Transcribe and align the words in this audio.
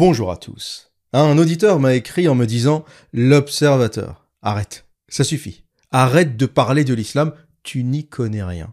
Bonjour 0.00 0.30
à 0.30 0.38
tous. 0.38 0.92
Un 1.12 1.36
auditeur 1.36 1.78
m'a 1.78 1.92
écrit 1.92 2.26
en 2.26 2.34
me 2.34 2.46
disant 2.46 2.86
L'observateur, 3.12 4.30
arrête, 4.40 4.86
ça 5.08 5.24
suffit. 5.24 5.64
Arrête 5.90 6.38
de 6.38 6.46
parler 6.46 6.84
de 6.84 6.94
l'islam, 6.94 7.34
tu 7.64 7.84
n'y 7.84 8.08
connais 8.08 8.42
rien. 8.42 8.72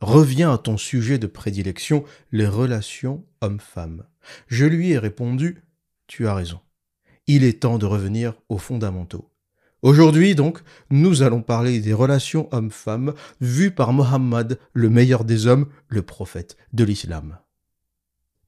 Reviens 0.00 0.54
à 0.54 0.58
ton 0.58 0.76
sujet 0.76 1.18
de 1.18 1.26
prédilection, 1.26 2.04
les 2.30 2.46
relations 2.46 3.24
hommes-femmes. 3.40 4.04
Je 4.46 4.64
lui 4.64 4.92
ai 4.92 4.98
répondu 4.98 5.64
Tu 6.06 6.28
as 6.28 6.36
raison. 6.36 6.60
Il 7.26 7.42
est 7.42 7.62
temps 7.62 7.78
de 7.78 7.86
revenir 7.86 8.34
aux 8.48 8.58
fondamentaux. 8.58 9.28
Aujourd'hui, 9.82 10.36
donc, 10.36 10.60
nous 10.88 11.22
allons 11.22 11.42
parler 11.42 11.80
des 11.80 11.94
relations 11.94 12.48
hommes-femmes 12.52 13.14
vues 13.40 13.72
par 13.72 13.92
Mohammed, 13.92 14.56
le 14.72 14.88
meilleur 14.88 15.24
des 15.24 15.48
hommes, 15.48 15.66
le 15.88 16.02
prophète 16.02 16.56
de 16.72 16.84
l'islam. 16.84 17.40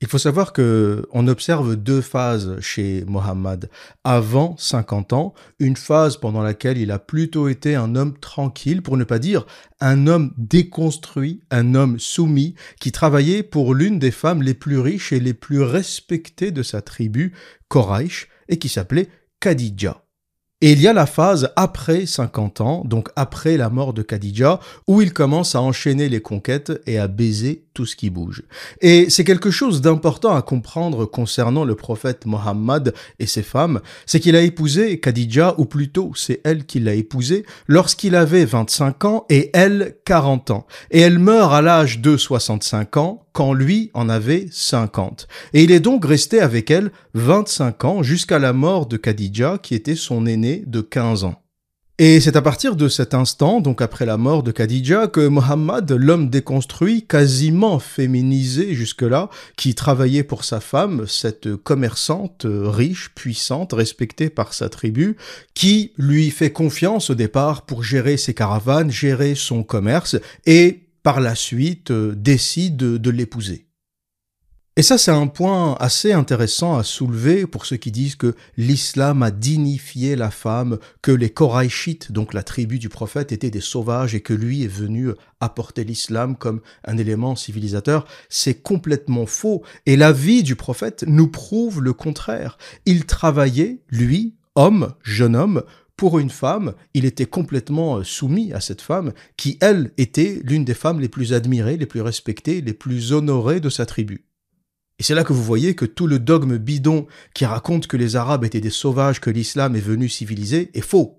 Il 0.03 0.09
faut 0.09 0.19
savoir 0.19 0.53
que 0.53 1.07
on 1.12 1.29
observe 1.29 1.77
deux 1.77 2.00
phases 2.00 2.59
chez 2.59 3.05
Mohammed. 3.07 3.71
Avant 4.02 4.56
50 4.59 5.12
ans, 5.12 5.33
une 5.61 5.77
phase 5.77 6.16
pendant 6.16 6.42
laquelle 6.42 6.77
il 6.77 6.91
a 6.91 6.98
plutôt 6.98 7.47
été 7.47 7.77
un 7.77 7.95
homme 7.95 8.19
tranquille, 8.19 8.83
pour 8.83 8.97
ne 8.97 9.05
pas 9.05 9.20
dire 9.20 9.47
un 9.80 10.09
homme 10.09 10.34
déconstruit, 10.37 11.45
un 11.52 11.77
homme 11.77 12.01
soumis, 12.01 12.56
qui 12.80 12.91
travaillait 12.91 13.45
pour 13.45 13.77
l'une 13.77 14.01
des 14.01 14.11
femmes 14.11 14.42
les 14.42 14.55
plus 14.55 14.80
riches 14.80 15.12
et 15.12 15.20
les 15.20 15.34
plus 15.34 15.62
respectées 15.62 16.50
de 16.50 16.64
sa 16.64 16.83
tribu, 16.83 17.33
Koraïch, 17.69 18.28
et 18.48 18.59
qui 18.59 18.69
s'appelait 18.69 19.09
Khadija. 19.39 20.03
Et 20.65 20.71
il 20.71 20.80
y 20.80 20.87
a 20.87 20.93
la 20.93 21.07
phase 21.07 21.51
après 21.57 22.07
50 22.07 22.61
ans, 22.61 22.84
donc 22.84 23.09
après 23.16 23.57
la 23.57 23.69
mort 23.69 23.93
de 23.93 24.03
Khadija, 24.03 24.61
où 24.87 25.03
il 25.03 25.12
commence 25.12 25.57
à 25.57 25.61
enchaîner 25.61 26.09
les 26.09 26.20
conquêtes 26.20 26.70
et 26.87 27.01
à 27.01 27.09
baiser 27.09 27.65
tout 27.75 27.84
ce 27.84 27.97
qui 27.97 28.11
bouge. 28.11 28.45
Et 28.80 29.11
c'est 29.11 29.25
quelque 29.25 29.51
chose 29.51 29.80
d'important 29.80 30.37
à 30.37 30.41
comprendre 30.43 31.05
concernant 31.05 31.65
le 31.65 31.75
prophète 31.75 32.27
Mohammed 32.27 32.95
et 33.19 33.27
ses 33.27 33.43
femmes, 33.43 33.80
c'est 34.06 34.20
qu'il 34.20 34.37
a 34.37 34.43
épousé 34.43 35.01
Khadija, 35.01 35.56
ou 35.59 35.65
plutôt 35.65 36.12
c'est 36.14 36.41
elle 36.45 36.64
qui 36.64 36.79
l'a 36.79 36.95
épousé, 36.95 37.45
lorsqu'il 37.67 38.14
avait 38.14 38.45
25 38.45 39.05
ans 39.05 39.27
et 39.31 39.51
elle 39.55 39.97
40 40.05 40.53
ans. 40.53 40.67
Et 40.92 41.01
elle 41.01 41.19
meurt 41.19 41.53
à 41.53 41.61
l'âge 41.61 41.98
de 41.98 42.17
65 42.17 42.98
ans, 42.98 43.27
quand 43.33 43.52
lui 43.52 43.91
en 43.94 44.08
avait 44.08 44.47
50. 44.50 45.28
Et 45.55 45.64
il 45.64 45.70
est 45.70 45.80
donc 45.80 46.05
resté 46.05 46.41
avec 46.41 46.70
elle 46.70 46.91
25 47.14 47.84
ans 47.84 48.02
jusqu'à 48.02 48.39
la 48.39 48.52
mort 48.52 48.86
de 48.86 48.97
Khadija 48.97 49.58
qui 49.62 49.74
était 49.74 49.97
son 49.97 50.27
aîné 50.27 50.62
de 50.66 50.80
15 50.80 51.24
ans. 51.24 51.42
Et 51.98 52.20
c'est 52.20 52.36
à 52.36 52.42
partir 52.42 52.74
de 52.74 52.89
cet 52.89 53.14
instant, 53.14 53.61
donc 53.61 53.83
après 53.83 54.06
la 54.06 54.16
mort 54.16 54.42
de 54.42 54.50
Khadija, 54.50 55.06
que 55.06 55.28
Mohammed, 55.28 55.92
l'homme 55.92 56.30
déconstruit, 56.30 57.06
quasiment 57.06 57.78
féminisé 57.78 58.74
jusque-là, 58.74 59.28
qui 59.56 59.74
travaillait 59.74 60.24
pour 60.24 60.42
sa 60.42 60.58
femme, 60.58 61.05
cette 61.06 61.55
commerçante 61.55 62.44
riche, 62.48 63.11
puissante, 63.14 63.74
respectée 63.74 64.30
par 64.30 64.55
sa 64.55 64.69
tribu, 64.69 65.17
qui 65.55 65.92
lui 65.96 66.30
fait 66.30 66.50
confiance 66.50 67.11
au 67.11 67.14
départ 67.14 67.62
pour 67.62 67.84
gérer 67.84 68.17
ses 68.17 68.34
caravanes, 68.34 68.91
gérer 68.91 69.34
son 69.34 69.62
commerce, 69.62 70.17
et 70.46 70.81
par 71.03 71.20
la 71.20 71.34
suite 71.34 71.91
euh, 71.91 72.14
décide 72.14 72.77
de, 72.77 73.11
l'épouser. 73.11 73.67
Et 74.77 74.83
ça, 74.83 74.97
c'est 74.97 75.11
un 75.11 75.27
point 75.27 75.77
assez 75.81 76.12
intéressant 76.12 76.78
à 76.78 76.83
soulever 76.83 77.47
pour 77.47 77.67
ceux 77.67 77.77
qui 77.77 77.91
disent 77.91 78.17
que 78.17 78.34
l'islam 78.56 79.23
a 79.23 79.30
dignifié 79.30 80.17
la 80.17 80.30
femme, 80.30 80.78
que 81.03 81.12
les 81.12 81.28
Koraïchites, 81.28 82.11
donc 82.11 82.33
la 82.33 82.42
tribu 82.42 82.78
du 82.78 82.89
prophète, 82.89 83.33
étaient 83.33 83.50
des 83.50 83.61
sauvages 83.61 84.14
et 84.14 84.23
que 84.23 84.33
lui 84.33 84.64
est 84.64 84.69
venu 84.69 85.11
apporter 85.41 85.84
l'islam 85.84 86.36
comme 86.36 86.62
un 86.84 86.97
élément 86.97 87.36
civilisateur. 87.36 88.06
C'est 88.30 88.62
complètement 88.62 89.27
faux. 89.27 89.62
Et 89.84 89.97
la 89.97 90.12
vie 90.12 90.42
du 90.42 90.56
prophète 90.56 91.05
nous 91.06 91.28
prouve 91.28 91.83
le 91.83 91.92
contraire. 91.92 92.56
Il 92.86 93.05
travaillait, 93.05 93.83
lui, 93.91 94.36
homme, 94.55 94.95
jeune 95.03 95.36
homme, 95.36 95.64
pour 95.97 96.19
une 96.19 96.31
femme, 96.31 96.75
il 96.95 97.05
était 97.05 97.27
complètement 97.27 97.98
euh, 97.98 98.05
soumis 98.05 98.53
à 98.53 98.61
cette 98.61 98.81
femme, 98.81 99.12
qui, 99.37 99.59
elle, 99.61 99.93
était 99.98 100.41
l'une 100.45 100.64
des 100.64 100.75
femmes 100.75 101.01
les 101.01 101.08
plus 101.08 101.33
admirées, 101.33 101.77
les 101.77 101.86
plus 101.86 102.01
respectées, 102.01 102.61
les 102.61 102.75
plus 102.75 103.13
honorées 103.13 103.61
de 103.61 103.69
sa 103.69 103.86
tribu. 103.86 104.27
Et 104.98 105.02
c'est 105.02 105.14
là 105.14 105.25
que 105.25 105.33
vous 105.33 105.42
voyez 105.42 105.75
que 105.75 105.85
tout 105.85 106.07
le 106.07 106.19
dogme 106.19 106.58
bidon 106.58 107.07
qui 107.35 107.45
raconte 107.45 107.86
que 107.86 107.97
les 107.97 108.17
Arabes 108.17 108.45
étaient 108.45 108.61
des 108.61 108.70
sauvages 108.70 109.20
que 109.20 109.31
l'islam 109.31 109.75
est 109.75 109.81
venu 109.81 110.08
civiliser 110.08 110.70
est 110.75 110.81
faux. 110.81 111.19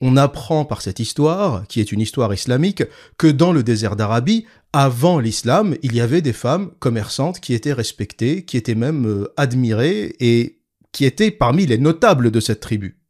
On 0.00 0.16
apprend 0.16 0.64
par 0.64 0.82
cette 0.82 0.98
histoire, 0.98 1.66
qui 1.68 1.80
est 1.80 1.92
une 1.92 2.00
histoire 2.00 2.34
islamique, 2.34 2.82
que 3.18 3.28
dans 3.28 3.52
le 3.52 3.62
désert 3.62 3.94
d'Arabie, 3.94 4.46
avant 4.72 5.20
l'islam, 5.20 5.76
il 5.82 5.94
y 5.94 6.00
avait 6.00 6.22
des 6.22 6.32
femmes 6.32 6.72
commerçantes 6.80 7.40
qui 7.40 7.54
étaient 7.54 7.72
respectées, 7.72 8.44
qui 8.44 8.56
étaient 8.56 8.74
même 8.74 9.06
euh, 9.06 9.32
admirées 9.36 10.16
et 10.18 10.60
qui 10.92 11.04
étaient 11.04 11.30
parmi 11.30 11.66
les 11.66 11.78
notables 11.78 12.30
de 12.30 12.40
cette 12.40 12.60
tribu. 12.60 13.01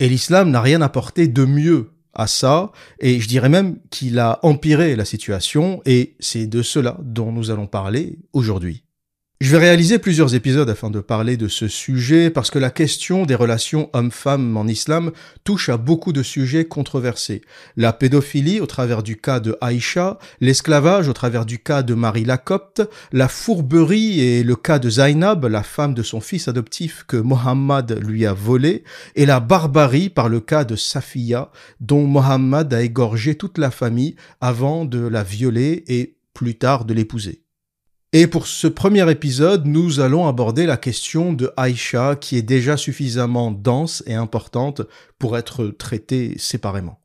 Et 0.00 0.08
l'islam 0.08 0.50
n'a 0.50 0.62
rien 0.62 0.80
apporté 0.80 1.28
de 1.28 1.44
mieux 1.44 1.90
à 2.14 2.26
ça, 2.26 2.72
et 2.98 3.20
je 3.20 3.28
dirais 3.28 3.48
même 3.48 3.78
qu'il 3.90 4.18
a 4.18 4.40
empiré 4.42 4.96
la 4.96 5.04
situation, 5.04 5.80
et 5.84 6.16
c'est 6.18 6.46
de 6.46 6.62
cela 6.62 6.96
dont 7.02 7.30
nous 7.30 7.50
allons 7.50 7.66
parler 7.66 8.18
aujourd'hui. 8.32 8.82
Je 9.42 9.52
vais 9.52 9.68
réaliser 9.68 9.98
plusieurs 9.98 10.34
épisodes 10.34 10.68
afin 10.68 10.90
de 10.90 11.00
parler 11.00 11.38
de 11.38 11.48
ce 11.48 11.66
sujet 11.66 12.28
parce 12.28 12.50
que 12.50 12.58
la 12.58 12.68
question 12.68 13.24
des 13.24 13.34
relations 13.34 13.88
hommes-femmes 13.94 14.54
en 14.58 14.66
islam 14.66 15.12
touche 15.44 15.70
à 15.70 15.78
beaucoup 15.78 16.12
de 16.12 16.22
sujets 16.22 16.66
controversés. 16.66 17.40
La 17.74 17.94
pédophilie 17.94 18.60
au 18.60 18.66
travers 18.66 19.02
du 19.02 19.16
cas 19.16 19.40
de 19.40 19.56
Aïcha, 19.62 20.18
l'esclavage 20.42 21.08
au 21.08 21.14
travers 21.14 21.46
du 21.46 21.58
cas 21.58 21.82
de 21.82 21.94
Marie 21.94 22.26
la 22.26 22.36
Copte, 22.36 22.82
la 23.12 23.28
fourberie 23.28 24.20
et 24.20 24.42
le 24.42 24.56
cas 24.56 24.78
de 24.78 24.90
Zainab, 24.90 25.46
la 25.46 25.62
femme 25.62 25.94
de 25.94 26.02
son 26.02 26.20
fils 26.20 26.46
adoptif 26.46 27.04
que 27.08 27.16
Mohammed 27.16 27.98
lui 28.06 28.26
a 28.26 28.34
volé, 28.34 28.84
et 29.14 29.24
la 29.24 29.40
barbarie 29.40 30.10
par 30.10 30.28
le 30.28 30.40
cas 30.40 30.64
de 30.64 30.76
Safiya 30.76 31.50
dont 31.80 32.04
Mohammed 32.04 32.74
a 32.74 32.82
égorgé 32.82 33.36
toute 33.36 33.56
la 33.56 33.70
famille 33.70 34.16
avant 34.42 34.84
de 34.84 35.00
la 35.00 35.22
violer 35.22 35.82
et 35.88 36.18
plus 36.34 36.58
tard 36.58 36.84
de 36.84 36.92
l'épouser. 36.92 37.40
Et 38.12 38.26
pour 38.26 38.48
ce 38.48 38.66
premier 38.66 39.08
épisode, 39.08 39.66
nous 39.66 40.00
allons 40.00 40.26
aborder 40.26 40.66
la 40.66 40.76
question 40.76 41.32
de 41.32 41.52
Aïcha 41.56 42.16
qui 42.16 42.36
est 42.36 42.42
déjà 42.42 42.76
suffisamment 42.76 43.52
dense 43.52 44.02
et 44.04 44.14
importante 44.14 44.82
pour 45.20 45.38
être 45.38 45.66
traitée 45.68 46.36
séparément. 46.36 46.98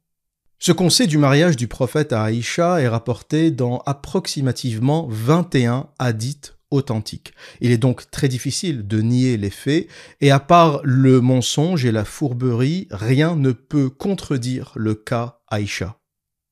Ce 0.58 0.72
qu'on 0.72 0.90
sait 0.90 1.06
du 1.06 1.20
mariage 1.20 1.58
du 1.58 1.68
prophète 1.68 2.12
à 2.12 2.24
Aïcha 2.24 2.82
est 2.82 2.88
rapporté 2.88 3.52
dans 3.52 3.84
approximativement 3.86 5.06
21 5.08 5.90
hadiths 6.00 6.58
authentiques. 6.72 7.36
Il 7.62 7.70
est 7.70 7.78
donc 7.78 8.10
très 8.10 8.28
difficile 8.28 8.88
de 8.88 9.00
nier 9.02 9.38
les 9.38 9.52
faits, 9.52 9.88
et 10.22 10.32
à 10.32 10.40
part 10.40 10.82
le 10.84 11.22
mensonge 11.22 11.86
et 11.86 11.92
la 11.92 12.04
fourberie, 12.04 12.88
rien 12.90 13.36
ne 13.36 13.52
peut 13.52 13.92
contredire 13.92 14.72
le 14.76 14.96
cas 14.96 15.38
Aïcha. 15.50 16.00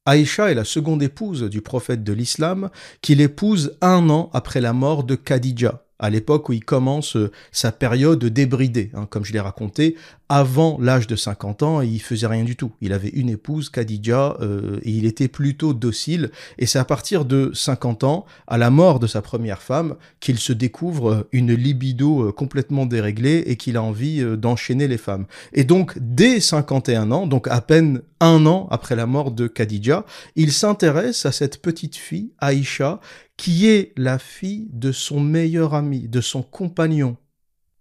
Aïcha 0.06 0.52
est 0.52 0.56
la 0.56 0.66
seconde 0.66 1.02
épouse 1.02 1.44
du 1.44 1.62
prophète 1.62 2.04
de 2.04 2.12
l'islam, 2.12 2.70
qu'il 3.02 3.22
épouse 3.22 3.78
un 3.80 4.10
an 4.10 4.30
après 4.34 4.60
la 4.60 4.74
mort 4.74 5.06
de 5.06 5.16
Khadija, 5.16 5.86
à 5.98 6.10
l'époque 6.10 6.50
où 6.50 6.54
il 6.54 6.66
commence 6.66 7.16
sa 7.54 7.72
période 7.72 8.26
débridée, 8.26 8.92
hein, 8.96 9.08
comme 9.10 9.24
je 9.24 9.32
l'ai 9.32 9.40
raconté, 9.40 9.96
avant 10.34 10.80
l'âge 10.82 11.06
de 11.06 11.16
50 11.16 11.62
ans, 11.62 11.82
il 11.82 12.02
faisait 12.02 12.26
rien 12.26 12.44
du 12.44 12.56
tout. 12.56 12.72
Il 12.82 12.92
avait 12.92 13.10
une 13.10 13.30
épouse, 13.30 13.70
Khadija, 13.70 14.36
euh, 14.42 14.80
et 14.82 14.90
il 14.90 15.06
était 15.06 15.28
plutôt 15.28 15.76
docile. 15.76 16.32
Et 16.58 16.66
c'est 16.66 16.80
à 16.80 16.86
partir 16.86 17.24
de 17.24 17.52
50 17.54 18.04
ans, 18.04 18.26
à 18.48 18.58
la 18.58 18.72
mort 18.72 19.00
de 19.00 19.06
sa 19.06 19.22
première 19.22 19.62
femme, 19.62 19.96
qu'il 20.20 20.40
se 20.40 20.52
découvre 20.52 21.28
une 21.34 21.54
libido 21.54 22.30
euh, 22.30 22.32
complètement 22.32 22.88
déréglée 22.88 23.44
et 23.46 23.58
qu'il 23.58 23.78
a 23.78 23.84
envie 23.84 24.22
euh, 24.22 24.36
d'enchaîner 24.36 24.88
les 24.88 24.98
femmes. 24.98 25.28
Et 25.54 25.66
donc, 25.66 26.00
dès 26.00 26.40
51 26.40 27.12
ans, 27.12 27.28
donc 27.28 27.48
à 27.48 27.62
peine 27.62 28.02
un 28.20 28.48
an 28.48 28.68
après 28.72 28.96
la 28.96 29.06
mort 29.06 29.30
de 29.30 29.46
Khadija, 29.46 30.04
il 30.36 30.52
s'intéresse 30.52 31.28
à 31.28 31.32
cette 31.32 31.62
petite 31.62 31.96
fille, 31.96 32.32
Aïcha, 32.40 33.00
qui 33.38 33.68
est 33.68 33.94
la 33.98 34.18
fille 34.18 34.68
de 34.72 34.92
son 34.92 35.20
meilleur 35.20 35.76
ami, 35.76 36.08
de 36.08 36.22
son 36.22 36.42
compagnon, 36.42 37.18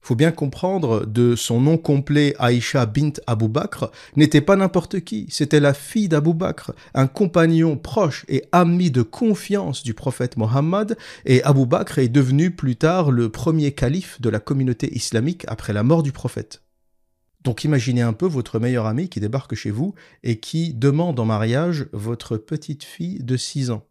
faut 0.03 0.17
bien 0.17 0.33
comprendre, 0.33 1.07
de 1.07 1.37
son 1.37 1.61
nom 1.61 1.79
complet 1.79 2.35
Aïcha 2.39 2.85
bint 2.87 3.13
Abu 3.27 3.49
Bakr, 3.49 3.91
n'était 4.17 4.41
pas 4.41 4.57
n'importe 4.57 5.01
qui, 5.01 5.27
c'était 5.31 5.61
la 5.61 5.75
fille 5.75 6.09
d'Abu 6.09 6.35
Bakr, 6.35 6.73
un 6.95 7.07
compagnon 7.07 7.77
proche 7.77 8.27
et 8.29 8.45
ami 8.51 8.91
de 8.91 9.03
confiance 9.03 9.85
du 9.85 9.95
prophète 9.95 10.37
Mohammed, 10.37 10.97
et 11.25 11.43
Abu 11.45 11.67
Bakr 11.67 12.01
est 12.01 12.09
devenu 12.09 12.51
plus 12.51 12.77
tard 12.77 13.13
le 13.13 13.29
premier 13.29 13.73
calife 13.73 14.21
de 14.21 14.29
la 14.29 14.41
communauté 14.41 14.95
islamique 14.95 15.45
après 15.47 15.73
la 15.73 15.85
mort 15.85 16.03
du 16.03 16.11
prophète. 16.11 16.63
Donc 17.45 17.65
imaginez 17.65 18.03
un 18.03 18.13
peu 18.13 18.27
votre 18.27 18.59
meilleur 18.59 18.87
ami 18.87 19.09
qui 19.09 19.21
débarque 19.21 19.55
chez 19.55 19.71
vous 19.71 19.95
et 20.23 20.39
qui 20.39 20.75
demande 20.75 21.19
en 21.19 21.25
mariage 21.25 21.87
votre 21.93 22.37
petite 22.37 22.85
fille 22.85 23.19
de 23.23 23.37
6 23.37 23.71
ans. 23.71 23.87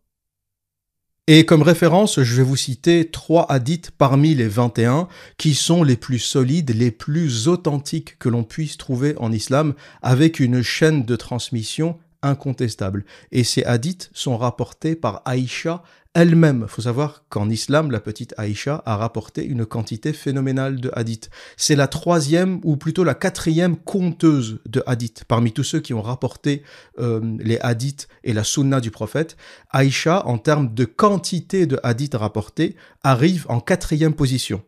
Et 1.33 1.45
comme 1.45 1.62
référence, 1.62 2.22
je 2.22 2.36
vais 2.36 2.44
vous 2.44 2.57
citer 2.57 3.10
trois 3.10 3.50
hadiths 3.50 3.92
parmi 3.92 4.36
les 4.36 4.50
21 4.50 5.07
qui 5.38 5.54
sont 5.54 5.81
les 5.81 5.95
plus 5.95 6.19
solides, 6.19 6.75
les 6.75 6.92
plus 6.92 7.48
authentiques 7.48 8.19
que 8.19 8.28
l'on 8.28 8.44
puisse 8.44 8.75
trouver 8.75 9.16
en 9.18 9.31
islam, 9.31 9.74
avec 10.01 10.42
une 10.42 10.62
chaîne 10.62 11.06
de 11.06 11.16
transmission 11.16 11.98
incontestable. 12.21 13.06
Et 13.31 13.44
ces 13.44 13.63
hadiths 13.63 14.09
sont 14.13 14.38
rapportés 14.38 14.95
par 14.95 15.21
Aïcha 15.25 15.83
elle-même. 16.13 16.65
faut 16.68 16.81
savoir 16.81 17.23
qu'en 17.29 17.50
islam, 17.50 17.89
la 17.89 18.01
petite 18.01 18.33
Aïcha 18.38 18.83
a 18.85 18.97
rapporté 18.97 19.45
une 19.45 19.65
quantité 19.65 20.12
phénoménale 20.12 20.81
de 20.81 20.91
hadiths. 20.94 21.29
C'est 21.56 21.75
la 21.75 21.88
troisième 21.88 22.59
ou 22.63 22.75
plutôt 22.75 23.06
la 23.06 23.13
quatrième 23.13 23.77
conteuse 23.77 24.59
de 24.65 24.83
hadiths. 24.85 25.23
Parmi 25.23 25.53
tous 25.53 25.63
ceux 25.63 25.79
qui 25.79 25.94
ont 25.94 26.01
rapporté 26.01 26.63
euh, 27.00 27.21
les 27.39 27.59
hadiths 27.62 28.09
et 28.24 28.33
la 28.33 28.44
sunna 28.44 28.81
du 28.81 28.91
prophète, 28.91 29.38
Aïcha, 29.69 30.25
en 30.25 30.38
termes 30.38 30.74
de 30.74 30.83
quantité 30.83 31.65
de 31.65 31.79
hadiths 31.81 32.15
rapportés, 32.15 32.75
arrive 33.03 33.45
en 33.47 33.62
quatrième 33.62 34.13
position. 34.13 34.62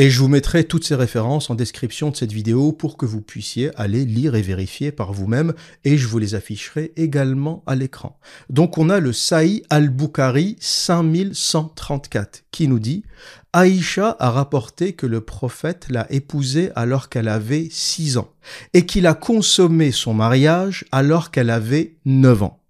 Et 0.00 0.08
je 0.08 0.18
vous 0.20 0.28
mettrai 0.28 0.64
toutes 0.64 0.84
ces 0.84 0.94
références 0.94 1.50
en 1.50 1.54
description 1.54 2.08
de 2.08 2.16
cette 2.16 2.32
vidéo 2.32 2.72
pour 2.72 2.96
que 2.96 3.04
vous 3.04 3.20
puissiez 3.20 3.70
aller 3.78 4.06
lire 4.06 4.34
et 4.34 4.40
vérifier 4.40 4.92
par 4.92 5.12
vous-même 5.12 5.52
et 5.84 5.98
je 5.98 6.06
vous 6.06 6.18
les 6.18 6.34
afficherai 6.34 6.94
également 6.96 7.62
à 7.66 7.76
l'écran. 7.76 8.18
Donc 8.48 8.78
on 8.78 8.88
a 8.88 8.98
le 8.98 9.12
Saï 9.12 9.62
al-Bukhari 9.68 10.56
5134 10.58 12.44
qui 12.50 12.66
nous 12.66 12.78
dit 12.78 13.04
Aïcha 13.52 14.16
a 14.18 14.30
rapporté 14.30 14.94
que 14.94 15.04
le 15.04 15.20
prophète 15.20 15.88
l'a 15.90 16.10
épousée 16.10 16.70
alors 16.76 17.10
qu'elle 17.10 17.28
avait 17.28 17.68
6 17.70 18.16
ans 18.16 18.32
et 18.72 18.86
qu'il 18.86 19.06
a 19.06 19.12
consommé 19.12 19.92
son 19.92 20.14
mariage 20.14 20.86
alors 20.92 21.30
qu'elle 21.30 21.50
avait 21.50 21.98
9 22.06 22.44
ans. 22.44 22.62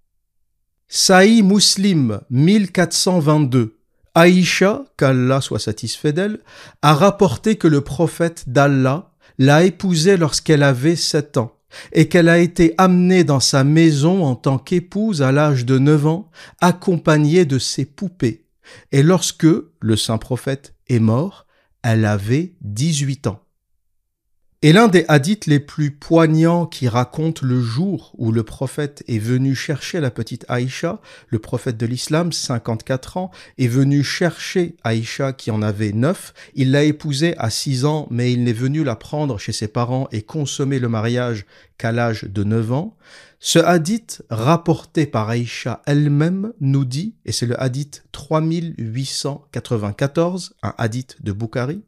Saï 0.89 1.43
Muslim 1.43 2.19
1422 2.29 3.80
Aïcha, 4.13 4.83
qu'Allah 4.97 5.41
soit 5.41 5.59
satisfait 5.59 6.13
d'elle, 6.13 6.39
a 6.81 6.93
rapporté 6.93 7.55
que 7.55 7.67
le 7.67 7.81
prophète 7.81 8.49
d'Allah 8.49 9.11
l'a 9.37 9.63
épousée 9.63 10.17
lorsqu'elle 10.17 10.63
avait 10.63 10.95
sept 10.97 11.37
ans 11.37 11.57
et 11.93 12.09
qu'elle 12.09 12.27
a 12.27 12.39
été 12.39 12.73
amenée 12.77 13.23
dans 13.23 13.39
sa 13.39 13.63
maison 13.63 14.25
en 14.25 14.35
tant 14.35 14.57
qu'épouse 14.57 15.21
à 15.21 15.31
l'âge 15.31 15.65
de 15.65 15.77
neuf 15.77 16.05
ans, 16.05 16.29
accompagnée 16.59 17.45
de 17.45 17.57
ses 17.57 17.85
poupées. 17.85 18.45
Et 18.91 19.03
lorsque 19.03 19.47
le 19.79 19.95
saint 19.95 20.17
prophète 20.17 20.75
est 20.87 20.99
mort, 20.99 21.47
elle 21.81 22.05
avait 22.05 22.55
dix-huit 22.61 23.27
ans. 23.27 23.41
Et 24.63 24.73
l'un 24.73 24.89
des 24.89 25.05
hadiths 25.07 25.47
les 25.47 25.59
plus 25.59 25.89
poignants 25.89 26.67
qui 26.67 26.87
raconte 26.87 27.41
le 27.41 27.59
jour 27.59 28.13
où 28.19 28.31
le 28.31 28.43
prophète 28.43 29.03
est 29.07 29.17
venu 29.17 29.55
chercher 29.55 29.99
la 29.99 30.11
petite 30.11 30.45
Aïcha, 30.49 31.01
le 31.29 31.39
prophète 31.39 31.77
de 31.77 31.87
l'islam, 31.87 32.31
54 32.31 33.17
ans, 33.17 33.31
est 33.57 33.65
venu 33.65 34.03
chercher 34.03 34.75
Aïcha 34.83 35.33
qui 35.33 35.49
en 35.49 35.63
avait 35.63 35.93
9, 35.93 36.35
il 36.53 36.69
l'a 36.69 36.83
épousée 36.83 37.33
à 37.39 37.49
6 37.49 37.85
ans, 37.85 38.07
mais 38.11 38.33
il 38.33 38.43
n'est 38.43 38.53
venu 38.53 38.83
la 38.83 38.95
prendre 38.95 39.39
chez 39.39 39.51
ses 39.51 39.67
parents 39.67 40.07
et 40.11 40.21
consommer 40.21 40.77
le 40.77 40.89
mariage 40.89 41.47
qu'à 41.79 41.91
l'âge 41.91 42.25
de 42.25 42.43
9 42.43 42.71
ans. 42.71 42.95
Ce 43.39 43.57
hadith, 43.57 44.21
rapporté 44.29 45.07
par 45.07 45.27
Aïcha 45.27 45.81
elle-même, 45.87 46.53
nous 46.59 46.85
dit, 46.85 47.15
et 47.25 47.31
c'est 47.31 47.47
le 47.47 47.59
hadith 47.59 48.03
3894, 48.11 50.53
un 50.61 50.75
hadith 50.77 51.17
de 51.23 51.31
Bukhari, 51.31 51.81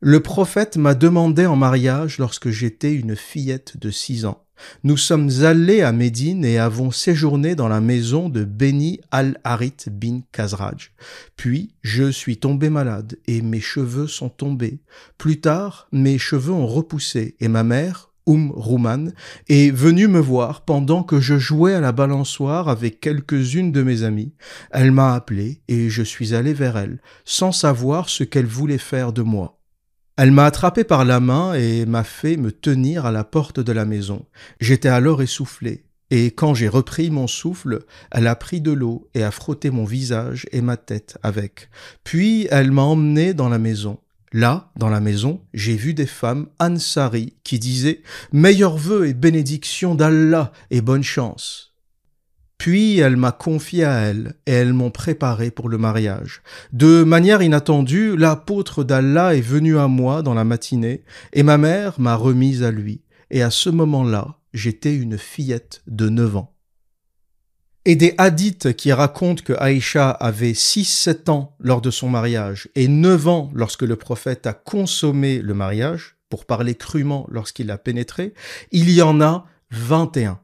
le 0.00 0.20
prophète 0.20 0.76
m'a 0.76 0.94
demandé 0.94 1.46
en 1.46 1.56
mariage 1.56 2.18
lorsque 2.18 2.50
j'étais 2.50 2.92
une 2.92 3.16
fillette 3.16 3.76
de 3.78 3.90
six 3.90 4.24
ans. 4.24 4.44
Nous 4.82 4.96
sommes 4.96 5.30
allés 5.42 5.82
à 5.82 5.92
Médine 5.92 6.44
et 6.44 6.58
avons 6.58 6.90
séjourné 6.90 7.54
dans 7.54 7.68
la 7.68 7.80
maison 7.80 8.28
de 8.28 8.44
Beni 8.44 9.00
al-Harith 9.10 9.88
bin 9.90 10.20
Kazraj. 10.32 10.92
Puis 11.36 11.74
je 11.82 12.10
suis 12.10 12.36
tombé 12.36 12.70
malade 12.70 13.16
et 13.26 13.42
mes 13.42 13.60
cheveux 13.60 14.06
sont 14.06 14.28
tombés. 14.28 14.80
Plus 15.18 15.40
tard, 15.40 15.88
mes 15.92 16.18
cheveux 16.18 16.52
ont 16.52 16.66
repoussé 16.66 17.36
et 17.40 17.48
ma 17.48 17.64
mère, 17.64 18.10
Oum 18.26 18.52
Rouman, 18.54 19.12
est 19.48 19.70
venue 19.70 20.08
me 20.08 20.20
voir 20.20 20.64
pendant 20.64 21.02
que 21.02 21.20
je 21.20 21.38
jouais 21.38 21.74
à 21.74 21.80
la 21.80 21.92
balançoire 21.92 22.68
avec 22.68 23.00
quelques-unes 23.00 23.72
de 23.72 23.82
mes 23.82 24.02
amies. 24.02 24.32
Elle 24.70 24.92
m'a 24.92 25.14
appelé 25.14 25.60
et 25.68 25.90
je 25.90 26.02
suis 26.02 26.34
allé 26.34 26.54
vers 26.54 26.78
elle, 26.78 27.00
sans 27.24 27.52
savoir 27.52 28.08
ce 28.08 28.24
qu'elle 28.24 28.46
voulait 28.46 28.78
faire 28.78 29.12
de 29.12 29.22
moi. 29.22 29.58
Elle 30.16 30.30
m'a 30.30 30.44
attrapé 30.44 30.84
par 30.84 31.04
la 31.04 31.18
main 31.18 31.54
et 31.54 31.86
m'a 31.86 32.04
fait 32.04 32.36
me 32.36 32.52
tenir 32.52 33.04
à 33.04 33.10
la 33.10 33.24
porte 33.24 33.58
de 33.58 33.72
la 33.72 33.84
maison. 33.84 34.26
J'étais 34.60 34.88
alors 34.88 35.22
essoufflé, 35.22 35.86
et 36.10 36.30
quand 36.30 36.54
j'ai 36.54 36.68
repris 36.68 37.10
mon 37.10 37.26
souffle, 37.26 37.80
elle 38.12 38.28
a 38.28 38.36
pris 38.36 38.60
de 38.60 38.70
l'eau 38.70 39.08
et 39.14 39.24
a 39.24 39.32
frotté 39.32 39.70
mon 39.70 39.84
visage 39.84 40.46
et 40.52 40.60
ma 40.60 40.76
tête 40.76 41.18
avec. 41.24 41.68
Puis 42.04 42.46
elle 42.52 42.70
m'a 42.70 42.82
emmené 42.82 43.34
dans 43.34 43.48
la 43.48 43.58
maison. 43.58 43.98
Là, 44.32 44.70
dans 44.76 44.88
la 44.88 45.00
maison, 45.00 45.40
j'ai 45.52 45.74
vu 45.74 45.94
des 45.94 46.06
femmes 46.06 46.46
Ansari 46.60 47.34
qui 47.42 47.58
disaient 47.58 48.02
Meilleurs 48.32 48.76
vœux 48.76 49.08
et 49.08 49.14
bénédictions 49.14 49.96
d'Allah 49.96 50.52
et 50.70 50.80
bonne 50.80 51.02
chance. 51.02 51.73
Puis 52.64 52.98
elle 52.98 53.18
m'a 53.18 53.30
confié 53.30 53.84
à 53.84 53.98
elle, 53.98 54.36
et 54.46 54.52
elles 54.52 54.72
m'ont 54.72 54.90
préparé 54.90 55.50
pour 55.50 55.68
le 55.68 55.76
mariage. 55.76 56.40
De 56.72 57.04
manière 57.04 57.42
inattendue, 57.42 58.16
l'apôtre 58.16 58.84
d'Allah 58.84 59.36
est 59.36 59.42
venu 59.42 59.76
à 59.76 59.86
moi 59.86 60.22
dans 60.22 60.32
la 60.32 60.44
matinée, 60.44 61.04
et 61.34 61.42
ma 61.42 61.58
mère 61.58 62.00
m'a 62.00 62.14
remise 62.14 62.62
à 62.62 62.70
lui, 62.70 63.02
et 63.30 63.42
à 63.42 63.50
ce 63.50 63.68
moment-là, 63.68 64.38
j'étais 64.54 64.94
une 64.94 65.18
fillette 65.18 65.82
de 65.88 66.08
neuf 66.08 66.36
ans. 66.36 66.54
Et 67.84 67.96
des 67.96 68.14
hadiths 68.16 68.74
qui 68.74 68.94
racontent 68.94 69.42
que 69.44 69.52
Aïcha 69.58 70.08
avait 70.08 70.52
6-7 70.52 71.28
ans 71.28 71.56
lors 71.60 71.82
de 71.82 71.90
son 71.90 72.08
mariage 72.08 72.70
et 72.76 72.88
9 72.88 73.28
ans 73.28 73.50
lorsque 73.54 73.82
le 73.82 73.96
prophète 73.96 74.46
a 74.46 74.54
consommé 74.54 75.42
le 75.42 75.52
mariage, 75.52 76.16
pour 76.30 76.46
parler 76.46 76.76
crûment 76.76 77.26
lorsqu'il 77.30 77.70
a 77.70 77.76
pénétré, 77.76 78.32
il 78.72 78.88
y 78.88 79.02
en 79.02 79.20
a 79.20 79.44
21. 79.70 80.40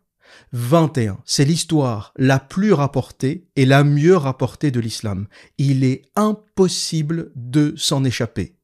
21. 0.53 1.19
C'est 1.25 1.44
l'histoire 1.44 2.12
la 2.17 2.38
plus 2.38 2.73
rapportée 2.73 3.49
et 3.56 3.65
la 3.67 3.85
mieux 3.85 4.17
rapportée 4.17 4.71
de 4.71 4.81
l'islam. 4.81 5.27
Il 5.59 5.85
est 5.85 6.03
impossible 6.17 7.32
de 7.35 7.75
s'en 7.77 8.05
échapper. 8.05 8.59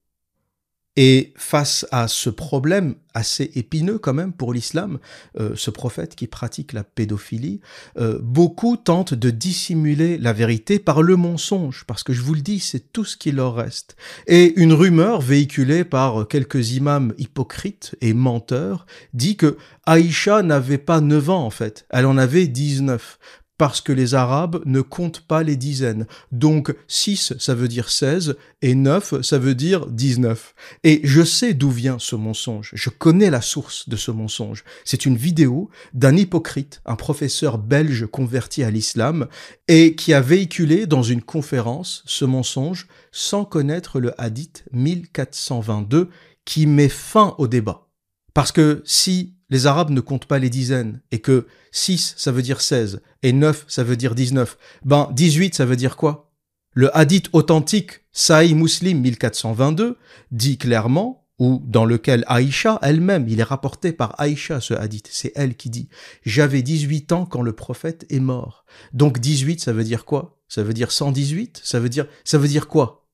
Et 0.97 1.35
face 1.37 1.87
à 1.93 2.09
ce 2.09 2.31
problème 2.31 2.95
assez 3.13 3.51
épineux 3.55 3.99
quand 3.99 4.15
même 4.15 4.33
pour 4.33 4.53
l'islam, 4.53 4.99
euh, 5.39 5.53
ce 5.55 5.71
prophète 5.71 6.15
qui 6.15 6.27
pratique 6.27 6.73
la 6.73 6.85
pédophilie, 6.85 7.61
euh, 7.99 8.19
beaucoup 8.23 8.77
tentent 8.77 9.15
de 9.15 9.31
dissimuler 9.31 10.19
la 10.19 10.33
vérité 10.33 10.79
par 10.79 11.03
le 11.03 11.17
mensonge, 11.17 11.85
parce 11.87 12.03
que 12.03 12.13
je 12.13 12.23
vous 12.23 12.35
le 12.35 12.41
dis, 12.41 12.61
c'est 12.61 12.93
tout 12.93 13.05
ce 13.05 13.17
qui 13.17 13.33
leur 13.33 13.55
reste. 13.55 13.97
Et 14.27 14.59
une 14.61 14.73
rumeur 14.73 15.21
véhiculée 15.21 15.85
par 15.85 16.29
quelques 16.29 16.73
imams 16.73 17.15
hypocrites 17.19 17.95
et 18.01 18.15
menteurs 18.15 18.87
dit 19.15 19.37
que 19.37 19.57
Aïcha 19.85 20.43
n'avait 20.43 20.79
pas 20.79 21.01
9 21.01 21.31
ans 21.31 21.45
en 21.45 21.51
fait, 21.51 21.87
elle 21.91 22.07
en 22.07 22.17
avait 22.17 22.47
19 22.47 23.19
parce 23.59 23.81
que 23.81 23.93
les 23.93 24.15
Arabes 24.15 24.63
ne 24.67 24.81
comptent 24.81 25.21
pas 25.21 25.43
les 25.43 25.57
dizaines. 25.57 26.07
Donc 26.33 26.75
6, 26.89 27.35
ça 27.39 27.55
veut 27.55 27.69
dire 27.69 27.91
16, 27.91 28.37
et 28.63 28.75
9, 28.75 29.23
ça 29.23 29.39
veut 29.39 29.55
dire 29.55 29.87
19. 29.87 30.55
Et 30.85 31.01
je 31.05 31.23
sais 31.23 31.55
d'où 31.55 31.71
vient 31.71 31.99
ce 31.99 32.17
mensonge, 32.17 32.71
je 32.75 32.91
connais 32.91 33.31
la 33.31 33.41
source 33.41 33.89
de 33.89 33.97
ce 33.97 34.11
mensonge. 34.11 34.65
C'est 34.85 35.07
une 35.07 35.17
vidéo 35.17 35.71
d'un 35.95 36.17
hypocrite, 36.17 36.83
un 36.85 36.97
professeur 36.97 37.59
belge 37.59 38.07
converti 38.07 38.63
à 38.63 38.71
l'islam, 38.71 39.27
et 39.69 39.95
qui 39.95 40.13
a 40.13 40.21
véhiculé 40.21 40.87
dans 40.87 41.03
une 41.03 41.23
conférence 41.23 42.03
ce 42.07 42.25
mensonge 42.25 42.87
sans 43.13 43.45
connaître 43.45 44.01
le 44.01 44.13
hadith 44.21 44.65
1422 44.73 46.11
qui 46.45 46.67
met 46.67 46.89
fin 46.89 47.35
au 47.39 47.49
débat. 47.49 47.89
Parce 48.35 48.53
que 48.53 48.83
si 48.85 49.36
les 49.51 49.67
Arabes 49.67 49.91
ne 49.91 50.01
comptent 50.01 50.27
pas 50.27 50.39
les 50.39 50.51
dizaines, 50.51 51.01
et 51.11 51.21
que 51.21 51.47
6 51.73 52.15
ça 52.17 52.33
veut 52.33 52.43
dire 52.43 52.61
16, 52.61 53.01
et 53.23 53.33
9 53.33 53.65
ça 53.69 53.85
veut 53.85 53.97
dire 53.97 54.15
19, 54.15 54.59
ben 54.85 55.09
18 55.13 55.55
ça 55.55 55.65
veut 55.65 55.77
dire 55.77 55.97
quoi? 55.97 56.33
Le 56.73 56.95
hadith 56.97 57.29
authentique 57.33 58.03
Sahih 58.13 58.55
Muslim 58.55 59.01
1422 59.01 59.97
dit 60.31 60.59
clairement, 60.59 61.27
ou 61.39 61.63
dans 61.67 61.85
lequel 61.85 62.25
Aïcha 62.29 62.79
elle-même, 62.83 63.29
il 63.29 63.41
est 63.41 63.45
rapporté 63.45 63.93
par 63.93 64.19
Aïcha 64.21 64.61
ce 64.61 64.75
hadith, 64.75 65.09
c'est 65.11 65.33
elle 65.37 65.55
qui 65.57 65.71
dit 65.71 65.89
«J'avais 66.25 66.63
18 66.63 67.13
ans 67.13 67.27
quand 67.27 67.43
le 67.43 67.53
prophète 67.53 68.07
est 68.11 68.21
mort». 68.21 68.65
Donc 68.93 69.19
18 69.21 69.61
ça 69.61 69.73
veut 69.73 69.85
dire 69.85 70.05
quoi? 70.05 70.39
Ça 70.49 70.63
veut 70.63 70.75
dire 70.75 70.93
118 70.93 71.61
Ça 71.63 71.81
veut 71.81 71.89
dire 71.89 72.07
ça 72.25 72.39
veut 72.39 72.49
dire 72.49 72.69
quoi? 72.69 73.06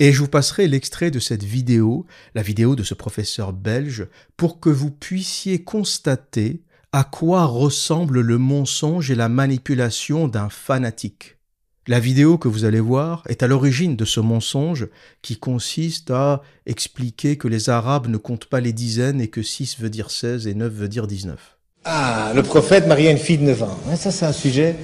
Et 0.00 0.12
je 0.12 0.20
vous 0.20 0.28
passerai 0.28 0.66
l'extrait 0.66 1.10
de 1.10 1.20
cette 1.20 1.44
vidéo, 1.44 2.06
la 2.34 2.42
vidéo 2.42 2.74
de 2.74 2.82
ce 2.82 2.94
professeur 2.94 3.52
belge, 3.52 4.08
pour 4.36 4.60
que 4.60 4.70
vous 4.70 4.90
puissiez 4.90 5.62
constater 5.62 6.62
à 6.92 7.04
quoi 7.04 7.44
ressemble 7.44 8.20
le 8.20 8.38
mensonge 8.38 9.10
et 9.10 9.14
la 9.14 9.28
manipulation 9.28 10.28
d'un 10.28 10.48
fanatique. 10.48 11.38
La 11.86 12.00
vidéo 12.00 12.38
que 12.38 12.48
vous 12.48 12.64
allez 12.64 12.80
voir 12.80 13.22
est 13.28 13.42
à 13.42 13.46
l'origine 13.46 13.94
de 13.94 14.04
ce 14.04 14.20
mensonge 14.20 14.88
qui 15.20 15.36
consiste 15.36 16.10
à 16.10 16.40
expliquer 16.66 17.36
que 17.36 17.46
les 17.46 17.68
Arabes 17.68 18.08
ne 18.08 18.16
comptent 18.16 18.46
pas 18.46 18.60
les 18.60 18.72
dizaines 18.72 19.20
et 19.20 19.28
que 19.28 19.42
6 19.42 19.80
veut 19.80 19.90
dire 19.90 20.10
16 20.10 20.46
et 20.46 20.54
9 20.54 20.72
veut 20.72 20.88
dire 20.88 21.06
19. 21.06 21.38
Ah, 21.84 22.32
le 22.34 22.42
prophète 22.42 22.86
mariait 22.86 23.10
une 23.10 23.18
fille 23.18 23.38
de 23.38 23.44
9 23.44 23.62
ans. 23.64 23.78
Ça, 23.96 24.10
c'est 24.10 24.24
un 24.24 24.32
sujet 24.32 24.76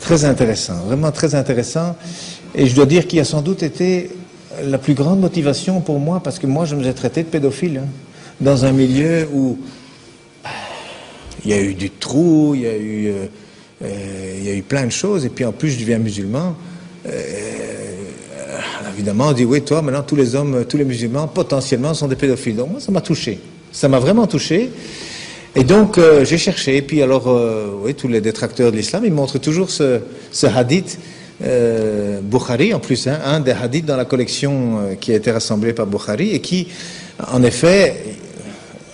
très 0.00 0.24
intéressant, 0.24 0.84
vraiment 0.86 1.12
très 1.12 1.36
intéressant. 1.36 1.96
Et 2.54 2.66
je 2.66 2.74
dois 2.74 2.86
dire 2.86 3.06
qu'il 3.06 3.20
a 3.20 3.24
sans 3.24 3.42
doute 3.42 3.62
été 3.62 4.10
la 4.64 4.78
plus 4.78 4.94
grande 4.94 5.20
motivation 5.20 5.80
pour 5.80 5.98
moi, 5.98 6.20
parce 6.22 6.38
que 6.38 6.46
moi, 6.46 6.64
je 6.64 6.74
me 6.74 6.82
suis 6.82 6.94
traité 6.94 7.22
de 7.22 7.28
pédophile, 7.28 7.78
hein, 7.78 7.88
dans 8.40 8.64
un 8.64 8.72
milieu 8.72 9.28
où 9.32 9.58
bah, 10.42 10.50
il 11.44 11.50
y 11.50 11.54
a 11.54 11.60
eu 11.60 11.74
du 11.74 11.90
trou, 11.90 12.54
il 12.54 12.62
y 12.62 12.66
a 12.66 12.76
eu, 12.76 13.06
euh, 13.08 13.26
Euh, 13.82 14.36
il 14.38 14.46
y 14.46 14.50
a 14.50 14.54
eu 14.54 14.62
plein 14.62 14.84
de 14.84 14.90
choses, 14.90 15.24
et 15.24 15.30
puis 15.30 15.44
en 15.44 15.52
plus 15.52 15.70
je 15.70 15.78
deviens 15.78 15.98
musulman. 15.98 16.54
Euh, 17.06 17.10
évidemment, 18.92 19.28
on 19.28 19.32
dit 19.32 19.46
oui, 19.46 19.62
toi, 19.62 19.80
maintenant 19.80 20.02
tous 20.02 20.16
les 20.16 20.34
hommes, 20.34 20.66
tous 20.68 20.76
les 20.76 20.84
musulmans, 20.84 21.26
potentiellement, 21.28 21.94
sont 21.94 22.06
des 22.06 22.16
pédophiles. 22.16 22.56
Donc 22.56 22.72
moi, 22.72 22.80
ça 22.80 22.92
m'a 22.92 23.00
touché. 23.00 23.40
Ça 23.72 23.88
m'a 23.88 23.98
vraiment 23.98 24.26
touché. 24.26 24.70
Et 25.56 25.64
donc, 25.64 25.98
j'ai 26.24 26.38
cherché. 26.38 26.76
Et 26.76 26.82
puis, 26.82 27.02
alors, 27.02 27.26
oui, 27.82 27.94
tous 27.94 28.06
les 28.06 28.20
détracteurs 28.20 28.70
de 28.70 28.76
l'islam, 28.76 29.02
ils 29.04 29.12
montrent 29.12 29.38
toujours 29.38 29.70
ce 29.70 30.46
hadith 30.46 30.98
euh, 31.42 32.20
Bukhari, 32.22 32.74
en 32.74 32.80
plus, 32.80 33.06
hein, 33.06 33.18
un 33.24 33.40
des 33.40 33.52
hadiths 33.52 33.86
dans 33.86 33.96
la 33.96 34.04
collection 34.04 34.96
qui 35.00 35.12
a 35.12 35.16
été 35.16 35.30
rassemblée 35.30 35.72
par 35.72 35.86
Bukhari, 35.86 36.32
et 36.34 36.40
qui, 36.40 36.68
en 37.32 37.42
effet, 37.42 37.94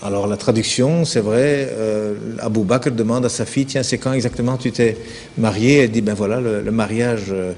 alors 0.06 0.28
la 0.28 0.36
traduction, 0.36 1.04
c'est 1.04 1.20
vrai, 1.20 1.68
euh, 1.72 2.14
Abou 2.38 2.62
Bakr 2.62 2.92
demande 2.92 3.24
à 3.24 3.28
sa 3.28 3.44
fille, 3.44 3.66
tiens, 3.66 3.82
c'est 3.82 3.98
quand 3.98 4.12
exactement 4.12 4.56
tu 4.56 4.70
t'es 4.70 4.96
marié 5.36 5.78
Elle 5.78 5.90
dit, 5.90 6.00
ben 6.00 6.14
voilà, 6.14 6.40
le, 6.40 6.70
mariage 6.70 7.26
euh, 7.30 7.54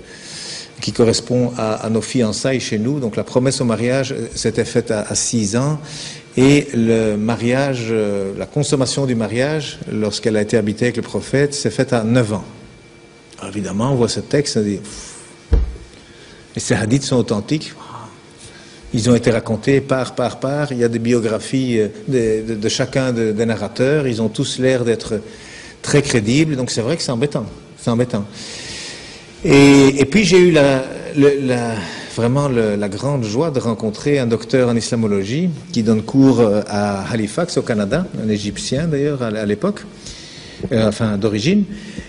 qui 0.81 0.93
correspond 0.93 1.53
à, 1.59 1.91
nos 1.91 2.01
fiançailles 2.01 2.61
chez 2.61 2.79
nous. 2.79 3.01
Donc 3.01 3.17
la 3.17 3.25
promesse 3.25 3.61
au 3.61 3.67
mariage 3.67 4.13
euh, 4.13 4.29
s'était 4.35 4.65
faite 4.65 4.91
à 4.91 5.15
6 5.15 5.57
ans. 5.57 5.79
Et 6.39 6.69
le 6.73 7.17
mariage, 7.17 7.93
la 8.39 8.47
consommation 8.47 9.07
du 9.07 9.17
mariage, 9.17 9.81
lorsqu'elle 9.91 10.37
a 10.37 10.43
été 10.43 10.57
habitée 10.57 10.85
avec 10.85 10.97
le 10.97 11.03
prophète, 11.03 11.53
s'est 11.53 11.71
faite 11.71 11.93
à 11.93 12.05
9 12.05 12.33
ans. 12.33 12.45
Évidemment, 13.49 13.93
on 13.93 13.97
voit 13.97 14.09
ce 14.09 14.21
texte, 14.21 14.57
on 14.57 14.63
dit, 14.63 14.81
et 16.57 16.61
ces 16.61 16.75
hadiths 16.75 17.05
sont 17.05 17.17
authentiques. 17.17 17.73
Ils 18.95 19.11
ont 19.11 19.15
été 19.15 19.31
racontés 19.31 19.81
par, 19.81 20.15
par, 20.15 20.41
par. 20.41 20.73
Il 20.73 20.79
y 20.79 20.85
a 20.85 20.89
des 20.89 20.99
biographies 20.99 21.79
euh, 21.79 22.57
de, 22.57 22.69
chacun 22.69 23.13
des 23.13 23.47
narrateurs. 23.47 24.07
Ils 24.07 24.23
ont 24.23 24.29
tous 24.29 24.59
l'air 24.59 24.85
d'être 24.85 25.21
très 25.83 26.03
crédibles. 26.03 26.57
Donc 26.57 26.71
c'est 26.71 26.81
vrai 26.81 26.97
que 26.97 27.03
c'est 27.03 27.13
embêtant. 27.13 27.47
C'est 27.79 27.91
embêtant. 27.91 28.25
Et, 29.45 30.05
puis 30.11 30.25
j'ai 30.25 30.39
eu 30.39 30.51
la, 30.51 30.85
vraiment 32.17 32.49
la 32.49 32.89
grande 32.89 33.25
joie 33.25 33.51
de 33.51 33.61
rencontrer 33.61 34.19
un 34.19 34.27
docteur 34.27 34.69
en 34.69 34.75
islamologie 34.75 35.51
qui 35.73 35.85
donne 35.85 36.03
cours 36.03 36.41
euh, 36.41 36.63
à 36.67 37.09
Halifax 37.13 37.57
au 37.57 37.63
Canada, 37.63 38.07
un 38.21 38.29
Égyptien 38.29 38.89
d'ailleurs 38.89 39.23
à, 39.23 39.47
l'époque, 39.47 39.85
euh, 40.73 40.89
enfin 40.89 41.17
d'origine. 41.17 41.65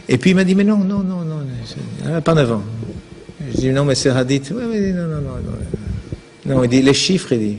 Et 0.08 0.18
puis 0.18 0.32
il 0.32 0.36
m'a 0.36 0.44
dit 0.44 0.56
mais 0.56 0.64
non 0.64 0.78
non 0.78 1.00
non 1.00 1.24
non, 1.24 2.22
pas 2.22 2.34
neuf 2.34 2.52
ans. 2.52 2.64
Je 3.52 3.58
dis 3.58 3.70
non 3.72 3.86
mais 3.86 3.96
c'est 3.96 4.10
hadith. 4.10 4.52
Oui, 4.56 4.64
oui, 4.70 4.92
non 4.92 5.04
non 5.04 5.22
non. 5.22 5.38
non. 5.46 5.70
Non, 6.50 6.64
il 6.64 6.70
dit 6.70 6.82
les 6.82 6.94
chiffres, 6.94 7.34
il 7.34 7.40
dit. 7.40 7.58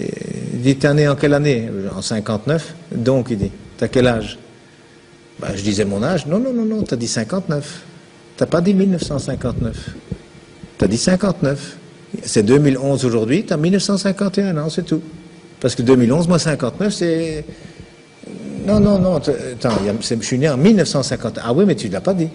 Il 0.00 0.60
dit, 0.60 0.76
t'es 0.76 0.92
né 0.94 1.08
en 1.08 1.16
quelle 1.16 1.34
année? 1.34 1.68
En 1.94 2.02
59. 2.02 2.74
Donc, 2.94 3.28
il 3.30 3.38
dit, 3.38 3.50
t'as 3.76 3.88
quel 3.88 4.06
âge? 4.06 4.38
Ben, 5.40 5.48
Je 5.54 5.62
disais 5.62 5.84
mon 5.84 6.02
âge. 6.02 6.26
Non, 6.26 6.38
non, 6.38 6.52
non, 6.52 6.64
non, 6.64 6.82
t'as 6.82 6.96
dit 6.96 7.08
59. 7.08 7.82
T'as 8.36 8.46
pas 8.46 8.60
dit 8.60 8.74
1959. 8.74 9.90
T'as 10.78 10.86
dit 10.88 10.98
59. 10.98 11.76
C'est 12.22 12.42
2011 12.42 13.04
aujourd'hui, 13.04 13.44
t'as 13.44 13.56
1951 13.56 14.56
ans, 14.58 14.68
c'est 14.68 14.84
tout. 14.84 15.02
Parce 15.60 15.74
que 15.74 15.82
2011 15.82 16.28
moins 16.28 16.38
59, 16.38 16.92
c'est... 16.92 17.44
Non, 18.64 18.80
non, 18.80 18.98
non, 18.98 19.16
attends, 19.16 19.70
je 20.00 20.24
suis 20.24 20.38
né 20.38 20.48
en 20.48 20.56
1950. 20.56 21.40
Ah 21.42 21.52
oui, 21.52 21.64
mais 21.66 21.74
tu 21.74 21.88
ne 21.88 21.92
l'as 21.92 22.00
pas 22.00 22.14
dit. 22.14 22.28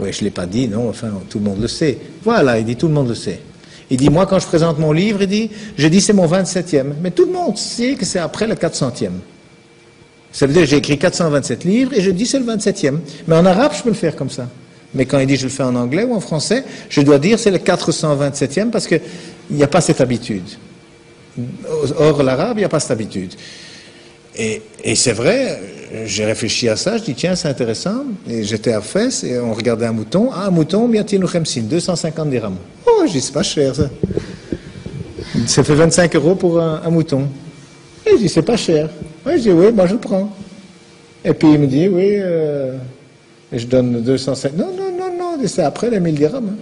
Oui, 0.00 0.12
je 0.12 0.20
ne 0.20 0.24
l'ai 0.24 0.30
pas 0.30 0.46
dit, 0.46 0.68
non, 0.68 0.88
enfin, 0.88 1.08
tout 1.28 1.38
le 1.38 1.44
monde 1.44 1.60
le 1.60 1.68
sait. 1.68 1.98
Voilà, 2.22 2.58
il 2.58 2.64
dit 2.64 2.76
tout 2.76 2.88
le 2.88 2.94
monde 2.94 3.08
le 3.08 3.14
sait. 3.14 3.40
Il 3.90 3.96
dit, 3.96 4.08
moi, 4.08 4.26
quand 4.26 4.38
je 4.38 4.46
présente 4.46 4.78
mon 4.78 4.92
livre, 4.92 5.22
il 5.22 5.28
dit, 5.28 5.50
je 5.76 5.86
dis 5.86 6.00
c'est 6.00 6.12
mon 6.12 6.26
27e. 6.26 6.94
Mais 7.02 7.10
tout 7.10 7.26
le 7.26 7.32
monde 7.32 7.56
sait 7.56 7.94
que 7.94 8.04
c'est 8.04 8.18
après 8.18 8.46
le 8.46 8.54
400e. 8.54 9.10
Ça 10.34 10.46
veut 10.48 10.52
dire 10.52 10.66
j'ai 10.66 10.78
écrit 10.78 10.98
427 10.98 11.62
livres 11.62 11.92
et 11.94 12.00
je 12.00 12.10
dis 12.10 12.26
c'est 12.26 12.40
le 12.40 12.44
27e. 12.44 12.98
Mais 13.28 13.36
en 13.36 13.46
arabe, 13.46 13.72
je 13.76 13.82
peux 13.84 13.90
le 13.90 13.94
faire 13.94 14.16
comme 14.16 14.30
ça. 14.30 14.48
Mais 14.92 15.06
quand 15.06 15.20
il 15.20 15.28
dit 15.28 15.36
je 15.36 15.44
le 15.44 15.48
fais 15.48 15.62
en 15.62 15.76
anglais 15.76 16.02
ou 16.02 16.12
en 16.12 16.18
français, 16.18 16.64
je 16.88 17.00
dois 17.02 17.20
dire 17.20 17.38
c'est 17.38 17.52
le 17.52 17.58
427e 17.58 18.70
parce 18.70 18.88
qu'il 18.88 19.00
n'y 19.52 19.62
a 19.62 19.68
pas 19.68 19.80
cette 19.80 20.00
habitude. 20.00 20.42
Or, 21.98 22.20
l'arabe, 22.24 22.56
il 22.56 22.60
n'y 22.60 22.64
a 22.64 22.68
pas 22.68 22.80
cette 22.80 22.90
habitude. 22.90 23.34
Et, 24.36 24.62
c'est 24.96 25.12
vrai, 25.12 25.60
j'ai 26.06 26.24
réfléchi 26.24 26.68
à 26.68 26.76
ça, 26.76 26.96
je 26.96 27.04
dis 27.04 27.14
tiens, 27.14 27.36
c'est 27.36 27.48
intéressant. 27.48 28.04
Et 28.28 28.42
j'étais 28.42 28.72
à 28.72 28.80
Fès 28.80 29.22
et 29.24 29.38
on 29.38 29.52
regardait 29.52 29.86
un 29.86 29.92
mouton. 29.92 30.30
Ah, 30.32 30.46
un 30.46 30.50
mouton, 30.50 30.88
nous 30.88 31.28
khemsin, 31.28 31.62
250 31.62 32.30
dirhams. 32.30 32.56
Oh, 32.86 33.04
je 33.06 33.12
dis 33.12 33.20
c'est 33.20 33.32
pas 33.32 33.42
cher 33.42 33.74
ça. 33.74 33.88
Ça 35.46 35.64
fait 35.64 35.74
25 35.74 36.14
euros 36.16 36.34
pour 36.34 36.60
un, 36.60 36.90
mouton. 36.90 37.28
Et 38.06 38.12
je 38.12 38.16
dis 38.16 38.28
c'est 38.28 38.42
pas 38.42 38.56
cher. 38.56 38.88
Oui, 39.24 39.34
je 39.36 39.42
dis 39.42 39.50
oui, 39.50 39.72
moi 39.72 39.86
je 39.86 39.92
le 39.92 40.00
prends. 40.00 40.30
Et 41.24 41.32
puis 41.32 41.52
il 41.52 41.58
me 41.58 41.66
dit 41.66 41.88
oui, 41.88 42.14
euh, 42.16 42.76
je 43.52 43.66
donne 43.66 44.02
250. 44.02 44.56
Non, 44.58 44.72
non, 44.76 44.90
non, 44.96 45.16
non, 45.16 45.46
c'est 45.46 45.62
après 45.62 45.90
les 45.90 46.00
1000 46.00 46.14
dirhams. 46.14 46.48
Hein. 46.50 46.56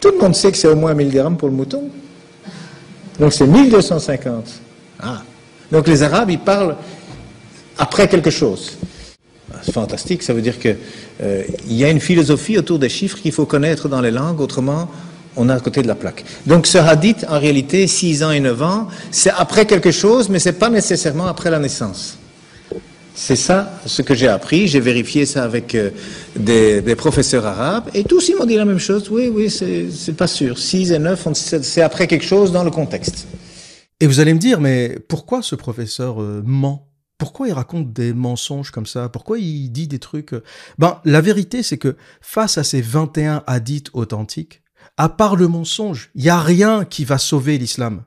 Tout 0.00 0.10
le 0.10 0.18
monde 0.18 0.34
sait 0.34 0.50
que 0.50 0.58
c'est 0.58 0.68
au 0.68 0.76
moins 0.76 0.92
1000 0.92 1.08
dirhams 1.08 1.36
pour 1.36 1.48
le 1.48 1.54
mouton. 1.54 1.84
Donc 3.18 3.32
c'est 3.32 3.46
1250. 3.46 4.60
Ah. 5.00 5.22
Donc 5.72 5.88
les 5.88 6.02
Arabes, 6.02 6.30
ils 6.30 6.38
parlent 6.38 6.76
après 7.78 8.08
quelque 8.08 8.30
chose. 8.30 8.76
C'est 9.62 9.72
fantastique, 9.72 10.22
ça 10.22 10.32
veut 10.32 10.42
dire 10.42 10.58
qu'il 10.58 10.76
euh, 11.22 11.42
y 11.68 11.84
a 11.84 11.90
une 11.90 12.00
philosophie 12.00 12.58
autour 12.58 12.78
des 12.78 12.88
chiffres 12.88 13.18
qu'il 13.18 13.32
faut 13.32 13.46
connaître 13.46 13.88
dans 13.88 14.00
les 14.00 14.10
langues, 14.10 14.40
autrement 14.40 14.88
on 15.36 15.48
est 15.48 15.52
à 15.52 15.60
côté 15.60 15.82
de 15.82 15.88
la 15.88 15.94
plaque. 15.94 16.24
Donc 16.46 16.66
ce 16.66 16.78
hadith, 16.78 17.26
en 17.28 17.38
réalité, 17.38 17.86
6 17.86 18.22
ans 18.22 18.30
et 18.30 18.40
9 18.40 18.62
ans, 18.62 18.88
c'est 19.10 19.30
après 19.30 19.66
quelque 19.66 19.90
chose, 19.90 20.28
mais 20.28 20.38
ce 20.38 20.48
n'est 20.48 20.54
pas 20.54 20.70
nécessairement 20.70 21.26
après 21.26 21.50
la 21.50 21.58
naissance. 21.58 22.18
C'est 23.14 23.36
ça 23.36 23.80
ce 23.86 24.02
que 24.02 24.14
j'ai 24.14 24.28
appris. 24.28 24.68
J'ai 24.68 24.80
vérifié 24.80 25.24
ça 25.24 25.44
avec 25.44 25.74
euh, 25.74 25.90
des, 26.36 26.82
professeurs 26.96 27.46
arabes 27.46 27.84
et 27.94 28.04
tous 28.04 28.28
ils 28.28 28.36
m'ont 28.36 28.44
dit 28.44 28.56
la 28.56 28.66
même 28.66 28.78
chose. 28.78 29.08
Oui, 29.10 29.30
oui, 29.32 29.50
c'est 29.50 30.16
pas 30.16 30.26
sûr. 30.26 30.58
6 30.58 30.92
et 30.92 30.98
9, 30.98 31.28
c'est 31.62 31.82
après 31.82 32.06
quelque 32.06 32.26
chose 32.26 32.52
dans 32.52 32.64
le 32.64 32.70
contexte. 32.70 33.26
Et 34.00 34.06
vous 34.06 34.20
allez 34.20 34.34
me 34.34 34.38
dire, 34.38 34.60
mais 34.60 34.98
pourquoi 35.08 35.42
ce 35.42 35.54
professeur 35.54 36.20
euh, 36.20 36.42
ment? 36.44 36.92
Pourquoi 37.16 37.48
il 37.48 37.52
raconte 37.52 37.94
des 37.94 38.12
mensonges 38.12 38.70
comme 38.70 38.84
ça? 38.84 39.08
Pourquoi 39.08 39.38
il 39.38 39.70
dit 39.70 39.88
des 39.88 39.98
trucs 39.98 40.34
euh? 40.34 40.42
Ben, 40.76 41.00
la 41.06 41.22
vérité, 41.22 41.62
c'est 41.62 41.78
que 41.78 41.96
face 42.20 42.58
à 42.58 42.64
ces 42.64 42.82
21 42.82 43.42
hadiths 43.46 43.88
authentiques, 43.94 44.62
à 44.98 45.08
part 45.08 45.34
le 45.34 45.48
mensonge, 45.48 46.10
il 46.14 46.24
n'y 46.24 46.28
a 46.28 46.40
rien 46.40 46.84
qui 46.84 47.06
va 47.06 47.16
sauver 47.16 47.56
l'islam. 47.56 48.04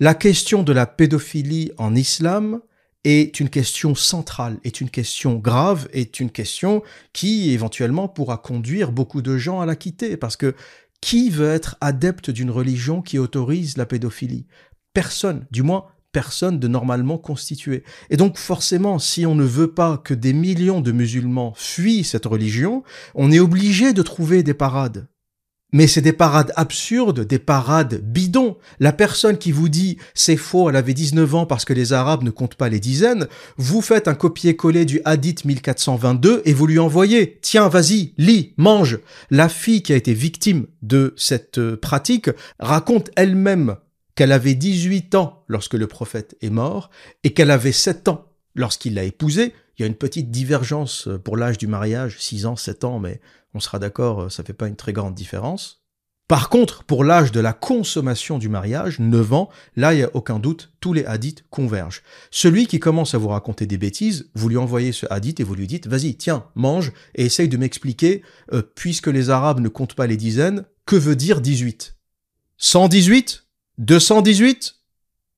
La 0.00 0.14
question 0.14 0.62
de 0.62 0.72
la 0.74 0.84
pédophilie 0.86 1.72
en 1.78 1.94
islam 1.94 2.60
est 3.04 3.40
une 3.40 3.48
question 3.48 3.94
centrale, 3.94 4.58
est 4.64 4.82
une 4.82 4.90
question 4.90 5.36
grave, 5.36 5.88
est 5.94 6.20
une 6.20 6.30
question 6.30 6.82
qui 7.14 7.52
éventuellement 7.52 8.08
pourra 8.08 8.36
conduire 8.36 8.92
beaucoup 8.92 9.22
de 9.22 9.38
gens 9.38 9.60
à 9.60 9.66
la 9.66 9.76
quitter, 9.76 10.18
parce 10.18 10.36
que 10.36 10.54
qui 11.00 11.30
veut 11.30 11.50
être 11.50 11.76
adepte 11.80 12.30
d'une 12.30 12.50
religion 12.50 13.00
qui 13.00 13.18
autorise 13.18 13.78
la 13.78 13.86
pédophilie? 13.86 14.46
Personne, 14.96 15.44
du 15.50 15.62
moins 15.62 15.84
personne 16.10 16.58
de 16.58 16.68
normalement 16.68 17.18
constitué. 17.18 17.84
Et 18.08 18.16
donc 18.16 18.38
forcément, 18.38 18.98
si 18.98 19.26
on 19.26 19.34
ne 19.34 19.44
veut 19.44 19.74
pas 19.74 19.98
que 19.98 20.14
des 20.14 20.32
millions 20.32 20.80
de 20.80 20.90
musulmans 20.90 21.52
fuient 21.54 22.02
cette 22.02 22.24
religion, 22.24 22.82
on 23.14 23.30
est 23.30 23.38
obligé 23.38 23.92
de 23.92 24.00
trouver 24.00 24.42
des 24.42 24.54
parades. 24.54 25.06
Mais 25.74 25.86
c'est 25.86 26.00
des 26.00 26.14
parades 26.14 26.50
absurdes, 26.56 27.26
des 27.26 27.38
parades 27.38 28.00
bidons. 28.02 28.56
La 28.80 28.94
personne 28.94 29.36
qui 29.36 29.52
vous 29.52 29.68
dit 29.68 29.98
c'est 30.14 30.38
faux, 30.38 30.70
elle 30.70 30.76
avait 30.76 30.94
19 30.94 31.34
ans 31.34 31.44
parce 31.44 31.66
que 31.66 31.74
les 31.74 31.92
Arabes 31.92 32.22
ne 32.22 32.30
comptent 32.30 32.54
pas 32.54 32.70
les 32.70 32.80
dizaines, 32.80 33.26
vous 33.58 33.82
faites 33.82 34.08
un 34.08 34.14
copier-coller 34.14 34.86
du 34.86 35.02
Hadith 35.04 35.44
1422 35.44 36.40
et 36.46 36.54
vous 36.54 36.66
lui 36.66 36.78
envoyez 36.78 37.38
tiens, 37.42 37.68
vas-y, 37.68 38.14
lis, 38.16 38.54
mange. 38.56 39.00
La 39.30 39.50
fille 39.50 39.82
qui 39.82 39.92
a 39.92 39.96
été 39.96 40.14
victime 40.14 40.68
de 40.80 41.12
cette 41.18 41.58
euh, 41.58 41.76
pratique 41.76 42.30
raconte 42.58 43.10
elle-même 43.14 43.76
qu'elle 44.16 44.32
avait 44.32 44.54
18 44.54 45.14
ans 45.14 45.44
lorsque 45.46 45.74
le 45.74 45.86
prophète 45.86 46.36
est 46.40 46.50
mort 46.50 46.90
et 47.22 47.32
qu'elle 47.32 47.50
avait 47.50 47.72
7 47.72 48.08
ans 48.08 48.32
lorsqu'il 48.56 48.94
l'a 48.94 49.04
épousée. 49.04 49.54
Il 49.78 49.82
y 49.82 49.84
a 49.84 49.86
une 49.86 49.94
petite 49.94 50.30
divergence 50.30 51.08
pour 51.22 51.36
l'âge 51.36 51.58
du 51.58 51.66
mariage, 51.66 52.16
6 52.18 52.46
ans, 52.46 52.56
7 52.56 52.84
ans, 52.84 52.98
mais 52.98 53.20
on 53.54 53.60
sera 53.60 53.78
d'accord, 53.78 54.32
ça 54.32 54.42
fait 54.42 54.54
pas 54.54 54.68
une 54.68 54.76
très 54.76 54.92
grande 54.92 55.14
différence. 55.14 55.82
Par 56.28 56.48
contre, 56.48 56.82
pour 56.82 57.04
l'âge 57.04 57.30
de 57.30 57.38
la 57.38 57.52
consommation 57.52 58.38
du 58.38 58.48
mariage, 58.48 58.98
9 58.98 59.32
ans, 59.32 59.48
là, 59.76 59.94
il 59.94 59.98
n'y 59.98 60.02
a 60.02 60.10
aucun 60.14 60.40
doute, 60.40 60.72
tous 60.80 60.92
les 60.92 61.04
hadiths 61.04 61.44
convergent. 61.50 62.02
Celui 62.32 62.66
qui 62.66 62.80
commence 62.80 63.14
à 63.14 63.18
vous 63.18 63.28
raconter 63.28 63.66
des 63.66 63.78
bêtises, 63.78 64.28
vous 64.34 64.48
lui 64.48 64.56
envoyez 64.56 64.90
ce 64.90 65.06
hadith 65.08 65.38
et 65.38 65.44
vous 65.44 65.54
lui 65.54 65.68
dites, 65.68 65.86
vas-y, 65.86 66.16
tiens, 66.16 66.46
mange, 66.56 66.92
et 67.14 67.26
essaye 67.26 67.48
de 67.48 67.56
m'expliquer, 67.56 68.22
euh, 68.52 68.62
puisque 68.74 69.06
les 69.06 69.30
Arabes 69.30 69.60
ne 69.60 69.68
comptent 69.68 69.94
pas 69.94 70.08
les 70.08 70.16
dizaines, 70.16 70.64
que 70.84 70.96
veut 70.96 71.16
dire 71.16 71.40
18 71.40 71.96
118 72.58 73.45
218 73.78 74.76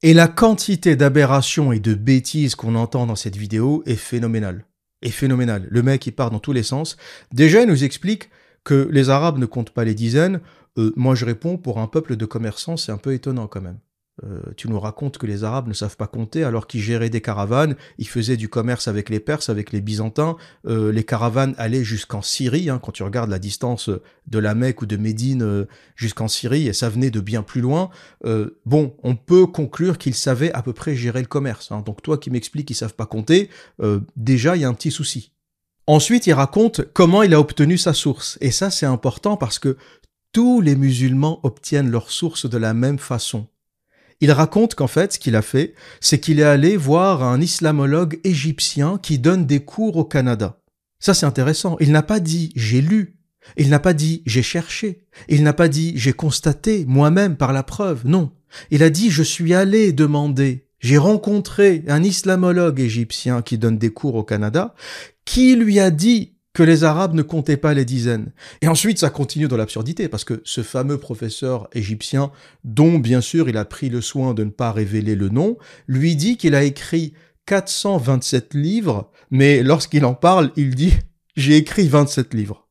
Et 0.02 0.14
la 0.14 0.28
quantité 0.28 0.94
d'aberrations 0.94 1.72
et 1.72 1.80
de 1.80 1.94
bêtises 1.94 2.54
qu'on 2.54 2.76
entend 2.76 3.06
dans 3.06 3.16
cette 3.16 3.36
vidéo 3.36 3.82
est 3.84 3.96
phénoménale. 3.96 4.64
Est 5.02 5.10
phénoménale. 5.10 5.66
Le 5.70 5.82
mec, 5.82 6.06
il 6.06 6.12
part 6.12 6.30
dans 6.30 6.38
tous 6.38 6.52
les 6.52 6.62
sens. 6.62 6.96
Déjà, 7.32 7.62
il 7.62 7.68
nous 7.68 7.82
explique 7.82 8.30
que 8.62 8.88
les 8.92 9.10
Arabes 9.10 9.38
ne 9.38 9.46
comptent 9.46 9.70
pas 9.70 9.84
les 9.84 9.94
dizaines. 9.94 10.40
Euh, 10.76 10.92
moi, 10.94 11.16
je 11.16 11.24
réponds, 11.24 11.56
pour 11.56 11.80
un 11.80 11.88
peuple 11.88 12.14
de 12.14 12.26
commerçants, 12.26 12.76
c'est 12.76 12.92
un 12.92 12.98
peu 12.98 13.12
étonnant 13.12 13.48
quand 13.48 13.60
même. 13.60 13.78
Euh, 14.24 14.40
tu 14.56 14.68
nous 14.68 14.80
racontes 14.80 15.18
que 15.18 15.26
les 15.26 15.44
Arabes 15.44 15.68
ne 15.68 15.72
savent 15.72 15.96
pas 15.96 16.06
compter 16.06 16.44
alors 16.44 16.66
qu'ils 16.66 16.80
géraient 16.80 17.10
des 17.10 17.20
caravanes, 17.20 17.76
ils 17.98 18.08
faisaient 18.08 18.36
du 18.36 18.48
commerce 18.48 18.88
avec 18.88 19.10
les 19.10 19.20
Perses, 19.20 19.48
avec 19.48 19.72
les 19.72 19.80
Byzantins. 19.80 20.36
Euh, 20.66 20.92
les 20.92 21.04
caravanes 21.04 21.54
allaient 21.58 21.84
jusqu'en 21.84 22.22
Syrie, 22.22 22.70
hein, 22.70 22.80
quand 22.82 22.92
tu 22.92 23.02
regardes 23.02 23.30
la 23.30 23.38
distance 23.38 23.90
de 24.26 24.38
la 24.38 24.54
Mecque 24.54 24.82
ou 24.82 24.86
de 24.86 24.96
Médine 24.96 25.42
euh, 25.42 25.64
jusqu'en 25.94 26.28
Syrie, 26.28 26.68
et 26.68 26.72
ça 26.72 26.88
venait 26.88 27.10
de 27.10 27.20
bien 27.20 27.42
plus 27.42 27.60
loin. 27.60 27.90
bon, 28.66 28.94
on 29.02 29.16
peut 29.16 29.46
conclure 29.46 29.98
qu'ils 29.98 30.14
savaient 30.14 30.52
à 30.52 30.62
peu 30.62 30.72
près 30.72 30.94
gérer 30.94 31.20
le 31.20 31.26
commerce. 31.26 31.72
Hein. 31.72 31.82
Donc 31.84 32.02
toi 32.02 32.18
qui 32.18 32.30
m'expliques 32.30 32.68
qu'ils 32.68 32.76
savent 32.76 32.94
pas 32.94 33.06
compter, 33.06 33.50
déjà 34.16 34.56
il 34.56 34.62
y 34.62 34.64
a 34.64 34.68
un 34.68 34.74
petit 34.74 34.90
souci. 34.90 35.32
Ensuite, 35.86 36.26
il 36.26 36.34
raconte 36.34 36.82
comment 36.92 37.22
il 37.22 37.32
a 37.32 37.40
obtenu 37.40 37.78
sa 37.78 37.94
source. 37.94 38.36
Et 38.40 38.50
ça, 38.50 38.70
c'est 38.70 38.86
important 38.86 39.36
parce 39.36 39.58
que 39.58 39.76
tous 40.32 40.60
les 40.60 40.76
musulmans 40.76 41.40
obtiennent 41.42 41.90
leur 41.90 42.10
source 42.10 42.48
de 42.48 42.58
la 42.58 42.74
même 42.74 42.98
façon. 42.98 43.48
Il 44.20 44.32
raconte 44.32 44.74
qu'en 44.74 44.88
fait, 44.88 45.12
ce 45.12 45.18
qu'il 45.18 45.36
a 45.36 45.42
fait, 45.42 45.74
c'est 46.00 46.18
qu'il 46.18 46.40
est 46.40 46.44
allé 46.44 46.76
voir 46.76 47.22
un 47.22 47.40
islamologue 47.40 48.18
égyptien 48.24 48.98
qui 49.00 49.18
donne 49.18 49.46
des 49.46 49.60
cours 49.60 49.96
au 49.96 50.04
Canada. 50.04 50.60
Ça, 50.98 51.14
c'est 51.14 51.26
intéressant. 51.26 51.76
Il 51.80 51.92
n'a 51.92 52.02
pas 52.02 52.20
dit 52.20 52.52
j'ai 52.56 52.80
lu. 52.80 53.16
Il 53.56 53.70
n'a 53.70 53.78
pas 53.78 53.94
dit 53.94 54.22
j'ai 54.26 54.42
cherché. 54.42 55.04
Il 55.28 55.42
n'a 55.42 55.52
pas 55.52 55.68
dit 55.68 55.92
j'ai 55.96 56.12
constaté 56.12 56.84
moi-même 56.86 57.36
par 57.36 57.52
la 57.52 57.62
preuve. 57.62 58.02
Non. 58.04 58.32
Il 58.70 58.82
a 58.82 58.90
dit 58.90 59.10
je 59.10 59.22
suis 59.22 59.54
allé 59.54 59.92
demander. 59.92 60.66
J'ai 60.80 60.98
rencontré 60.98 61.84
un 61.88 62.02
islamologue 62.02 62.80
égyptien 62.80 63.42
qui 63.42 63.58
donne 63.58 63.78
des 63.78 63.90
cours 63.90 64.14
au 64.14 64.22
Canada, 64.22 64.74
qui 65.24 65.56
lui 65.56 65.80
a 65.80 65.90
dit 65.90 66.37
que 66.58 66.64
les 66.64 66.82
Arabes 66.82 67.14
ne 67.14 67.22
comptaient 67.22 67.56
pas 67.56 67.72
les 67.72 67.84
dizaines. 67.84 68.32
Et 68.62 68.66
ensuite, 68.66 68.98
ça 68.98 69.10
continue 69.10 69.46
dans 69.46 69.56
l'absurdité, 69.56 70.08
parce 70.08 70.24
que 70.24 70.42
ce 70.42 70.64
fameux 70.64 70.98
professeur 70.98 71.68
égyptien, 71.72 72.32
dont 72.64 72.98
bien 72.98 73.20
sûr 73.20 73.48
il 73.48 73.56
a 73.56 73.64
pris 73.64 73.90
le 73.90 74.00
soin 74.00 74.34
de 74.34 74.42
ne 74.42 74.50
pas 74.50 74.72
révéler 74.72 75.14
le 75.14 75.28
nom, 75.28 75.56
lui 75.86 76.16
dit 76.16 76.36
qu'il 76.36 76.56
a 76.56 76.64
écrit 76.64 77.12
427 77.46 78.54
livres, 78.54 79.12
mais 79.30 79.62
lorsqu'il 79.62 80.04
en 80.04 80.14
parle, 80.14 80.50
il 80.56 80.74
dit 80.74 80.94
j'ai 81.36 81.56
écrit 81.56 81.86
27 81.86 82.34
livres. 82.34 82.67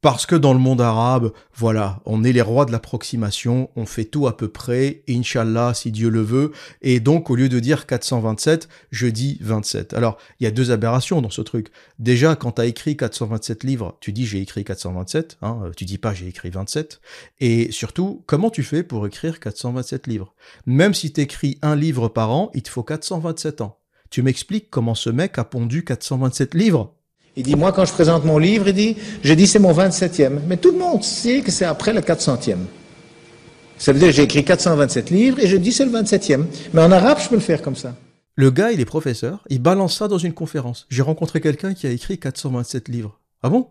Parce 0.00 0.26
que 0.26 0.36
dans 0.36 0.52
le 0.52 0.60
monde 0.60 0.80
arabe, 0.80 1.32
voilà, 1.56 2.00
on 2.04 2.22
est 2.22 2.30
les 2.30 2.40
rois 2.40 2.64
de 2.64 2.70
l'approximation, 2.70 3.68
on 3.74 3.84
fait 3.84 4.04
tout 4.04 4.28
à 4.28 4.36
peu 4.36 4.46
près, 4.46 5.02
inshallah 5.08 5.74
si 5.74 5.90
Dieu 5.90 6.08
le 6.08 6.22
veut, 6.22 6.52
et 6.82 7.00
donc 7.00 7.30
au 7.30 7.34
lieu 7.34 7.48
de 7.48 7.58
dire 7.58 7.84
427, 7.84 8.68
je 8.92 9.08
dis 9.08 9.38
27. 9.40 9.94
Alors, 9.94 10.16
il 10.38 10.44
y 10.44 10.46
a 10.46 10.52
deux 10.52 10.70
aberrations 10.70 11.20
dans 11.20 11.30
ce 11.30 11.42
truc. 11.42 11.72
Déjà, 11.98 12.36
quand 12.36 12.52
tu 12.52 12.60
as 12.60 12.66
écrit 12.66 12.96
427 12.96 13.64
livres, 13.64 13.98
tu 14.00 14.12
dis 14.12 14.24
j'ai 14.24 14.40
écrit 14.40 14.62
427, 14.62 15.38
hein, 15.42 15.62
tu 15.76 15.84
dis 15.84 15.98
pas 15.98 16.14
j'ai 16.14 16.28
écrit 16.28 16.50
27, 16.50 17.00
et 17.40 17.72
surtout, 17.72 18.22
comment 18.26 18.50
tu 18.50 18.62
fais 18.62 18.84
pour 18.84 19.04
écrire 19.04 19.40
427 19.40 20.06
livres? 20.06 20.32
Même 20.66 20.94
si 20.94 21.12
tu 21.12 21.22
écris 21.22 21.58
un 21.60 21.74
livre 21.74 22.06
par 22.06 22.30
an, 22.30 22.52
il 22.54 22.62
te 22.62 22.70
faut 22.70 22.84
427 22.84 23.62
ans. 23.62 23.80
Tu 24.10 24.22
m'expliques 24.22 24.70
comment 24.70 24.94
ce 24.94 25.10
mec 25.10 25.38
a 25.38 25.44
pondu 25.44 25.84
427 25.84 26.54
livres? 26.54 26.94
Il 27.38 27.44
dit, 27.44 27.54
moi, 27.54 27.70
quand 27.70 27.84
je 27.84 27.92
présente 27.92 28.24
mon 28.24 28.36
livre, 28.36 28.66
il 28.66 28.74
dit, 28.74 28.96
je 29.22 29.32
dis 29.32 29.46
c'est 29.46 29.60
mon 29.60 29.72
27e. 29.72 30.40
Mais 30.48 30.56
tout 30.56 30.72
le 30.72 30.78
monde 30.78 31.04
sait 31.04 31.40
que 31.40 31.52
c'est 31.52 31.64
après 31.64 31.92
le 31.92 32.00
400e. 32.00 32.56
Ça 33.78 33.92
veut 33.92 34.00
dire 34.00 34.10
j'ai 34.10 34.24
écrit 34.24 34.44
427 34.44 35.10
livres 35.10 35.38
et 35.38 35.46
je 35.46 35.56
dis 35.56 35.70
c'est 35.70 35.84
le 35.84 35.92
27e. 35.92 36.46
Mais 36.74 36.82
en 36.82 36.90
arabe, 36.90 37.18
je 37.22 37.28
peux 37.28 37.36
le 37.36 37.40
faire 37.40 37.62
comme 37.62 37.76
ça. 37.76 37.94
Le 38.34 38.50
gars, 38.50 38.72
il 38.72 38.80
est 38.80 38.84
professeur, 38.84 39.44
il 39.50 39.62
balance 39.62 39.96
ça 39.96 40.08
dans 40.08 40.18
une 40.18 40.34
conférence. 40.34 40.86
J'ai 40.90 41.02
rencontré 41.02 41.40
quelqu'un 41.40 41.74
qui 41.74 41.86
a 41.86 41.90
écrit 41.90 42.18
427 42.18 42.88
livres. 42.88 43.20
Ah 43.44 43.50
bon? 43.50 43.68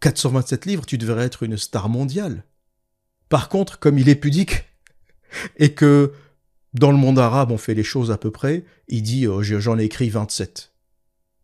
427 0.00 0.66
livres, 0.66 0.84
tu 0.84 0.98
devrais 0.98 1.24
être 1.24 1.44
une 1.44 1.56
star 1.56 1.88
mondiale. 1.88 2.44
Par 3.30 3.48
contre, 3.48 3.78
comme 3.78 3.96
il 3.96 4.10
est 4.10 4.16
pudique, 4.16 4.66
et 5.56 5.72
que 5.72 6.12
dans 6.74 6.90
le 6.90 6.98
monde 6.98 7.18
arabe 7.18 7.50
on 7.52 7.58
fait 7.58 7.74
les 7.74 7.82
choses 7.82 8.10
à 8.10 8.18
peu 8.18 8.30
près, 8.30 8.66
il 8.88 9.02
dit 9.02 9.26
oh, 9.26 9.42
j'en 9.42 9.78
ai 9.78 9.84
écrit 9.84 10.10
27. 10.10 10.72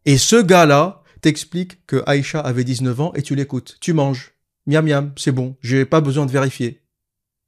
Et 0.07 0.19
ce 0.19 0.37
gars-là 0.37 1.03
t'explique 1.23 1.87
que 1.87 2.03
Aïcha 2.07 2.41
avait 2.41 2.65
19 2.65 3.01
ans 3.01 3.13
et 3.15 3.23
tu 3.23 3.35
l'écoutes. 3.35 3.79
Tu 3.81 3.95
manges. 3.95 4.33
Miam 4.67 4.87
miam, 4.87 5.13
c'est 5.17 5.33
bon, 5.33 5.57
j'ai 5.63 5.85
pas 5.85 6.01
besoin 6.01 6.27
de 6.27 6.31
vérifier. 6.31 6.85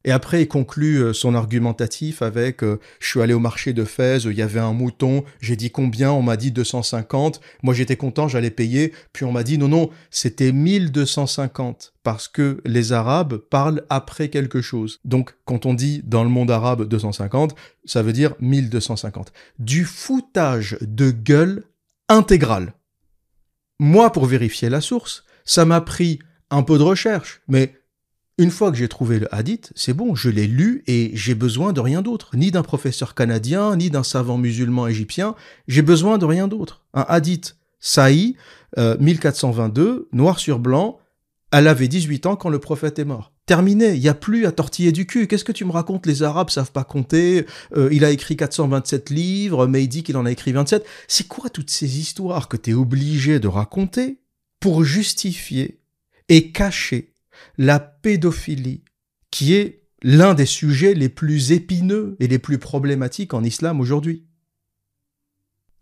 Et 0.06 0.12
après, 0.12 0.42
il 0.42 0.48
conclut 0.48 1.02
euh, 1.02 1.12
son 1.12 1.34
argumentatif 1.34 2.22
avec 2.22 2.62
euh, 2.62 2.78
Je 3.00 3.08
suis 3.08 3.20
allé 3.20 3.34
au 3.34 3.40
marché 3.40 3.72
de 3.72 3.84
Fès, 3.84 4.24
il 4.24 4.34
y 4.34 4.42
avait 4.42 4.60
un 4.60 4.72
mouton, 4.72 5.24
j'ai 5.40 5.56
dit 5.56 5.70
combien? 5.70 6.12
On 6.12 6.22
m'a 6.22 6.36
dit 6.36 6.52
250. 6.52 7.40
Moi, 7.62 7.74
j'étais 7.74 7.96
content, 7.96 8.28
j'allais 8.28 8.50
payer. 8.50 8.92
Puis 9.12 9.24
on 9.24 9.32
m'a 9.32 9.42
dit 9.42 9.58
Non, 9.58 9.68
non, 9.68 9.90
c'était 10.10 10.52
1250 10.52 11.94
parce 12.04 12.28
que 12.28 12.60
les 12.64 12.92
Arabes 12.92 13.36
parlent 13.36 13.82
après 13.90 14.28
quelque 14.28 14.62
chose. 14.62 15.00
Donc, 15.04 15.34
quand 15.44 15.66
on 15.66 15.74
dit 15.74 16.02
dans 16.04 16.22
le 16.22 16.30
monde 16.30 16.52
arabe 16.52 16.86
250, 16.86 17.56
ça 17.84 18.02
veut 18.02 18.12
dire 18.12 18.34
1250. 18.40 19.32
Du 19.58 19.84
foutage 19.84 20.78
de 20.82 21.10
gueule 21.10 21.64
intégrale. 22.08 22.74
Moi, 23.78 24.10
pour 24.10 24.26
vérifier 24.26 24.68
la 24.68 24.80
source, 24.80 25.24
ça 25.44 25.64
m'a 25.64 25.80
pris 25.80 26.18
un 26.50 26.62
peu 26.62 26.78
de 26.78 26.82
recherche, 26.82 27.42
mais 27.48 27.74
une 28.38 28.50
fois 28.50 28.70
que 28.70 28.76
j'ai 28.76 28.88
trouvé 28.88 29.18
le 29.18 29.34
hadith, 29.34 29.72
c'est 29.74 29.94
bon, 29.94 30.14
je 30.14 30.28
l'ai 30.28 30.46
lu 30.46 30.82
et 30.86 31.10
j'ai 31.14 31.34
besoin 31.34 31.72
de 31.72 31.80
rien 31.80 32.02
d'autre, 32.02 32.36
ni 32.36 32.50
d'un 32.50 32.62
professeur 32.62 33.14
canadien, 33.14 33.76
ni 33.76 33.90
d'un 33.90 34.02
savant 34.02 34.36
musulman 34.36 34.86
égyptien, 34.86 35.34
j'ai 35.68 35.82
besoin 35.82 36.18
de 36.18 36.26
rien 36.26 36.46
d'autre. 36.46 36.84
Un 36.92 37.06
hadith 37.08 37.56
Saï, 37.80 38.36
1422, 38.76 39.82
euh, 39.82 40.08
noir 40.12 40.38
sur 40.38 40.58
blanc, 40.58 40.98
elle 41.52 41.68
avait 41.68 41.88
18 41.88 42.26
ans 42.26 42.36
quand 42.36 42.48
le 42.48 42.58
prophète 42.58 42.98
est 42.98 43.04
mort. 43.04 43.32
Terminé, 43.46 43.94
il 43.94 44.00
n'y 44.00 44.08
a 44.08 44.14
plus 44.14 44.46
à 44.46 44.52
tortiller 44.52 44.90
du 44.90 45.06
cul. 45.06 45.28
Qu'est-ce 45.28 45.44
que 45.44 45.52
tu 45.52 45.64
me 45.64 45.70
racontes? 45.70 46.06
Les 46.06 46.24
Arabes 46.24 46.50
savent 46.50 46.72
pas 46.72 46.82
compter. 46.82 47.46
Euh, 47.76 47.88
il 47.92 48.04
a 48.04 48.10
écrit 48.10 48.36
427 48.36 49.10
livres, 49.10 49.68
mais 49.68 49.84
il 49.84 49.88
dit 49.88 50.02
qu'il 50.02 50.16
en 50.16 50.26
a 50.26 50.32
écrit 50.32 50.52
27. 50.52 50.84
C'est 51.06 51.28
quoi 51.28 51.48
toutes 51.48 51.70
ces 51.70 52.00
histoires 52.00 52.48
que 52.48 52.56
tu 52.56 52.70
es 52.70 52.74
obligé 52.74 53.38
de 53.38 53.46
raconter 53.46 54.18
pour 54.58 54.82
justifier 54.82 55.80
et 56.28 56.50
cacher 56.50 57.14
la 57.56 57.78
pédophilie, 57.78 58.82
qui 59.30 59.54
est 59.54 59.84
l'un 60.02 60.34
des 60.34 60.46
sujets 60.46 60.94
les 60.94 61.08
plus 61.08 61.52
épineux 61.52 62.16
et 62.18 62.26
les 62.26 62.40
plus 62.40 62.58
problématiques 62.58 63.34
en 63.34 63.44
islam 63.44 63.80
aujourd'hui? 63.80 64.25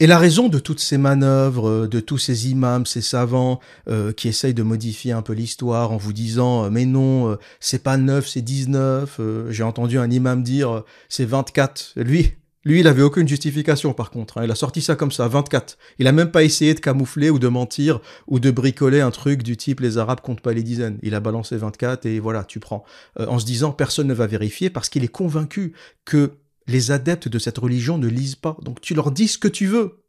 Et 0.01 0.09
la 0.09 0.19
raison 0.19 0.49
de 0.49 0.59
toutes 0.59 0.81
ces 0.81 0.99
manœuvres, 0.99 1.69
euh, 1.69 1.89
de 1.89 2.01
tous 2.01 2.19
ces 2.19 2.51
imams, 2.51 2.85
ces 2.85 3.01
savants 3.01 3.61
euh, 3.89 4.13
qui 4.13 4.27
essayent 4.27 4.55
de 4.55 4.65
modifier 4.65 5.13
un 5.13 5.23
peu 5.23 5.35
l'histoire 5.35 5.93
en 5.93 5.97
vous 5.97 6.13
disant 6.13 6.65
euh, 6.65 6.71
mais 6.71 6.85
non, 6.85 7.39
c'est 7.61 7.83
pas 7.83 7.97
9, 7.97 8.27
c'est 8.27 8.43
19. 8.43 9.21
J'ai 9.51 9.63
entendu 9.63 9.99
un 9.99 10.11
imam 10.11 10.43
dire 10.43 10.83
c'est 11.09 11.25
24. 11.25 11.93
Lui, 11.97 12.33
lui, 12.65 12.81
il 12.81 12.89
avait 12.89 13.03
aucune 13.03 13.29
justification 13.29 13.93
par 13.93 14.11
contre. 14.11 14.39
Hein. 14.39 14.45
Il 14.45 14.51
a 14.51 14.57
sorti 14.57 14.83
ça 14.83 14.97
comme 14.97 15.13
ça, 15.13 15.29
24. 15.29 15.79
Il 16.01 16.09
a 16.09 16.13
même 16.13 16.33
pas 16.33 16.43
essayé 16.43 16.75
de 16.75 16.81
camoufler 16.81 17.31
ou 17.31 17.39
de 17.39 17.49
mentir 17.49 18.01
ou 18.27 18.41
de 18.41 18.51
bricoler 18.51 19.01
un 19.01 19.13
truc 19.13 19.45
du 19.45 19.57
type 19.57 19.79
les 19.79 19.97
Arabes 19.99 20.21
comptent 20.21 20.41
pas 20.41 20.53
les 20.53 20.65
dizaines. 20.65 20.99
Il 21.03 21.15
a 21.15 21.21
balancé 21.21 21.57
24 21.57 22.07
et 22.07 22.19
voilà, 22.19 22.43
tu 22.43 22.59
prends. 22.59 22.85
en 23.19 23.39
se 23.39 23.47
disant 23.47 23.71
personne 23.71 24.09
ne 24.09 24.15
va 24.15 24.27
vérifier 24.27 24.71
parce 24.71 24.89
qu'il 24.89 25.05
est 25.05 25.09
convaincu 25.09 25.73
que 26.05 26.33
les 26.67 26.91
adeptes 26.91 27.29
de 27.29 27.39
cette 27.39 27.59
religion 27.59 27.99
ne 27.99 28.09
lisent 28.09 28.37
pas. 28.37 28.57
Donc 28.63 28.81
tu 28.81 28.95
leur 28.95 29.11
dis 29.11 29.29
ce 29.29 29.39
que 29.39 29.49
tu 29.49 29.67
veux. 29.67 30.05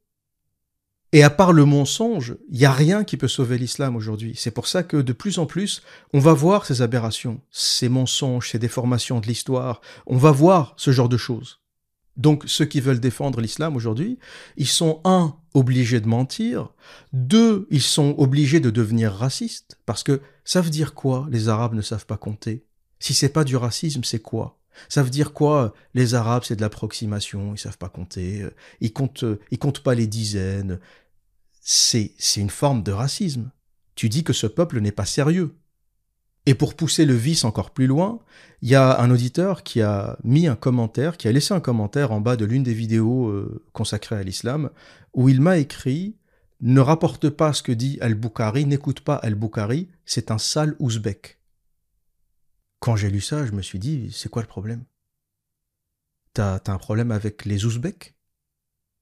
Et 1.11 1.23
à 1.23 1.29
part 1.29 1.53
le 1.53 1.63
mensonge, 1.63 2.35
il 2.49 2.59
n'y 2.59 2.65
a 2.65 2.73
rien 2.73 3.03
qui 3.03 3.15
peut 3.15 3.29
sauver 3.29 3.57
l'islam 3.57 3.95
aujourd'hui. 3.95 4.33
C'est 4.35 4.51
pour 4.51 4.67
ça 4.67 4.83
que 4.83 4.97
de 4.97 5.13
plus 5.13 5.39
en 5.39 5.45
plus, 5.45 5.81
on 6.13 6.19
va 6.19 6.33
voir 6.33 6.65
ces 6.65 6.81
aberrations, 6.81 7.39
ces 7.51 7.87
mensonges, 7.87 8.49
ces 8.51 8.59
déformations 8.59 9.21
de 9.21 9.27
l'histoire. 9.27 9.79
On 10.07 10.17
va 10.17 10.31
voir 10.31 10.73
ce 10.77 10.91
genre 10.91 11.07
de 11.07 11.17
choses. 11.17 11.61
Donc 12.17 12.43
ceux 12.47 12.65
qui 12.65 12.81
veulent 12.81 12.99
défendre 12.99 13.41
l'islam 13.41 13.75
aujourd'hui, 13.75 14.19
ils 14.57 14.67
sont 14.67 15.01
un 15.03 15.35
obligés 15.53 16.01
de 16.01 16.07
mentir, 16.07 16.73
deux 17.13 17.67
ils 17.71 17.81
sont 17.81 18.15
obligés 18.17 18.59
de 18.59 18.69
devenir 18.69 19.13
racistes 19.13 19.77
parce 19.85 20.03
que 20.03 20.21
ça 20.43 20.61
veut 20.61 20.69
dire 20.69 20.93
quoi? 20.93 21.27
Les 21.29 21.49
Arabes 21.49 21.75
ne 21.75 21.81
savent 21.81 22.05
pas 22.05 22.17
compter 22.17 22.65
Si 22.99 23.13
c'est 23.13 23.29
pas 23.29 23.43
du 23.43 23.55
racisme, 23.55 24.03
c'est 24.03 24.19
quoi? 24.21 24.59
Ça 24.89 25.03
veut 25.03 25.09
dire 25.09 25.33
quoi 25.33 25.73
Les 25.93 26.13
Arabes, 26.13 26.43
c'est 26.45 26.55
de 26.55 26.61
l'approximation, 26.61 27.53
ils 27.53 27.59
savent 27.59 27.77
pas 27.77 27.89
compter, 27.89 28.41
euh, 28.41 28.51
ils 28.81 28.93
comptent, 28.93 29.23
euh, 29.23 29.39
comptent 29.59 29.83
pas 29.83 29.95
les 29.95 30.07
dizaines. 30.07 30.79
C'est, 31.61 32.13
c'est 32.17 32.41
une 32.41 32.49
forme 32.49 32.83
de 32.83 32.91
racisme. 32.91 33.51
Tu 33.95 34.09
dis 34.09 34.23
que 34.23 34.33
ce 34.33 34.47
peuple 34.47 34.79
n'est 34.81 34.91
pas 34.91 35.05
sérieux. 35.05 35.55
Et 36.45 36.53
pour 36.53 36.75
pousser 36.75 37.05
le 37.05 37.15
vice 37.15 37.43
encore 37.43 37.71
plus 37.71 37.87
loin, 37.87 38.19
il 38.61 38.69
y 38.69 38.75
a 38.75 38.99
un 38.99 39.09
auditeur 39.09 39.63
qui 39.63 39.81
a 39.81 40.17
mis 40.23 40.47
un 40.47 40.55
commentaire, 40.55 41.17
qui 41.17 41.27
a 41.27 41.31
laissé 41.31 41.53
un 41.53 41.59
commentaire 41.59 42.11
en 42.11 42.21
bas 42.21 42.35
de 42.35 42.45
l'une 42.45 42.63
des 42.63 42.73
vidéos 42.73 43.29
euh, 43.29 43.63
consacrées 43.73 44.17
à 44.17 44.23
l'islam, 44.23 44.69
où 45.13 45.27
il 45.27 45.41
m'a 45.41 45.57
écrit 45.57 46.17
Ne 46.61 46.81
rapporte 46.81 47.29
pas 47.29 47.51
ce 47.53 47.63
que 47.63 47.71
dit 47.71 47.97
Al-Bukhari, 47.99 48.65
n'écoute 48.65 48.99
pas 48.99 49.15
Al-Bukhari, 49.15 49.89
c'est 50.05 50.29
un 50.29 50.37
sale 50.37 50.75
ouzbek. 50.79 51.34
Quand 52.85 52.95
j'ai 52.95 53.09
lu 53.09 53.19
ça, 53.19 53.47
je 53.47 53.51
me 53.51 53.63
suis 53.63 53.79
dit, 53.79 54.11
c'est 54.13 54.29
quoi 54.29 54.43
le 54.43 54.47
problème? 54.47 54.83
T'as 56.33 56.59
as 56.67 56.71
un 56.71 56.77
problème 56.77 57.09
avec 57.09 57.43
les 57.43 57.65
Ouzbeks? 57.65 58.13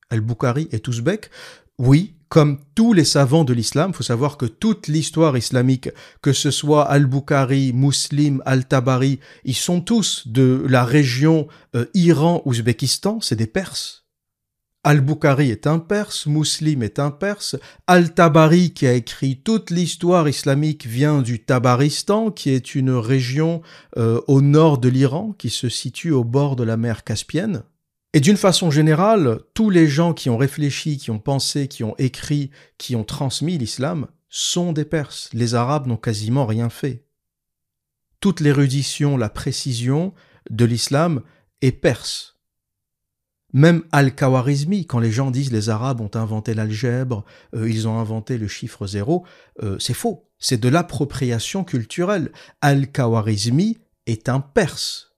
Al-Bukhari 0.10 0.70
est 0.72 0.88
ouzbek? 0.88 1.30
Oui, 1.78 2.16
comme 2.30 2.64
tous 2.76 2.94
les 2.94 3.04
savants 3.04 3.44
de 3.44 3.52
l'islam, 3.52 3.92
il 3.92 3.94
faut 3.94 4.02
savoir 4.02 4.38
que 4.38 4.46
toute 4.46 4.88
l'histoire 4.88 5.36
islamique, 5.36 5.90
que 6.22 6.32
ce 6.32 6.50
soit 6.50 6.90
Al-Bukhari, 6.90 7.74
Muslim, 7.74 8.42
Al-Tabari, 8.46 9.20
ils 9.44 9.54
sont 9.54 9.82
tous 9.82 10.30
de 10.30 10.66
la 10.70 10.86
région 10.86 11.50
euh, 11.76 11.86
Iran-Ouzbékistan, 11.94 13.20
c'est 13.20 13.36
des 13.36 13.48
Perses. 13.48 14.03
Al-Bukhari 14.84 15.50
est 15.50 15.66
un 15.66 15.80
Perse, 15.80 16.26
Muslim 16.26 16.84
est 16.84 17.00
un 17.00 17.10
Perse, 17.10 17.56
Al-Tabari 17.88 18.74
qui 18.74 18.86
a 18.86 18.94
écrit 18.94 19.38
toute 19.38 19.70
l'histoire 19.70 20.28
islamique 20.28 20.86
vient 20.86 21.22
du 21.22 21.40
Tabaristan, 21.40 22.32
qui 22.32 22.50
est 22.50 22.76
une 22.76 22.92
région 22.92 23.62
euh, 23.98 24.20
au 24.28 24.42
nord 24.42 24.80
de 24.80 24.90
l'Iran, 24.90 25.34
qui 25.38 25.50
se 25.50 25.70
situe 25.70 26.12
au 26.12 26.26
bord 26.26 26.58
de 26.58 26.64
la 26.64 26.76
mer 26.76 27.06
Caspienne. 27.06 27.64
Et 28.12 28.20
d'une 28.20 28.38
façon 28.38 28.72
générale, 28.72 29.40
tous 29.54 29.70
les 29.70 29.88
gens 29.88 30.14
qui 30.14 30.30
ont 30.30 30.38
réfléchi, 30.38 30.98
qui 30.98 31.12
ont 31.12 31.20
pensé, 31.20 31.68
qui 31.68 31.84
ont 31.84 31.96
écrit, 31.98 32.52
qui 32.78 32.96
ont 32.96 33.06
transmis 33.06 33.58
l'islam 33.58 34.08
sont 34.30 34.74
des 34.74 34.86
Perses. 34.86 35.30
Les 35.34 35.56
Arabes 35.56 35.88
n'ont 35.88 35.98
quasiment 35.98 36.46
rien 36.46 36.70
fait. 36.70 37.06
Toute 38.20 38.42
l'érudition, 38.42 39.18
la 39.18 39.30
précision 39.30 40.14
de 40.50 40.66
l'islam 40.66 41.22
est 41.62 41.72
perse. 41.72 42.33
Même 43.54 43.84
Al-Khawarizmi, 43.92 44.88
quand 44.88 44.98
les 44.98 45.12
gens 45.12 45.30
disent 45.30 45.52
les 45.52 45.70
Arabes 45.70 46.02
ont 46.02 46.10
inventé 46.16 46.56
l'algèbre, 46.56 47.24
euh, 47.56 47.70
ils 47.70 47.88
ont 47.88 48.00
inventé 48.00 48.40
le 48.40 48.48
chiffre 48.48 48.88
zéro, 48.88 49.26
euh, 49.62 49.78
c'est 49.80 49.94
faux. 49.94 50.28
C'est 50.40 50.60
de 50.60 50.70
l'appropriation 50.70 51.64
culturelle. 51.64 52.32
Al-Khawarizmi 52.62 53.78
est 54.08 54.28
un 54.28 54.40
Perse. 54.40 55.12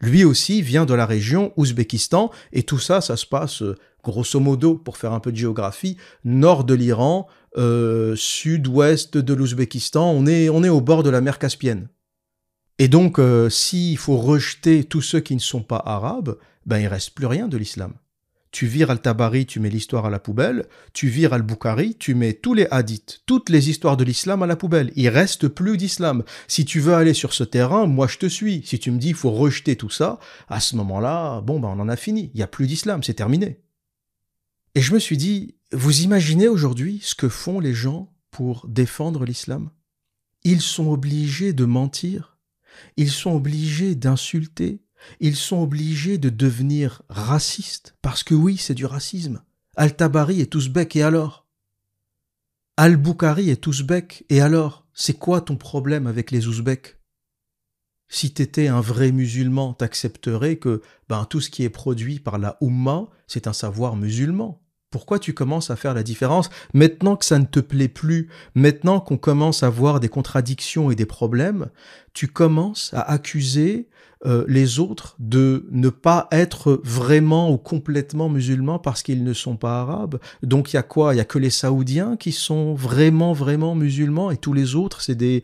Lui 0.00 0.24
aussi 0.24 0.60
vient 0.60 0.84
de 0.84 0.92
la 0.92 1.06
région 1.06 1.54
Ouzbékistan, 1.56 2.30
et 2.52 2.64
tout 2.64 2.78
ça, 2.78 3.00
ça 3.00 3.16
se 3.16 3.24
passe, 3.24 3.62
euh, 3.62 3.76
grosso 4.02 4.38
modo, 4.38 4.74
pour 4.76 4.98
faire 4.98 5.14
un 5.14 5.20
peu 5.20 5.32
de 5.32 5.38
géographie, 5.38 5.96
nord 6.22 6.64
de 6.64 6.74
l'Iran, 6.74 7.26
sud-ouest 8.16 9.16
de 9.16 9.32
l'Ouzbékistan, 9.32 10.10
on 10.10 10.26
est, 10.26 10.50
on 10.50 10.64
est 10.64 10.68
au 10.68 10.80
bord 10.80 11.04
de 11.04 11.08
la 11.08 11.20
mer 11.20 11.38
Caspienne. 11.38 11.88
Et 12.78 12.88
donc, 12.88 13.20
s'il 13.48 13.96
faut 13.96 14.16
rejeter 14.16 14.82
tous 14.82 15.02
ceux 15.02 15.20
qui 15.20 15.36
ne 15.36 15.40
sont 15.40 15.62
pas 15.62 15.80
arabes, 15.86 16.36
ben 16.66 16.78
il 16.78 16.86
reste 16.86 17.10
plus 17.10 17.26
rien 17.26 17.48
de 17.48 17.56
l'islam. 17.56 17.94
Tu 18.54 18.66
vires 18.66 18.92
Al-Tabari, 18.92 19.46
tu 19.46 19.58
mets 19.58 19.68
l'histoire 19.68 20.06
à 20.06 20.10
la 20.10 20.20
poubelle. 20.20 20.68
Tu 20.92 21.08
vires 21.08 21.32
Al-Bukhari, 21.32 21.96
tu 21.96 22.14
mets 22.14 22.34
tous 22.34 22.54
les 22.54 22.68
hadiths, 22.70 23.22
toutes 23.26 23.50
les 23.50 23.68
histoires 23.68 23.96
de 23.96 24.04
l'islam 24.04 24.44
à 24.44 24.46
la 24.46 24.54
poubelle. 24.54 24.92
Il 24.94 25.08
reste 25.08 25.48
plus 25.48 25.76
d'islam. 25.76 26.22
Si 26.46 26.64
tu 26.64 26.78
veux 26.78 26.94
aller 26.94 27.14
sur 27.14 27.34
ce 27.34 27.42
terrain, 27.42 27.86
moi 27.86 28.06
je 28.06 28.18
te 28.18 28.26
suis. 28.26 28.62
Si 28.64 28.78
tu 28.78 28.92
me 28.92 28.98
dis 28.98 29.08
il 29.08 29.16
faut 29.16 29.32
rejeter 29.32 29.74
tout 29.74 29.90
ça, 29.90 30.20
à 30.46 30.60
ce 30.60 30.76
moment-là, 30.76 31.40
bon 31.40 31.58
ben 31.58 31.66
on 31.66 31.80
en 31.80 31.88
a 31.88 31.96
fini. 31.96 32.30
Il 32.32 32.36
n'y 32.36 32.44
a 32.44 32.46
plus 32.46 32.68
d'islam, 32.68 33.02
c'est 33.02 33.14
terminé. 33.14 33.58
Et 34.76 34.80
je 34.80 34.94
me 34.94 35.00
suis 35.00 35.16
dit, 35.16 35.56
vous 35.72 36.02
imaginez 36.02 36.46
aujourd'hui 36.46 37.00
ce 37.02 37.16
que 37.16 37.28
font 37.28 37.58
les 37.58 37.74
gens 37.74 38.12
pour 38.30 38.68
défendre 38.68 39.24
l'islam? 39.24 39.70
Ils 40.44 40.60
sont 40.60 40.92
obligés 40.92 41.52
de 41.52 41.64
mentir, 41.64 42.38
ils 42.96 43.10
sont 43.10 43.32
obligés 43.32 43.96
d'insulter, 43.96 44.83
ils 45.20 45.36
sont 45.36 45.62
obligés 45.62 46.18
de 46.18 46.30
devenir 46.30 47.02
racistes, 47.08 47.96
parce 48.02 48.22
que 48.22 48.34
oui, 48.34 48.56
c'est 48.56 48.74
du 48.74 48.86
racisme. 48.86 49.42
Al-Tabari 49.76 50.40
est 50.40 50.54
ouzbek, 50.54 50.96
et 50.96 51.02
alors? 51.02 51.46
Al-Bukhari 52.76 53.50
est 53.50 53.66
ouzbek, 53.66 54.24
et 54.28 54.40
alors? 54.40 54.86
C'est 54.92 55.18
quoi 55.18 55.40
ton 55.40 55.56
problème 55.56 56.06
avec 56.06 56.30
les 56.30 56.46
ouzbeks? 56.46 56.98
Si 58.08 58.32
t'étais 58.32 58.68
un 58.68 58.80
vrai 58.80 59.10
musulman, 59.12 59.74
t'accepterais 59.74 60.56
que 60.56 60.82
ben, 61.08 61.24
tout 61.24 61.40
ce 61.40 61.50
qui 61.50 61.64
est 61.64 61.70
produit 61.70 62.20
par 62.20 62.38
la 62.38 62.56
Ummah, 62.60 63.08
c'est 63.26 63.46
un 63.48 63.52
savoir 63.52 63.96
musulman. 63.96 64.63
Pourquoi 64.94 65.18
tu 65.18 65.34
commences 65.34 65.72
à 65.72 65.76
faire 65.76 65.92
la 65.92 66.04
différence 66.04 66.50
Maintenant 66.72 67.16
que 67.16 67.24
ça 67.24 67.40
ne 67.40 67.46
te 67.46 67.58
plaît 67.58 67.88
plus, 67.88 68.28
maintenant 68.54 69.00
qu'on 69.00 69.16
commence 69.16 69.64
à 69.64 69.68
voir 69.68 69.98
des 69.98 70.08
contradictions 70.08 70.88
et 70.88 70.94
des 70.94 71.04
problèmes, 71.04 71.66
tu 72.12 72.28
commences 72.28 72.94
à 72.94 73.00
accuser 73.00 73.88
euh, 74.24 74.44
les 74.46 74.78
autres 74.78 75.16
de 75.18 75.66
ne 75.72 75.88
pas 75.88 76.28
être 76.30 76.80
vraiment 76.84 77.50
ou 77.50 77.58
complètement 77.58 78.28
musulmans 78.28 78.78
parce 78.78 79.02
qu'ils 79.02 79.24
ne 79.24 79.32
sont 79.32 79.56
pas 79.56 79.80
arabes. 79.80 80.20
Donc 80.44 80.72
il 80.72 80.76
y 80.76 80.78
a 80.78 80.84
quoi? 80.84 81.12
Il 81.12 81.16
y 81.16 81.20
a 81.20 81.24
que 81.24 81.40
les 81.40 81.50
Saoudiens 81.50 82.16
qui 82.16 82.30
sont 82.30 82.74
vraiment 82.74 83.32
vraiment 83.32 83.74
musulmans 83.74 84.30
et 84.30 84.36
tous 84.36 84.52
les 84.52 84.76
autres 84.76 85.00
c'est 85.00 85.16
des 85.16 85.42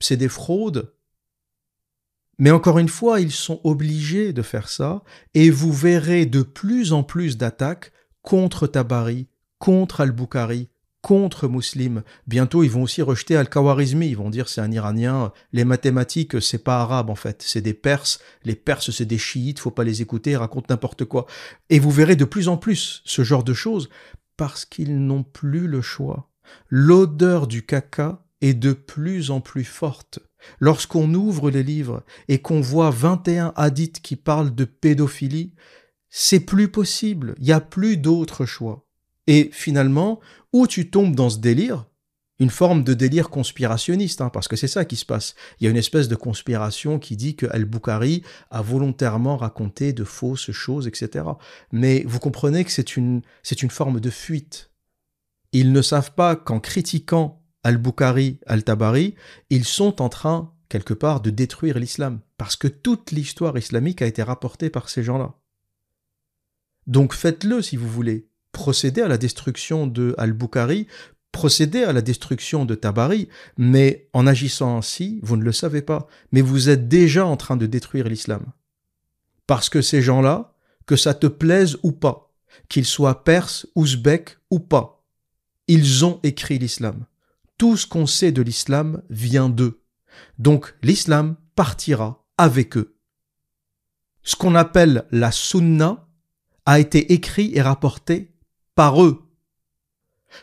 c'est 0.00 0.18
des 0.18 0.28
fraudes. 0.28 0.92
Mais 2.38 2.50
encore 2.50 2.78
une 2.78 2.88
fois, 2.88 3.20
ils 3.20 3.32
sont 3.32 3.58
obligés 3.64 4.34
de 4.34 4.42
faire 4.42 4.68
ça 4.68 5.02
et 5.32 5.48
vous 5.48 5.72
verrez 5.72 6.26
de 6.26 6.42
plus 6.42 6.92
en 6.92 7.02
plus 7.02 7.38
d'attaques 7.38 7.90
contre 8.22 8.66
Tabari, 8.66 9.28
contre 9.58 10.00
Al-Bukhari, 10.00 10.68
contre 11.02 11.48
Muslim. 11.48 12.02
Bientôt, 12.26 12.62
ils 12.62 12.70
vont 12.70 12.82
aussi 12.82 13.02
rejeter 13.02 13.36
Al-Khawarizmi. 13.36 14.08
Ils 14.08 14.16
vont 14.16 14.30
dire 14.30 14.48
c'est 14.48 14.60
un 14.60 14.70
Iranien. 14.70 15.32
Les 15.52 15.64
mathématiques, 15.64 16.40
c'est 16.40 16.62
pas 16.62 16.80
arabe 16.80 17.10
en 17.10 17.16
fait. 17.16 17.42
C'est 17.44 17.60
des 17.60 17.74
Perses. 17.74 18.20
Les 18.44 18.54
Perses, 18.54 18.92
c'est 18.92 19.04
des 19.04 19.18
chiites. 19.18 19.58
Faut 19.58 19.70
pas 19.70 19.84
les 19.84 20.00
écouter. 20.00 20.30
Ils 20.30 20.36
racontent 20.36 20.68
n'importe 20.70 21.04
quoi. 21.04 21.26
Et 21.68 21.80
vous 21.80 21.90
verrez 21.90 22.16
de 22.16 22.24
plus 22.24 22.48
en 22.48 22.56
plus 22.56 23.02
ce 23.04 23.22
genre 23.24 23.44
de 23.44 23.52
choses 23.52 23.90
parce 24.36 24.64
qu'ils 24.64 25.04
n'ont 25.04 25.24
plus 25.24 25.66
le 25.66 25.82
choix. 25.82 26.30
L'odeur 26.68 27.46
du 27.46 27.66
caca 27.66 28.24
est 28.40 28.54
de 28.54 28.72
plus 28.72 29.30
en 29.30 29.40
plus 29.40 29.64
forte. 29.64 30.20
Lorsqu'on 30.58 31.14
ouvre 31.14 31.50
les 31.50 31.62
livres 31.62 32.02
et 32.28 32.40
qu'on 32.40 32.60
voit 32.60 32.90
21 32.90 33.52
hadiths 33.56 34.00
qui 34.00 34.16
parlent 34.16 34.54
de 34.54 34.64
pédophilie, 34.64 35.52
c'est 36.14 36.40
plus 36.40 36.68
possible, 36.68 37.34
il 37.38 37.44
n'y 37.44 37.52
a 37.52 37.60
plus 37.60 37.96
d'autre 37.96 38.44
choix. 38.44 38.86
Et 39.26 39.48
finalement, 39.50 40.20
où 40.52 40.66
tu 40.66 40.90
tombes 40.90 41.16
dans 41.16 41.30
ce 41.30 41.38
délire, 41.38 41.86
une 42.38 42.50
forme 42.50 42.84
de 42.84 42.92
délire 42.92 43.30
conspirationniste, 43.30 44.20
hein, 44.20 44.28
parce 44.28 44.46
que 44.46 44.56
c'est 44.56 44.68
ça 44.68 44.84
qui 44.84 44.96
se 44.96 45.06
passe. 45.06 45.34
Il 45.58 45.64
y 45.64 45.66
a 45.68 45.70
une 45.70 45.76
espèce 45.78 46.08
de 46.08 46.14
conspiration 46.14 46.98
qui 46.98 47.16
dit 47.16 47.34
que 47.34 47.46
Al-Bukhari 47.46 48.22
a 48.50 48.60
volontairement 48.60 49.38
raconté 49.38 49.94
de 49.94 50.04
fausses 50.04 50.50
choses, 50.50 50.86
etc. 50.86 51.24
Mais 51.72 52.04
vous 52.06 52.18
comprenez 52.18 52.62
que 52.64 52.72
c'est 52.72 52.98
une, 52.98 53.22
c'est 53.42 53.62
une 53.62 53.70
forme 53.70 53.98
de 53.98 54.10
fuite. 54.10 54.70
Ils 55.52 55.72
ne 55.72 55.80
savent 55.80 56.12
pas 56.12 56.36
qu'en 56.36 56.60
critiquant 56.60 57.42
Al-Bukhari, 57.64 58.38
Al-Tabari, 58.46 59.14
ils 59.48 59.64
sont 59.64 60.02
en 60.02 60.10
train, 60.10 60.52
quelque 60.68 60.94
part, 60.94 61.22
de 61.22 61.30
détruire 61.30 61.78
l'islam. 61.78 62.20
Parce 62.36 62.56
que 62.56 62.68
toute 62.68 63.12
l'histoire 63.12 63.56
islamique 63.56 64.02
a 64.02 64.06
été 64.06 64.22
rapportée 64.22 64.68
par 64.68 64.90
ces 64.90 65.02
gens-là. 65.02 65.38
Donc 66.86 67.14
faites-le 67.14 67.62
si 67.62 67.76
vous 67.76 67.88
voulez. 67.88 68.28
Procédez 68.52 69.00
à 69.02 69.08
la 69.08 69.18
destruction 69.18 69.86
de 69.86 70.14
Al-Bukhari, 70.18 70.86
procédez 71.32 71.84
à 71.84 71.92
la 71.92 72.02
destruction 72.02 72.64
de 72.64 72.74
Tabari, 72.74 73.28
mais 73.56 74.08
en 74.12 74.26
agissant 74.26 74.76
ainsi, 74.76 75.20
vous 75.22 75.36
ne 75.36 75.44
le 75.44 75.52
savez 75.52 75.82
pas, 75.82 76.06
mais 76.30 76.42
vous 76.42 76.68
êtes 76.68 76.88
déjà 76.88 77.24
en 77.24 77.36
train 77.36 77.56
de 77.56 77.66
détruire 77.66 78.08
l'islam. 78.08 78.44
Parce 79.46 79.68
que 79.68 79.80
ces 79.80 80.02
gens-là, 80.02 80.54
que 80.86 80.96
ça 80.96 81.14
te 81.14 81.26
plaise 81.26 81.78
ou 81.82 81.92
pas, 81.92 82.34
qu'ils 82.68 82.84
soient 82.84 83.24
perses, 83.24 83.66
ouzbeks 83.74 84.38
ou 84.50 84.60
pas, 84.60 85.04
ils 85.68 86.04
ont 86.04 86.20
écrit 86.22 86.58
l'islam. 86.58 87.06
Tout 87.56 87.76
ce 87.76 87.86
qu'on 87.86 88.06
sait 88.06 88.32
de 88.32 88.42
l'islam 88.42 89.02
vient 89.08 89.48
d'eux. 89.48 89.82
Donc 90.38 90.74
l'islam 90.82 91.36
partira 91.54 92.26
avec 92.36 92.76
eux. 92.76 92.96
Ce 94.22 94.36
qu'on 94.36 94.54
appelle 94.54 95.06
la 95.10 95.32
sunna, 95.32 96.08
a 96.66 96.78
été 96.78 97.12
écrit 97.12 97.52
et 97.54 97.62
rapporté 97.62 98.32
par 98.74 99.02
eux. 99.02 99.22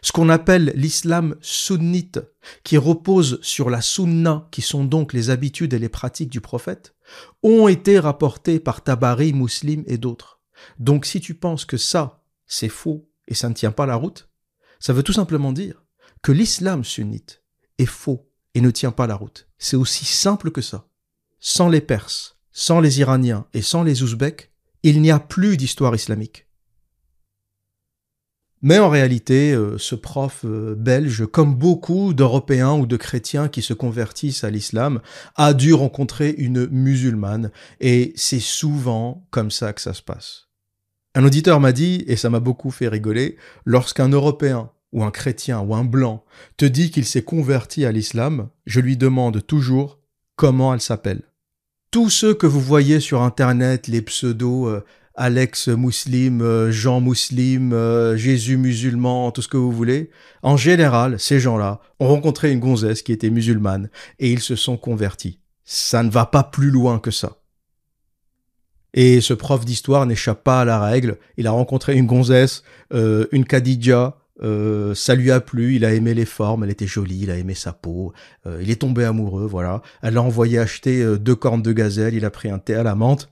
Ce 0.01 0.11
qu'on 0.11 0.29
appelle 0.29 0.71
l'islam 0.75 1.35
sunnite, 1.41 2.19
qui 2.63 2.77
repose 2.77 3.39
sur 3.41 3.69
la 3.69 3.81
sunna, 3.81 4.47
qui 4.51 4.61
sont 4.61 4.85
donc 4.85 5.13
les 5.13 5.29
habitudes 5.29 5.73
et 5.73 5.79
les 5.79 5.89
pratiques 5.89 6.29
du 6.29 6.41
prophète, 6.41 6.95
ont 7.41 7.67
été 7.67 7.99
rapportés 7.99 8.59
par 8.59 8.83
Tabari, 8.83 9.33
Muslim 9.33 9.83
et 9.87 9.97
d'autres. 9.97 10.39
Donc 10.77 11.05
si 11.05 11.19
tu 11.21 11.33
penses 11.33 11.65
que 11.65 11.77
ça, 11.77 12.23
c'est 12.45 12.69
faux 12.69 13.09
et 13.27 13.33
ça 13.33 13.49
ne 13.49 13.53
tient 13.53 13.71
pas 13.71 13.85
la 13.85 13.95
route, 13.95 14.29
ça 14.79 14.93
veut 14.93 15.03
tout 15.03 15.13
simplement 15.13 15.51
dire 15.51 15.83
que 16.21 16.31
l'islam 16.31 16.83
sunnite 16.83 17.43
est 17.77 17.85
faux 17.85 18.29
et 18.53 18.61
ne 18.61 18.71
tient 18.71 18.91
pas 18.91 19.07
la 19.07 19.15
route. 19.15 19.47
C'est 19.57 19.75
aussi 19.75 20.05
simple 20.05 20.51
que 20.51 20.61
ça. 20.61 20.87
Sans 21.39 21.69
les 21.69 21.81
Perses, 21.81 22.37
sans 22.51 22.79
les 22.79 22.99
Iraniens 22.99 23.47
et 23.53 23.61
sans 23.61 23.83
les 23.83 24.03
Ouzbeks, 24.03 24.48
il 24.83 25.01
n'y 25.01 25.11
a 25.11 25.19
plus 25.19 25.57
d'histoire 25.57 25.95
islamique. 25.95 26.45
Mais 28.61 28.77
en 28.77 28.89
réalité, 28.89 29.53
euh, 29.53 29.77
ce 29.77 29.95
prof 29.95 30.41
euh, 30.43 30.75
belge, 30.75 31.25
comme 31.27 31.55
beaucoup 31.55 32.13
d'Européens 32.13 32.73
ou 32.73 32.85
de 32.85 32.97
chrétiens 32.97 33.47
qui 33.47 33.61
se 33.61 33.73
convertissent 33.73 34.43
à 34.43 34.49
l'islam, 34.49 34.99
a 35.35 35.53
dû 35.53 35.73
rencontrer 35.73 36.31
une 36.37 36.67
musulmane, 36.67 37.51
et 37.79 38.11
c'est 38.17 38.41
souvent 38.41 39.25
comme 39.31 39.49
ça 39.49 39.71
que 39.71 39.79
ça 39.79 39.93
se 39.93 40.01
passe. 40.01 40.49
Un 41.15 41.23
auditeur 41.23 41.61
m'a 41.61 41.71
dit, 41.71 42.03
et 42.07 42.17
ça 42.17 42.29
m'a 42.29 42.41
beaucoup 42.41 42.69
fait 42.69 42.89
rigoler, 42.89 43.37
lorsqu'un 43.63 44.09
Européen 44.09 44.71
ou 44.91 45.03
un 45.03 45.11
chrétien 45.11 45.61
ou 45.61 45.73
un 45.73 45.85
blanc 45.85 46.25
te 46.57 46.65
dit 46.65 46.91
qu'il 46.91 47.05
s'est 47.05 47.23
converti 47.23 47.85
à 47.85 47.91
l'islam, 47.93 48.49
je 48.65 48.81
lui 48.81 48.97
demande 48.97 49.45
toujours 49.45 49.99
comment 50.35 50.73
elle 50.73 50.81
s'appelle 50.81 51.28
tous 51.91 52.09
ceux 52.09 52.33
que 52.33 52.47
vous 52.47 52.61
voyez 52.61 52.99
sur 52.99 53.21
Internet, 53.21 53.87
les 53.87 54.01
pseudos 54.01 54.67
euh, 54.67 54.85
Alex 55.15 55.67
musulman, 55.67 56.71
Jean 56.71 57.01
musulman, 57.01 58.15
Jésus 58.15 58.57
musulman, 58.57 59.31
tout 59.31 59.41
ce 59.41 59.47
que 59.47 59.57
vous 59.57 59.71
voulez. 59.71 60.11
En 60.43 60.55
général, 60.55 61.19
ces 61.19 61.39
gens-là 61.39 61.81
ont 61.99 62.07
rencontré 62.07 62.51
une 62.51 62.59
gonzesse 62.59 63.01
qui 63.01 63.11
était 63.11 63.29
musulmane 63.29 63.89
et 64.19 64.31
ils 64.31 64.39
se 64.39 64.55
sont 64.55 64.77
convertis. 64.77 65.39
Ça 65.65 66.03
ne 66.03 66.09
va 66.09 66.25
pas 66.25 66.43
plus 66.43 66.69
loin 66.69 66.99
que 66.99 67.11
ça. 67.11 67.39
Et 68.93 69.21
ce 69.21 69.33
prof 69.33 69.65
d'histoire 69.65 70.05
n'échappe 70.05 70.43
pas 70.43 70.61
à 70.61 70.65
la 70.65 70.79
règle. 70.79 71.17
Il 71.37 71.47
a 71.47 71.51
rencontré 71.51 71.95
une 71.95 72.07
gonzesse, 72.07 72.63
euh, 72.93 73.27
une 73.31 73.45
Khadija, 73.45 74.17
euh, 74.43 74.93
ça 74.95 75.15
lui 75.15 75.31
a 75.31 75.39
plu, 75.39 75.75
il 75.75 75.85
a 75.85 75.93
aimé 75.93 76.13
les 76.13 76.25
formes, 76.25 76.63
elle 76.63 76.69
était 76.69 76.87
jolie, 76.87 77.21
il 77.23 77.31
a 77.31 77.37
aimé 77.37 77.53
sa 77.53 77.73
peau, 77.73 78.13
euh, 78.45 78.59
il 78.61 78.69
est 78.69 78.81
tombé 78.81 79.03
amoureux, 79.03 79.45
voilà. 79.45 79.81
Elle 80.01 80.15
l'a 80.15 80.21
envoyé 80.21 80.59
acheter 80.59 81.17
deux 81.17 81.35
cornes 81.35 81.61
de 81.61 81.73
gazelle, 81.73 82.13
il 82.13 82.25
a 82.25 82.29
pris 82.29 82.49
un 82.49 82.59
thé 82.59 82.75
à 82.75 82.83
la 82.83 82.95
menthe. 82.95 83.29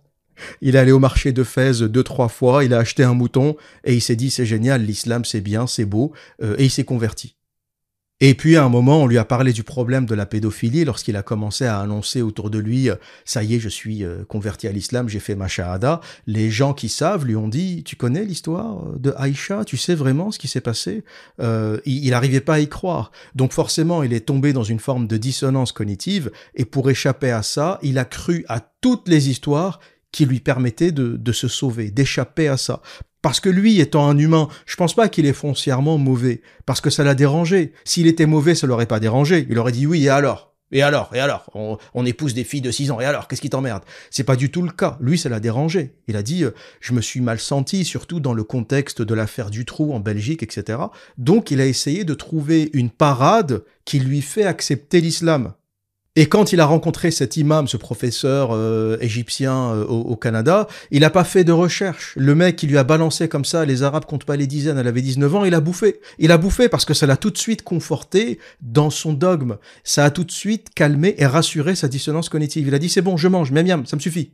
Il 0.61 0.75
est 0.75 0.79
allé 0.79 0.91
au 0.91 0.99
marché 0.99 1.31
de 1.31 1.43
Fès 1.43 1.81
deux, 1.81 2.03
trois 2.03 2.29
fois, 2.29 2.63
il 2.63 2.73
a 2.73 2.77
acheté 2.77 3.03
un 3.03 3.15
mouton, 3.15 3.55
et 3.83 3.95
il 3.95 4.01
s'est 4.01 4.15
dit 4.15 4.29
c'est 4.29 4.45
génial, 4.45 4.83
l'islam 4.83 5.25
c'est 5.25 5.41
bien, 5.41 5.65
c'est 5.65 5.85
beau, 5.85 6.13
et 6.41 6.63
il 6.63 6.69
s'est 6.69 6.83
converti. 6.83 7.35
Et 8.19 8.33
puis 8.33 8.55
à 8.55 8.63
un 8.63 8.69
moment, 8.69 9.03
on 9.03 9.07
lui 9.07 9.19
a 9.19 9.25
parlé 9.25 9.53
du 9.53 9.63
problème 9.63 10.05
de 10.07 10.15
la 10.15 10.25
pédophilie 10.25 10.85
lorsqu'il 10.85 11.15
a 11.15 11.21
commencé 11.23 11.65
à 11.65 11.79
annoncer 11.79 12.21
autour 12.23 12.49
de 12.49 12.57
lui 12.57 12.89
ça 13.25 13.43
y 13.43 13.55
est, 13.55 13.59
je 13.59 13.69
suis 13.69 14.03
euh, 14.03 14.23
converti 14.25 14.67
à 14.67 14.71
l'islam, 14.71 15.09
j'ai 15.09 15.19
fait 15.19 15.35
ma 15.35 15.47
shahada. 15.47 16.01
Les 16.25 16.49
gens 16.49 16.73
qui 16.73 16.89
savent 16.89 17.25
lui 17.25 17.35
ont 17.35 17.47
dit 17.47 17.83
tu 17.83 17.95
connais 17.95 18.23
l'histoire 18.23 18.83
de 18.97 19.13
Aïcha, 19.17 19.65
tu 19.65 19.77
sais 19.77 19.95
vraiment 19.95 20.31
ce 20.31 20.39
qui 20.39 20.47
s'est 20.47 20.61
passé? 20.61 21.03
Euh, 21.39 21.79
il 21.85 22.09
n'arrivait 22.09 22.41
pas 22.41 22.55
à 22.55 22.59
y 22.59 22.69
croire. 22.69 23.11
Donc 23.35 23.53
forcément, 23.53 24.03
il 24.03 24.13
est 24.13 24.25
tombé 24.25 24.53
dans 24.53 24.63
une 24.63 24.79
forme 24.79 25.07
de 25.07 25.17
dissonance 25.17 25.71
cognitive 25.71 26.31
et 26.55 26.65
pour 26.65 26.89
échapper 26.89 27.31
à 27.31 27.43
ça, 27.43 27.79
il 27.81 27.97
a 27.97 28.05
cru 28.05 28.45
à 28.47 28.59
toutes 28.81 29.07
les 29.07 29.29
histoires 29.29 29.79
qui 30.11 30.25
lui 30.25 30.39
permettaient 30.39 30.91
de, 30.91 31.17
de 31.17 31.31
se 31.31 31.47
sauver, 31.47 31.91
d'échapper 31.91 32.47
à 32.47 32.57
ça. 32.57 32.81
Parce 33.21 33.39
que 33.39 33.49
lui, 33.49 33.79
étant 33.79 34.07
un 34.07 34.17
humain, 34.17 34.47
je 34.65 34.75
pense 34.75 34.93
pas 34.93 35.09
qu'il 35.09 35.25
est 35.25 35.33
foncièrement 35.33 35.97
mauvais, 35.97 36.41
parce 36.65 36.81
que 36.81 36.89
ça 36.89 37.03
l'a 37.03 37.15
dérangé. 37.15 37.73
S'il 37.83 38.07
était 38.07 38.25
mauvais, 38.25 38.55
ça 38.55 38.67
l'aurait 38.67 38.85
pas 38.85 38.99
dérangé. 38.99 39.47
Il 39.49 39.59
aurait 39.59 39.71
dit 39.71 39.87
oui, 39.87 40.05
et 40.05 40.09
alors? 40.09 40.53
Et 40.71 40.81
alors? 40.81 41.09
Et 41.13 41.19
alors? 41.19 41.49
On, 41.93 42.05
épouse 42.05 42.33
des 42.33 42.43
filles 42.43 42.61
de 42.61 42.71
6 42.71 42.91
ans, 42.91 42.99
et 42.99 43.05
alors? 43.05 43.27
Qu'est-ce 43.27 43.41
qui 43.41 43.49
t'emmerde? 43.49 43.83
C'est 44.11 44.25
pas 44.25 44.35
du 44.35 44.51
tout 44.51 44.61
le 44.61 44.71
cas. 44.71 44.97
Lui, 44.99 45.17
ça 45.17 45.29
l'a 45.29 45.39
dérangé. 45.39 45.95
Il 46.07 46.17
a 46.17 46.23
dit, 46.23 46.43
euh, 46.43 46.51
je 46.81 46.93
me 46.93 47.01
suis 47.01 47.21
mal 47.21 47.39
senti, 47.39 47.85
surtout 47.85 48.19
dans 48.19 48.33
le 48.33 48.43
contexte 48.43 49.01
de 49.01 49.13
l'affaire 49.13 49.49
du 49.49 49.65
trou 49.65 49.93
en 49.93 49.99
Belgique, 49.99 50.43
etc. 50.43 50.79
Donc, 51.17 51.51
il 51.51 51.61
a 51.61 51.65
essayé 51.65 52.03
de 52.03 52.13
trouver 52.13 52.69
une 52.73 52.89
parade 52.89 53.63
qui 53.85 53.99
lui 53.99 54.21
fait 54.21 54.43
accepter 54.43 54.99
l'islam. 54.99 55.53
Et 56.19 56.25
quand 56.25 56.51
il 56.51 56.59
a 56.59 56.65
rencontré 56.65 57.11
cet 57.11 57.37
imam, 57.37 57.67
ce 57.67 57.77
professeur 57.77 58.49
euh, 58.51 58.97
égyptien 59.01 59.53
euh, 59.75 59.85
au, 59.85 60.15
Canada, 60.15 60.67
il 60.89 61.01
n'a 61.01 61.11
pas 61.11 61.23
fait 61.23 61.43
de 61.43 61.51
recherche. 61.51 62.13
Le 62.17 62.33
mec 62.33 62.55
qui 62.55 62.65
lui 62.65 62.79
a 62.79 62.83
balancé 62.83 63.29
comme 63.29 63.45
ça, 63.45 63.65
les 63.65 63.83
Arabes 63.83 64.05
comptent 64.05 64.25
pas 64.25 64.35
les 64.35 64.47
dizaines, 64.47 64.79
elle 64.79 64.87
avait 64.87 65.03
19 65.03 65.35
ans, 65.35 65.45
il 65.45 65.53
a 65.53 65.59
bouffé. 65.59 65.99
Il 66.17 66.31
a 66.31 66.39
bouffé 66.39 66.69
parce 66.69 66.85
que 66.85 66.95
ça 66.95 67.05
l'a 67.05 67.17
tout 67.17 67.29
de 67.29 67.37
suite 67.37 67.61
conforté 67.61 68.39
dans 68.61 68.89
son 68.89 69.13
dogme. 69.13 69.57
Ça 69.83 70.05
a 70.05 70.09
tout 70.09 70.23
de 70.23 70.31
suite 70.31 70.69
calmé 70.73 71.13
et 71.19 71.27
rassuré 71.27 71.75
sa 71.75 71.87
dissonance 71.87 72.29
cognitive. 72.29 72.67
Il 72.67 72.73
a 72.73 72.79
dit 72.79 72.89
c'est 72.89 73.03
bon, 73.03 73.15
je 73.15 73.27
mange, 73.27 73.51
miam 73.51 73.67
miam, 73.67 73.85
ça 73.85 73.95
me 73.95 74.01
suffit. 74.01 74.31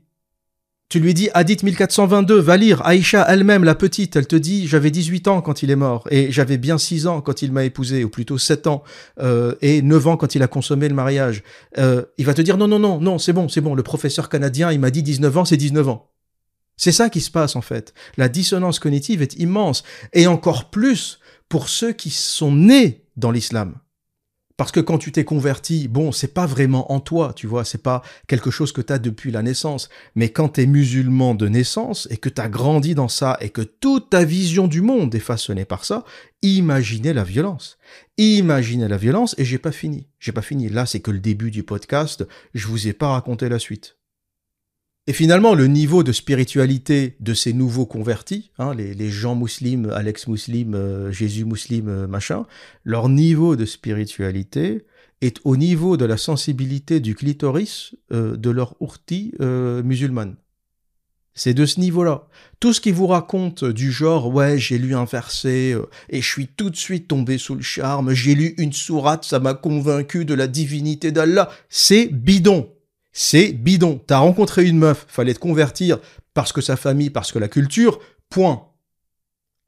Tu 0.94 1.00
lui 1.00 1.16
dis 1.16 1.28
Hadith 1.34 1.64
1422, 1.64 2.40
va 2.40 2.56
lire. 2.56 2.86
Aïcha 2.86 3.26
elle-même, 3.28 3.64
la 3.64 3.74
petite, 3.74 4.16
elle 4.16 4.28
te 4.28 4.36
dit 4.36 4.68
j'avais 4.68 4.92
18 4.92 5.28
ans 5.28 5.42
quand 5.42 5.64
il 5.64 5.72
est 5.72 5.76
mort 5.76 6.08
et 6.12 6.32
j'avais 6.32 6.60
bien 6.60 6.78
6 6.78 7.08
ans 7.08 7.20
quand 7.20 7.42
il 7.42 7.52
m'a 7.52 7.64
épousé, 7.64 8.04
ou 8.04 8.10
plutôt 8.10 8.38
7 8.38 8.68
ans, 8.68 8.84
euh, 9.20 9.56
et 9.64 9.82
9 9.82 10.08
ans 10.10 10.18
quand 10.18 10.36
il 10.36 10.44
a 10.44 10.48
consommé 10.48 10.88
le 10.88 10.94
mariage. 10.94 11.42
Euh, 11.80 12.04
il 12.20 12.28
va 12.28 12.36
te 12.36 12.44
dire 12.44 12.58
non, 12.58 12.68
non, 12.68 12.78
non, 12.78 13.02
non, 13.02 13.18
c'est 13.18 13.34
bon, 13.34 13.50
c'est 13.50 13.60
bon. 13.60 13.74
Le 13.74 13.82
professeur 13.82 14.30
canadien, 14.30 14.72
il 14.72 14.80
m'a 14.80 14.92
dit 14.92 15.02
19 15.02 15.36
ans, 15.36 15.46
c'est 15.46 15.58
19 15.58 15.90
ans. 15.90 16.12
C'est 16.78 16.92
ça 16.92 17.10
qui 17.10 17.22
se 17.22 17.32
passe 17.32 17.56
en 17.56 17.62
fait. 17.62 17.96
La 18.18 18.30
dissonance 18.30 18.78
cognitive 18.78 19.24
est 19.24 19.40
immense 19.40 19.82
et 20.14 20.28
encore 20.28 20.70
plus 20.70 21.18
pour 21.50 21.70
ceux 21.70 21.94
qui 21.94 22.12
sont 22.12 22.52
nés 22.52 23.08
dans 23.18 23.32
l'islam. 23.32 23.80
Parce 24.56 24.72
que 24.72 24.80
quand 24.80 25.00
tu 25.00 25.12
t'es 25.12 25.26
converti, 25.26 25.88
bon, 25.88 26.12
c'est 26.12 26.34
pas 26.34 26.46
vraiment 26.46 26.92
en 26.92 27.00
toi, 27.00 27.34
tu 27.36 27.48
vois, 27.48 27.66
c'est 27.66 27.82
pas 27.82 28.04
quelque 28.28 28.52
chose 28.52 28.72
que 28.72 28.82
tu 28.82 28.94
as 28.94 29.00
depuis 29.00 29.32
la 29.32 29.42
naissance. 29.42 29.90
Mais 30.16 30.30
quand 30.30 30.50
tu 30.50 30.62
es 30.62 30.66
musulman 30.68 31.34
de 31.34 31.48
naissance 31.48 32.08
et 32.12 32.18
que 32.18 32.30
tu 32.30 32.40
as 32.40 32.50
grandi 32.50 32.94
dans 32.94 33.08
ça 33.08 33.38
et 33.42 33.50
que 33.50 33.62
toute 33.62 34.12
ta 34.12 34.24
vision 34.24 34.68
du 34.68 34.82
monde 34.82 35.16
est 35.16 35.20
façonnée 35.20 35.66
par 35.66 35.86
ça, 35.86 36.06
imaginez 36.44 37.14
la 37.14 37.24
violence. 37.24 37.80
Imaginez 38.18 38.88
la 38.88 38.98
violence 38.98 39.34
et 39.40 39.46
j'ai 39.46 39.58
pas 39.58 39.72
fini. 39.72 40.08
J'ai 40.20 40.32
pas 40.32 40.44
fini. 40.44 40.70
Là, 40.70 40.86
c'est 40.86 41.00
que 41.00 41.12
le 41.12 41.20
début 41.20 41.50
du 41.50 41.64
podcast. 41.64 42.24
Je 42.54 42.68
vous 42.68 42.88
ai 42.88 42.94
pas 42.94 43.10
raconté 43.10 43.50
la 43.50 43.58
suite. 43.58 43.98
Et 45.06 45.12
finalement, 45.12 45.54
le 45.54 45.68
niveau 45.68 46.02
de 46.02 46.14
spiritualité 46.14 47.18
de 47.20 47.34
ces 47.34 47.52
nouveaux 47.52 47.86
convertis, 47.86 48.52
hein, 48.58 48.74
les, 48.74 49.10
gens 49.10 49.36
musulmans, 49.36 49.90
Alex 49.92 50.28
musulman, 50.28 50.78
euh, 50.78 51.12
Jésus 51.12 51.44
musulman, 51.44 51.90
euh, 51.90 52.08
machin, 52.08 52.46
leur 52.86 53.10
niveau 53.10 53.58
de 53.58 53.66
spiritualité 53.66 54.86
est 55.20 55.42
au 55.44 55.58
niveau 55.58 55.98
de 55.98 56.06
la 56.06 56.16
sensibilité 56.16 57.02
du 57.02 57.16
clitoris 57.16 57.96
euh, 58.14 58.38
de 58.38 58.50
leur 58.50 58.82
ourti 58.82 59.34
musulmane. 59.40 60.38
C'est 61.36 61.54
de 61.54 61.66
ce 61.66 61.80
niveau-là. 61.82 62.28
Tout 62.62 62.72
ce 62.74 62.80
qu'ils 62.80 62.94
vous 62.94 63.08
racontent 63.08 63.68
du 63.70 63.92
genre 63.92 64.34
ouais 64.34 64.60
j'ai 64.60 64.78
lu 64.78 64.96
un 64.96 65.06
verset 65.06 65.76
et 66.10 66.22
je 66.22 66.28
suis 66.28 66.48
tout 66.48 66.70
de 66.70 66.76
suite 66.76 67.08
tombé 67.08 67.38
sous 67.38 67.56
le 67.56 67.62
charme, 67.62 68.14
j'ai 68.14 68.36
lu 68.36 68.54
une 68.58 68.72
sourate, 68.72 69.26
ça 69.26 69.40
m'a 69.40 69.56
convaincu 69.56 70.26
de 70.26 70.36
la 70.36 70.48
divinité 70.48 71.12
d'Allah, 71.12 71.50
c'est 71.70 72.06
bidon 72.06 72.73
c'est 73.14 73.54
bidon. 73.54 74.02
T'as 74.06 74.18
rencontré 74.18 74.66
une 74.66 74.80
meuf, 74.80 75.06
fallait 75.08 75.34
te 75.34 75.40
convertir 75.40 76.00
parce 76.34 76.52
que 76.52 76.62
sa 76.62 76.76
famille, 76.76 77.12
parce 77.12 77.32
que 77.32 77.40
la 77.40 77.48
culture, 77.48 78.00
point. 78.30 78.68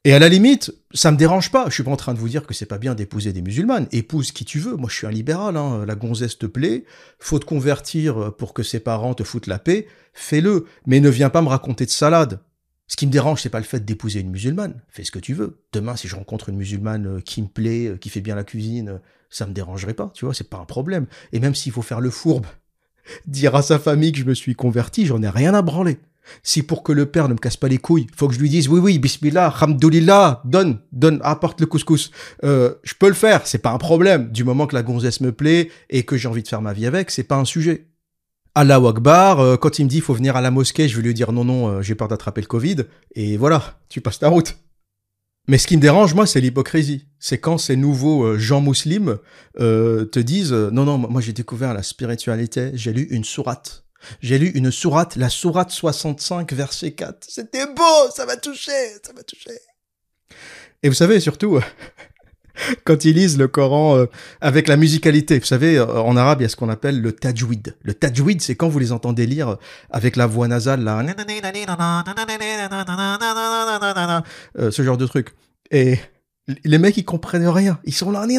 Et 0.04 0.12
à 0.12 0.18
la 0.18 0.28
limite, 0.28 0.72
ça 0.92 1.10
me 1.10 1.16
dérange 1.16 1.50
pas. 1.50 1.68
Je 1.68 1.74
suis 1.74 1.82
pas 1.82 1.90
en 1.90 1.96
train 1.96 2.14
de 2.14 2.18
vous 2.18 2.28
dire 2.28 2.46
que 2.46 2.54
c'est 2.54 2.66
pas 2.66 2.78
bien 2.78 2.94
d'épouser 2.94 3.32
des 3.32 3.42
musulmanes. 3.42 3.88
Épouse 3.90 4.30
qui 4.30 4.44
tu 4.44 4.60
veux. 4.60 4.76
Moi, 4.76 4.88
je 4.88 4.96
suis 4.96 5.06
un 5.06 5.10
libéral. 5.10 5.56
Hein. 5.56 5.84
La 5.84 5.96
gonzesse 5.96 6.38
te 6.38 6.46
plaît. 6.46 6.84
Faut 7.18 7.38
te 7.38 7.44
convertir 7.44 8.32
pour 8.36 8.54
que 8.54 8.62
ses 8.62 8.78
parents 8.78 9.14
te 9.14 9.24
foutent 9.24 9.48
la 9.48 9.58
paix. 9.58 9.88
Fais-le. 10.12 10.66
Mais 10.86 11.00
ne 11.00 11.08
viens 11.08 11.30
pas 11.30 11.42
me 11.42 11.48
raconter 11.48 11.86
de 11.86 11.90
salade. 11.90 12.40
Ce 12.86 12.94
qui 12.94 13.08
me 13.08 13.10
dérange, 13.10 13.42
c'est 13.42 13.48
pas 13.48 13.58
le 13.58 13.64
fait 13.64 13.84
d'épouser 13.84 14.20
une 14.20 14.30
musulmane. 14.30 14.80
Fais 14.88 15.02
ce 15.02 15.10
que 15.10 15.18
tu 15.18 15.34
veux. 15.34 15.64
Demain, 15.72 15.96
si 15.96 16.06
je 16.06 16.14
rencontre 16.14 16.50
une 16.50 16.56
musulmane 16.56 17.20
qui 17.22 17.42
me 17.42 17.48
plaît, 17.48 17.96
qui 18.00 18.08
fait 18.08 18.20
bien 18.20 18.36
la 18.36 18.44
cuisine, 18.44 19.00
ça 19.28 19.44
me 19.44 19.52
dérangerait 19.52 19.94
pas. 19.94 20.12
Tu 20.14 20.24
vois, 20.24 20.34
c'est 20.34 20.48
pas 20.48 20.58
un 20.58 20.66
problème. 20.66 21.06
Et 21.32 21.40
même 21.40 21.56
s'il 21.56 21.72
faut 21.72 21.82
faire 21.82 22.00
le 22.00 22.10
fourbe 22.10 22.46
Dire 23.26 23.54
à 23.54 23.62
sa 23.62 23.78
famille 23.78 24.12
que 24.12 24.18
je 24.18 24.24
me 24.24 24.34
suis 24.34 24.54
converti, 24.54 25.06
j'en 25.06 25.22
ai 25.22 25.28
rien 25.28 25.54
à 25.54 25.62
branler. 25.62 25.98
Si 26.42 26.62
pour 26.62 26.82
que 26.82 26.92
le 26.92 27.06
père 27.06 27.28
ne 27.28 27.34
me 27.34 27.38
casse 27.38 27.56
pas 27.56 27.68
les 27.68 27.78
couilles, 27.78 28.06
faut 28.16 28.28
que 28.28 28.34
je 28.34 28.40
lui 28.40 28.50
dise 28.50 28.68
oui 28.68 28.80
oui, 28.80 28.98
bismillah, 28.98 29.54
hamdoulillah, 29.60 30.42
donne, 30.44 30.80
donne, 30.92 31.20
apporte 31.22 31.60
le 31.60 31.66
couscous. 31.66 32.10
Euh, 32.44 32.74
je 32.82 32.94
peux 32.98 33.08
le 33.08 33.14
faire, 33.14 33.46
c'est 33.46 33.58
pas 33.58 33.70
un 33.70 33.78
problème. 33.78 34.30
Du 34.30 34.44
moment 34.44 34.66
que 34.66 34.74
la 34.74 34.82
gonzesse 34.82 35.20
me 35.20 35.32
plaît 35.32 35.70
et 35.90 36.02
que 36.02 36.16
j'ai 36.16 36.28
envie 36.28 36.42
de 36.42 36.48
faire 36.48 36.62
ma 36.62 36.72
vie 36.72 36.86
avec, 36.86 37.10
c'est 37.10 37.24
pas 37.24 37.36
un 37.36 37.44
sujet. 37.44 37.86
Allah 38.54 38.76
Akbar, 38.76 39.40
euh, 39.40 39.56
quand 39.56 39.78
il 39.78 39.84
me 39.84 39.90
dit 39.90 40.00
faut 40.00 40.14
venir 40.14 40.34
à 40.34 40.40
la 40.40 40.50
mosquée, 40.50 40.88
je 40.88 40.96
vais 40.96 41.02
lui 41.02 41.14
dire 41.14 41.30
non 41.30 41.44
non, 41.44 41.68
euh, 41.68 41.82
j'ai 41.82 41.94
peur 41.94 42.08
d'attraper 42.08 42.40
le 42.40 42.46
Covid. 42.46 42.76
Et 43.14 43.36
voilà, 43.36 43.78
tu 43.88 44.00
passes 44.00 44.18
ta 44.18 44.28
route. 44.28 44.56
Mais 45.48 45.58
ce 45.58 45.66
qui 45.66 45.76
me 45.76 45.82
dérange, 45.82 46.14
moi, 46.14 46.26
c'est 46.26 46.40
l'hypocrisie. 46.40 47.06
C'est 47.20 47.38
quand 47.38 47.58
ces 47.58 47.76
nouveaux 47.76 48.24
euh, 48.24 48.38
gens 48.38 48.60
musulmans 48.60 49.16
euh, 49.60 50.04
te 50.04 50.18
disent 50.18 50.52
euh, 50.52 50.70
non, 50.70 50.84
non, 50.84 50.98
moi 50.98 51.20
j'ai 51.20 51.32
découvert 51.32 51.72
la 51.72 51.82
spiritualité, 51.82 52.70
j'ai 52.74 52.92
lu 52.92 53.06
une 53.10 53.24
sourate. 53.24 53.84
J'ai 54.20 54.38
lu 54.38 54.48
une 54.50 54.70
sourate, 54.70 55.16
la 55.16 55.30
sourate 55.30 55.70
65, 55.70 56.52
verset 56.52 56.92
4. 56.92 57.26
C'était 57.28 57.66
beau, 57.66 58.10
ça 58.14 58.26
m'a 58.26 58.36
touché, 58.36 58.72
ça 59.04 59.12
m'a 59.12 59.22
touché. 59.22 59.50
Et 60.82 60.88
vous 60.88 60.94
savez, 60.94 61.18
surtout, 61.20 61.60
quand 62.84 63.04
ils 63.04 63.14
lisent 63.14 63.38
le 63.38 63.48
Coran 63.48 63.96
euh, 63.96 64.06
avec 64.40 64.68
la 64.68 64.76
musicalité. 64.76 65.38
Vous 65.38 65.46
savez, 65.46 65.78
euh, 65.78 66.00
en 66.00 66.16
arabe, 66.16 66.40
il 66.40 66.44
y 66.44 66.46
a 66.46 66.48
ce 66.48 66.56
qu'on 66.56 66.68
appelle 66.68 67.00
le 67.00 67.12
tajwid. 67.12 67.76
Le 67.82 67.94
tajwid, 67.94 68.42
c'est 68.42 68.54
quand 68.54 68.68
vous 68.68 68.78
les 68.78 68.92
entendez 68.92 69.26
lire 69.26 69.56
avec 69.90 70.16
la 70.16 70.26
voix 70.26 70.48
nasale, 70.48 70.84
là, 70.84 71.04
euh, 74.58 74.70
ce 74.70 74.82
genre 74.82 74.96
de 74.96 75.06
truc. 75.06 75.34
Et 75.70 75.98
les 76.64 76.78
mecs, 76.78 76.96
ils 76.96 77.04
comprennent 77.04 77.48
rien. 77.48 77.78
Ils 77.84 77.94
sont 77.94 78.10
là, 78.10 78.24
ils 78.28 78.38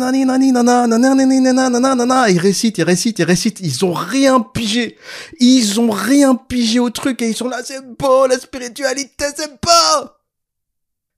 récitent, 2.39 2.77
ils 2.77 2.84
récitent, 2.84 3.19
ils 3.19 3.25
récitent. 3.25 3.60
Ils 3.60 3.86
ont 3.86 3.93
rien 3.93 4.39
pigé. 4.39 4.97
Ils 5.39 5.80
ont 5.80 5.91
rien 5.91 6.36
pigé 6.36 6.80
au 6.80 6.89
truc 6.89 7.21
et 7.21 7.30
ils 7.30 7.36
sont 7.36 7.49
là, 7.49 7.60
c'est 7.63 7.86
beau, 7.97 8.27
la 8.27 8.39
spiritualité, 8.39 9.25
c'est 9.36 9.51
beau. 9.62 10.10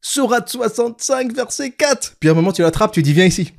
Sourate 0.02 0.50
65, 0.50 1.34
verset 1.34 1.72
4. 1.72 2.16
Puis 2.20 2.30
à 2.30 2.32
un 2.32 2.36
moment, 2.36 2.54
tu 2.54 2.62
l'attrapes, 2.62 2.94
tu 2.94 3.04
dis, 3.04 3.14
viens 3.14 3.26
ici. 3.26 3.54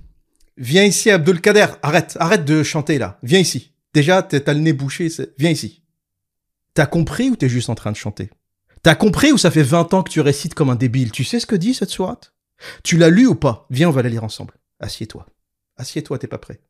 Viens 0.56 0.84
ici, 0.84 1.10
Abdul-Kader. 1.10 1.66
Arrête, 1.82 2.16
arrête 2.20 2.44
de 2.44 2.62
chanter 2.62 2.98
là. 2.98 3.18
Viens 3.22 3.38
ici. 3.38 3.72
Déjà, 3.94 4.22
t'as 4.22 4.54
le 4.54 4.60
nez 4.60 4.72
bouché, 4.72 5.08
viens 5.38 5.50
ici. 5.50 5.82
T'as 6.74 6.86
compris 6.86 7.30
ou 7.30 7.36
t'es 7.36 7.48
juste 7.48 7.70
en 7.70 7.74
train 7.74 7.92
de 7.92 7.96
chanter? 7.96 8.30
T'as 8.82 8.94
compris 8.94 9.32
ou 9.32 9.38
ça 9.38 9.50
fait 9.50 9.62
20 9.62 9.92
ans 9.94 10.02
que 10.02 10.10
tu 10.10 10.20
récites 10.20 10.54
comme 10.54 10.70
un 10.70 10.76
débile? 10.76 11.10
Tu 11.10 11.24
sais 11.24 11.40
ce 11.40 11.46
que 11.46 11.56
dit 11.56 11.74
cette 11.74 11.90
sourate? 11.90 12.32
Tu 12.84 12.96
l'as 12.96 13.10
lu 13.10 13.26
ou 13.26 13.34
pas? 13.34 13.66
Viens, 13.70 13.88
on 13.88 13.92
va 13.92 14.02
la 14.02 14.08
lire 14.08 14.24
ensemble. 14.24 14.54
Assieds-toi. 14.78 15.26
Assieds-toi, 15.76 16.18
t'es 16.18 16.26
pas 16.26 16.38
prêt. 16.38 16.60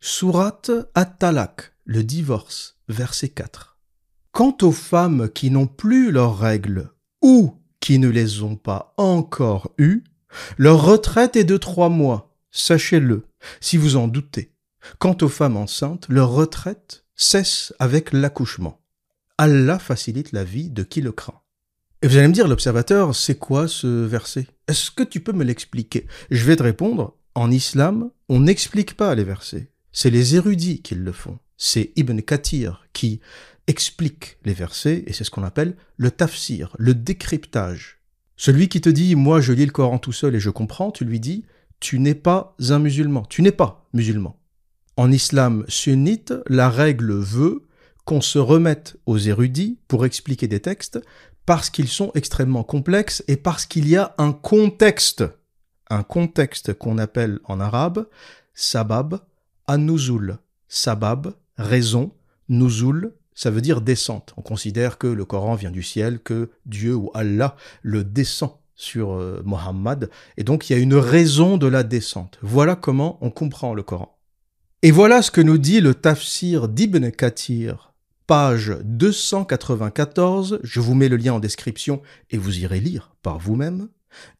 Sourate 0.00 0.70
At-Talak, 0.94 1.72
le 1.84 2.04
divorce, 2.04 2.78
verset 2.88 3.30
4. 3.30 3.78
Quant 4.32 4.56
aux 4.62 4.72
femmes 4.72 5.28
qui 5.28 5.50
n'ont 5.50 5.66
plus 5.66 6.10
leurs 6.10 6.38
règles 6.38 6.90
ou 7.22 7.59
qui 7.80 7.98
ne 7.98 8.08
les 8.08 8.42
ont 8.42 8.56
pas 8.56 8.94
encore 8.96 9.72
eus, 9.78 10.04
leur 10.58 10.84
retraite 10.84 11.36
est 11.36 11.44
de 11.44 11.56
trois 11.56 11.88
mois. 11.88 12.36
Sachez-le, 12.50 13.26
si 13.60 13.76
vous 13.76 13.96
en 13.96 14.08
doutez. 14.08 14.52
Quant 14.98 15.16
aux 15.22 15.28
femmes 15.28 15.56
enceintes, 15.56 16.06
leur 16.08 16.30
retraite 16.30 17.04
cesse 17.14 17.74
avec 17.78 18.12
l'accouchement. 18.12 18.80
Allah 19.38 19.78
facilite 19.78 20.32
la 20.32 20.44
vie 20.44 20.70
de 20.70 20.82
qui 20.82 21.00
le 21.00 21.12
craint. 21.12 21.40
Et 22.02 22.08
vous 22.08 22.16
allez 22.16 22.28
me 22.28 22.32
dire, 22.32 22.48
l'observateur, 22.48 23.14
c'est 23.14 23.38
quoi 23.38 23.68
ce 23.68 23.86
verset? 23.86 24.46
Est-ce 24.68 24.90
que 24.90 25.02
tu 25.02 25.20
peux 25.20 25.32
me 25.32 25.44
l'expliquer? 25.44 26.06
Je 26.30 26.44
vais 26.44 26.56
te 26.56 26.62
répondre, 26.62 27.16
en 27.34 27.50
islam, 27.50 28.10
on 28.28 28.40
n'explique 28.40 28.96
pas 28.96 29.14
les 29.14 29.24
versets. 29.24 29.70
C'est 29.92 30.10
les 30.10 30.34
érudits 30.36 30.82
qui 30.82 30.94
le 30.94 31.12
font. 31.12 31.38
C'est 31.56 31.92
Ibn 31.96 32.20
Kathir 32.20 32.86
qui 32.94 33.20
explique 33.66 34.38
les 34.44 34.54
versets, 34.54 35.04
et 35.06 35.12
c'est 35.12 35.24
ce 35.24 35.30
qu'on 35.30 35.44
appelle 35.44 35.76
le 35.96 36.10
tafsir, 36.10 36.74
le 36.78 36.94
décryptage. 36.94 38.00
Celui 38.36 38.68
qui 38.68 38.80
te 38.80 38.88
dit, 38.88 39.14
moi 39.14 39.40
je 39.40 39.52
lis 39.52 39.66
le 39.66 39.72
Coran 39.72 39.98
tout 39.98 40.12
seul 40.12 40.34
et 40.34 40.40
je 40.40 40.50
comprends, 40.50 40.90
tu 40.90 41.04
lui 41.04 41.20
dis, 41.20 41.44
tu 41.78 41.98
n'es 41.98 42.14
pas 42.14 42.56
un 42.68 42.78
musulman, 42.78 43.24
tu 43.24 43.42
n'es 43.42 43.52
pas 43.52 43.86
musulman. 43.92 44.38
En 44.96 45.12
islam 45.12 45.64
sunnite, 45.68 46.34
la 46.46 46.68
règle 46.68 47.12
veut 47.12 47.66
qu'on 48.04 48.20
se 48.20 48.38
remette 48.38 48.96
aux 49.06 49.18
érudits 49.18 49.78
pour 49.88 50.04
expliquer 50.04 50.48
des 50.48 50.60
textes 50.60 51.00
parce 51.46 51.70
qu'ils 51.70 51.88
sont 51.88 52.12
extrêmement 52.14 52.64
complexes 52.64 53.24
et 53.28 53.36
parce 53.36 53.66
qu'il 53.66 53.88
y 53.88 53.96
a 53.96 54.14
un 54.18 54.32
contexte, 54.32 55.24
un 55.88 56.02
contexte 56.02 56.74
qu'on 56.74 56.98
appelle 56.98 57.40
en 57.44 57.60
arabe 57.60 58.06
sabab, 58.54 59.20
anuzul, 59.66 60.38
sabab, 60.68 61.34
raison, 61.56 62.12
nuzul, 62.48 63.14
ça 63.34 63.50
veut 63.50 63.60
dire 63.60 63.80
descente. 63.80 64.34
On 64.36 64.42
considère 64.42 64.98
que 64.98 65.06
le 65.06 65.24
Coran 65.24 65.54
vient 65.54 65.70
du 65.70 65.82
ciel, 65.82 66.20
que 66.20 66.50
Dieu 66.66 66.94
ou 66.94 67.10
Allah 67.14 67.56
le 67.82 68.04
descend 68.04 68.52
sur 68.74 69.12
euh, 69.12 69.42
Mohammed, 69.44 70.08
et 70.38 70.44
donc 70.44 70.68
il 70.68 70.72
y 70.72 70.76
a 70.76 70.82
une 70.82 70.94
raison 70.94 71.58
de 71.58 71.66
la 71.66 71.82
descente. 71.82 72.38
Voilà 72.42 72.76
comment 72.76 73.18
on 73.20 73.30
comprend 73.30 73.74
le 73.74 73.82
Coran. 73.82 74.16
Et 74.82 74.90
voilà 74.90 75.20
ce 75.20 75.30
que 75.30 75.42
nous 75.42 75.58
dit 75.58 75.82
le 75.82 75.94
tafsir 75.94 76.66
d'Ibn 76.66 77.10
Kathir, 77.10 77.92
page 78.26 78.78
294, 78.84 80.60
je 80.62 80.80
vous 80.80 80.94
mets 80.94 81.10
le 81.10 81.16
lien 81.16 81.34
en 81.34 81.40
description 81.40 82.00
et 82.30 82.38
vous 82.38 82.60
irez 82.60 82.80
lire 82.80 83.14
par 83.22 83.38
vous-même. 83.38 83.88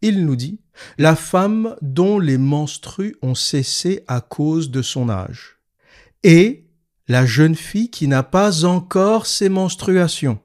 Il 0.01 0.25
nous 0.25 0.37
dit 0.37 0.61
La 0.97 1.17
femme 1.17 1.77
dont 1.83 2.19
les 2.19 2.39
menstrues 2.39 3.17
ont 3.21 3.35
cessé 3.35 4.03
à 4.09 4.23
cause 4.23 4.71
de 4.71 4.81
son 4.81 5.11
âge, 5.11 5.59
et 6.23 6.70
la 7.11 7.27
jeune 7.27 7.57
fille 7.57 7.91
qui 7.91 8.07
n'a 8.07 8.23
pas 8.23 8.65
encore 8.65 9.27
ses 9.27 9.49
menstruations. 9.49 10.39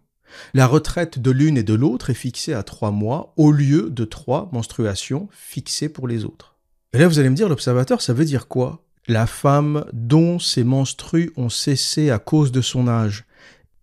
La 0.56 0.66
retraite 0.66 1.20
de 1.20 1.30
l'une 1.30 1.58
et 1.58 1.64
de 1.64 1.76
l'autre 1.76 2.10
est 2.10 2.16
fixée 2.16 2.56
à 2.56 2.64
trois 2.64 2.90
mois 2.90 3.36
au 3.38 3.52
lieu 3.52 3.92
de 3.92 4.04
trois 4.04 4.50
menstruations 4.52 5.30
fixées 5.32 5.90
pour 5.90 6.08
les 6.08 6.26
autres. 6.26 6.56
Et 6.94 6.98
là, 6.98 7.08
vous 7.08 7.20
allez 7.20 7.30
me 7.30 7.36
dire, 7.36 7.50
l'observateur, 7.50 8.02
ça 8.02 8.14
veut 8.14 8.26
dire 8.26 8.48
quoi? 8.48 8.84
La 9.08 9.28
femme 9.28 9.86
dont 9.94 10.40
ses 10.40 10.64
menstrues 10.64 11.32
ont 11.38 11.50
cessé 11.50 12.10
à 12.10 12.18
cause 12.18 12.52
de 12.52 12.62
son 12.62 12.88
âge 12.88 13.26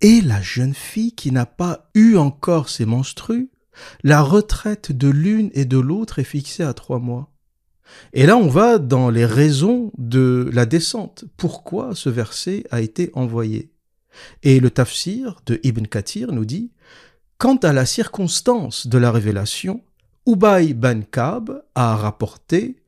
et 0.01 0.21
la 0.21 0.43
jeune 0.43 0.75
fille 0.75 1.13
qui 1.13 1.31
n'a 1.31 1.47
pas 1.47 1.89
eu 1.95 2.17
encore 2.17 2.69
ses 2.69 2.85
menstrues, 2.85 3.53
la 4.03 4.23
retraite 4.23 4.91
de 4.91 5.07
l'une 5.09 5.53
et 5.55 5.67
de 5.67 5.79
l'autre 5.79 6.19
est 6.19 6.25
fixée 6.25 6.65
à 6.65 6.75
trois 6.75 6.99
mois. 6.99 7.32
Et 8.13 8.27
là, 8.27 8.37
on 8.37 8.49
va 8.49 8.79
dans 8.79 9.11
les 9.11 9.25
raisons 9.25 9.93
de 9.99 10.51
la 10.53 10.67
descente. 10.67 11.25
Pourquoi 11.37 11.95
ce 11.95 12.09
verset 12.09 12.65
a 12.71 12.81
été 12.81 13.11
envoyé? 13.15 13.71
Et 14.43 14.61
le 14.61 14.71
tafsir 14.71 15.41
de 15.47 15.61
Ibn 15.63 15.87
Kathir 15.87 16.33
nous 16.33 16.45
dit 16.45 16.71
Quant 17.39 17.57
à 17.57 17.73
la 17.73 17.87
circonstance 17.87 18.87
de 18.87 18.99
la 18.99 19.11
révélation, 19.11 19.83
Ubay 20.27 20.75
ben 20.75 21.05
Kab 21.05 21.65
a 21.75 21.97
rapporté 21.97 22.82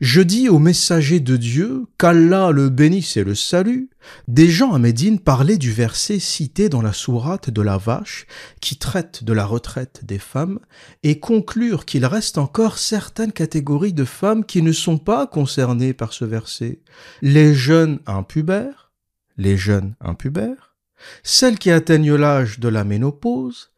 je 0.00 0.20
dis 0.20 0.48
aux 0.48 0.58
messagers 0.58 1.20
de 1.20 1.36
Dieu, 1.36 1.86
qu'Allah 1.98 2.50
le 2.50 2.68
bénisse 2.68 3.16
et 3.16 3.24
le 3.24 3.34
salue, 3.34 3.84
des 4.28 4.48
gens 4.48 4.72
à 4.72 4.78
Médine 4.78 5.18
parlaient 5.18 5.58
du 5.58 5.72
verset 5.72 6.18
cité 6.18 6.68
dans 6.68 6.82
la 6.82 6.92
sourate 6.92 7.50
de 7.50 7.62
la 7.62 7.78
vache 7.78 8.26
qui 8.60 8.76
traite 8.76 9.24
de 9.24 9.32
la 9.32 9.44
retraite 9.44 10.04
des 10.04 10.18
femmes 10.18 10.60
et 11.02 11.18
conclurent 11.18 11.84
qu'il 11.84 12.06
reste 12.06 12.38
encore 12.38 12.78
certaines 12.78 13.32
catégories 13.32 13.92
de 13.92 14.04
femmes 14.04 14.44
qui 14.44 14.62
ne 14.62 14.72
sont 14.72 14.98
pas 14.98 15.26
concernées 15.26 15.94
par 15.94 16.12
ce 16.12 16.24
verset. 16.24 16.80
Les 17.22 17.54
jeunes 17.54 18.00
impubères, 18.06 18.92
les 19.36 19.56
jeunes 19.56 19.94
impubères, 20.00 20.76
celles 21.22 21.58
qui 21.58 21.70
atteignent 21.70 22.14
l'âge 22.14 22.60
de 22.60 22.68
la 22.68 22.84
ménopause 22.84 23.70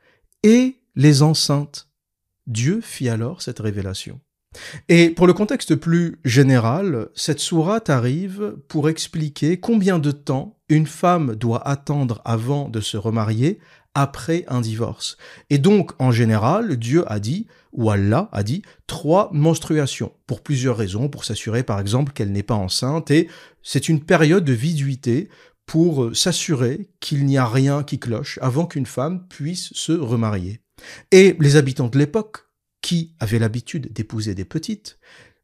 et 0.42 0.78
les 0.96 1.22
enceintes. 1.22 1.88
Dieu 2.46 2.80
fit 2.80 3.08
alors 3.08 3.42
cette 3.42 3.60
révélation. 3.60 4.20
Et 4.88 5.10
pour 5.10 5.26
le 5.26 5.32
contexte 5.32 5.76
plus 5.76 6.18
général, 6.24 7.08
cette 7.14 7.40
sourate 7.40 7.90
arrive 7.90 8.56
pour 8.68 8.88
expliquer 8.88 9.60
combien 9.60 9.98
de 9.98 10.10
temps 10.10 10.58
une 10.68 10.86
femme 10.86 11.34
doit 11.36 11.66
attendre 11.66 12.20
avant 12.24 12.68
de 12.68 12.80
se 12.80 12.96
remarier 12.96 13.58
après 13.94 14.44
un 14.48 14.60
divorce. 14.60 15.16
Et 15.50 15.58
donc, 15.58 15.92
en 15.98 16.12
général, 16.12 16.76
Dieu 16.76 17.04
a 17.10 17.18
dit, 17.18 17.46
ou 17.72 17.90
Allah 17.90 18.28
a 18.32 18.42
dit, 18.42 18.62
trois 18.86 19.30
menstruations, 19.32 20.12
pour 20.26 20.42
plusieurs 20.42 20.76
raisons, 20.76 21.08
pour 21.08 21.24
s'assurer 21.24 21.62
par 21.62 21.80
exemple 21.80 22.12
qu'elle 22.12 22.32
n'est 22.32 22.42
pas 22.42 22.54
enceinte, 22.54 23.10
et 23.10 23.28
c'est 23.62 23.88
une 23.88 24.00
période 24.04 24.44
de 24.44 24.52
viduité 24.52 25.28
pour 25.66 26.14
s'assurer 26.16 26.90
qu'il 27.00 27.26
n'y 27.26 27.38
a 27.38 27.46
rien 27.46 27.82
qui 27.82 27.98
cloche 27.98 28.38
avant 28.42 28.66
qu'une 28.66 28.86
femme 28.86 29.26
puisse 29.28 29.72
se 29.72 29.92
remarier. 29.92 30.60
Et 31.12 31.36
les 31.38 31.56
habitants 31.56 31.88
de 31.88 31.98
l'époque 31.98 32.49
qui 32.82 33.14
avait 33.20 33.38
l'habitude 33.38 33.92
d'épouser 33.92 34.34
des 34.34 34.44
petites, 34.44 34.98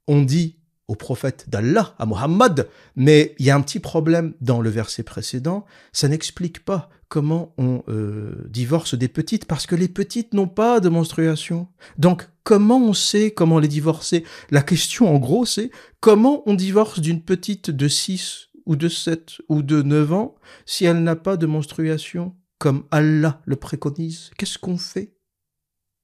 on 0.07 0.23
dit 0.23 0.59
au 0.89 0.95
prophète 0.95 1.47
d'Allah, 1.49 1.95
à 1.99 2.07
Muhammad, 2.07 2.69
mais 2.95 3.35
il 3.39 3.47
y 3.47 3.51
a 3.51 3.57
un 3.57 3.61
petit 3.61 3.81
problème 3.81 4.35
dans 4.41 4.61
le 4.61 4.71
verset 4.71 5.03
précédent, 5.03 5.65
ça 5.93 6.07
n'explique 6.09 6.65
pas 6.65 6.91
comment 7.09 7.55
on 7.59 7.83
euh, 7.89 8.47
divorce 8.49 8.95
des 8.95 9.09
petites, 9.09 9.47
parce 9.47 9.67
que 9.67 9.75
les 9.75 9.89
petites 9.89 10.33
n'ont 10.33 10.49
pas 10.49 10.81
de 10.81 10.89
menstruation. 10.89 11.69
Donc 11.99 12.29
comment 12.45 12.79
on 12.79 12.93
sait 12.93 13.33
comment 13.33 13.59
les 13.59 13.69
divorcer? 13.69 14.25
La 14.51 14.63
question 14.63 15.13
en 15.13 15.19
gros 15.19 15.45
c'est 15.45 15.71
comment 16.01 16.43
on 16.47 16.55
divorce 16.55 17.01
d'une 17.01 17.23
petite 17.23 17.71
de 17.71 17.89
6 17.89 18.49
ou 18.65 18.77
de 18.77 18.89
7 18.89 19.39
ou 19.49 19.63
de 19.63 19.83
9 19.83 20.13
ans 20.13 20.35
si 20.67 20.85
elle 20.85 21.03
n'a 21.03 21.17
pas 21.17 21.37
de 21.37 21.47
menstruation, 21.47 22.37
comme 22.59 22.85
Allah 22.91 23.41
le 23.45 23.57
préconise. 23.57 24.31
Qu'est-ce 24.39 24.59
qu'on 24.59 24.79
fait? 24.79 25.17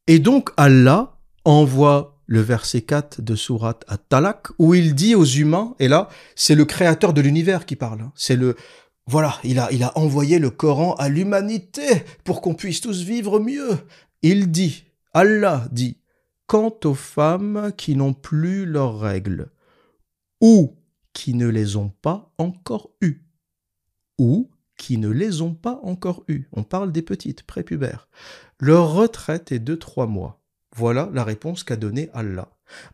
Et 0.09 0.19
donc 0.19 0.51
Allah 0.57 1.21
envoie 1.45 2.21
le 2.27 2.41
verset 2.41 2.83
4 2.83 3.21
de 3.21 3.35
Surat 3.35 3.81
At-Talak, 3.89 4.49
où 4.59 4.75
il 4.75 4.95
dit 4.95 5.15
aux 5.15 5.25
humains, 5.25 5.75
et 5.79 5.89
là, 5.89 6.09
c'est 6.35 6.55
le 6.55 6.65
créateur 6.65 7.13
de 7.13 7.21
l'univers 7.21 7.67
qui 7.67 7.77
parle, 7.77 8.01
hein. 8.03 8.13
c'est 8.15 8.37
le, 8.37 8.57
voilà, 9.07 9.39
il 9.45 9.59
a, 9.59 9.71
il 9.73 9.83
a 9.83 9.97
envoyé 9.99 10.39
le 10.39 10.51
Coran 10.51 10.95
à 10.95 11.09
l'humanité 11.09 12.05
pour 12.25 12.41
qu'on 12.41 12.55
puisse 12.55 12.81
tous 12.81 13.03
vivre 13.03 13.41
mieux. 13.41 13.79
Il 14.23 14.51
dit, 14.51 14.85
Allah 15.13 15.67
dit, 15.73 15.99
quant 16.47 16.75
aux 16.85 16.95
femmes 16.95 17.73
qui 17.77 17.97
n'ont 17.97 18.15
plus 18.15 18.65
leurs 18.65 18.99
règles, 19.01 19.51
ou 20.41 20.77
qui 21.13 21.35
ne 21.35 21.49
les 21.49 21.77
ont 21.77 21.91
pas 21.91 22.33
encore 22.39 22.91
eues, 23.01 23.25
ou 24.19 24.51
qui 24.77 24.99
ne 24.99 25.09
les 25.09 25.43
ont 25.43 25.55
pas 25.55 25.81
encore 25.83 26.25
eues, 26.29 26.49
on 26.53 26.63
parle 26.63 26.93
des 26.93 27.03
petites 27.03 27.43
prépubères, 27.43 28.09
leur 28.59 28.93
retraite 28.93 29.53
est 29.53 29.59
de 29.59 29.75
trois 29.75 30.07
mois. 30.07 30.42
Voilà 30.75 31.11
la 31.13 31.25
réponse 31.25 31.65
qu'a 31.65 31.77
donnée 31.77 32.11
Allah. 32.15 32.49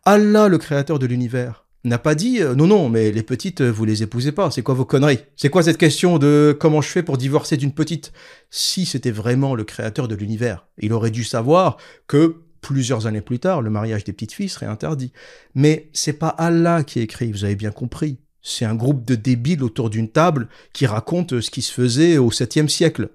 Allah, 0.05 0.49
le 0.49 0.59
créateur 0.59 0.99
de 0.99 1.07
l'univers, 1.07 1.67
n'a 1.85 1.99
pas 1.99 2.15
dit 2.15 2.41
euh, 2.41 2.55
non, 2.55 2.67
non, 2.67 2.89
mais 2.89 3.13
les 3.13 3.23
petites, 3.23 3.63
vous 3.63 3.85
les 3.85 4.03
épousez 4.03 4.33
pas, 4.33 4.51
c'est 4.51 4.63
quoi 4.63 4.75
vos 4.75 4.85
conneries? 4.85 5.21
C'est 5.37 5.49
quoi 5.49 5.63
cette 5.63 5.79
question 5.79 6.19
de 6.19 6.57
comment 6.59 6.81
je 6.81 6.89
fais 6.89 7.03
pour 7.03 7.19
divorcer 7.19 7.57
d'une 7.57 7.73
petite? 7.73 8.13
Si 8.51 8.85
c'était 8.85 9.11
vraiment 9.11 9.55
le 9.55 9.65
créateur 9.65 10.09
de 10.09 10.15
l'univers, 10.15 10.67
il 10.79 10.93
aurait 10.93 11.11
dû 11.11 11.25
savoir 11.25 11.77
que 12.07 12.43
plusieurs 12.61 13.07
années 13.07 13.21
plus 13.21 13.39
tard, 13.39 13.63
le 13.63 13.71
mariage 13.71 14.05
des 14.05 14.13
petites 14.13 14.33
filles 14.33 14.49
serait 14.49 14.67
interdit. 14.67 15.13
Mais 15.55 15.89
c'est 15.93 16.13
pas 16.13 16.29
Allah 16.29 16.83
qui 16.85 17.01
écrit, 17.01 17.33
vous 17.33 17.45
avez 17.45 17.57
bien 17.57 17.71
compris. 17.71 18.19
C'est 18.43 18.65
un 18.65 18.75
groupe 18.75 19.05
de 19.05 19.15
débiles 19.15 19.63
autour 19.63 19.91
d'une 19.91 20.11
table 20.11 20.49
qui 20.73 20.87
raconte 20.87 21.41
ce 21.41 21.51
qui 21.51 21.63
se 21.63 21.73
faisait 21.73 22.19
au 22.19 22.31
7e 22.31 22.69
siècle. 22.69 23.11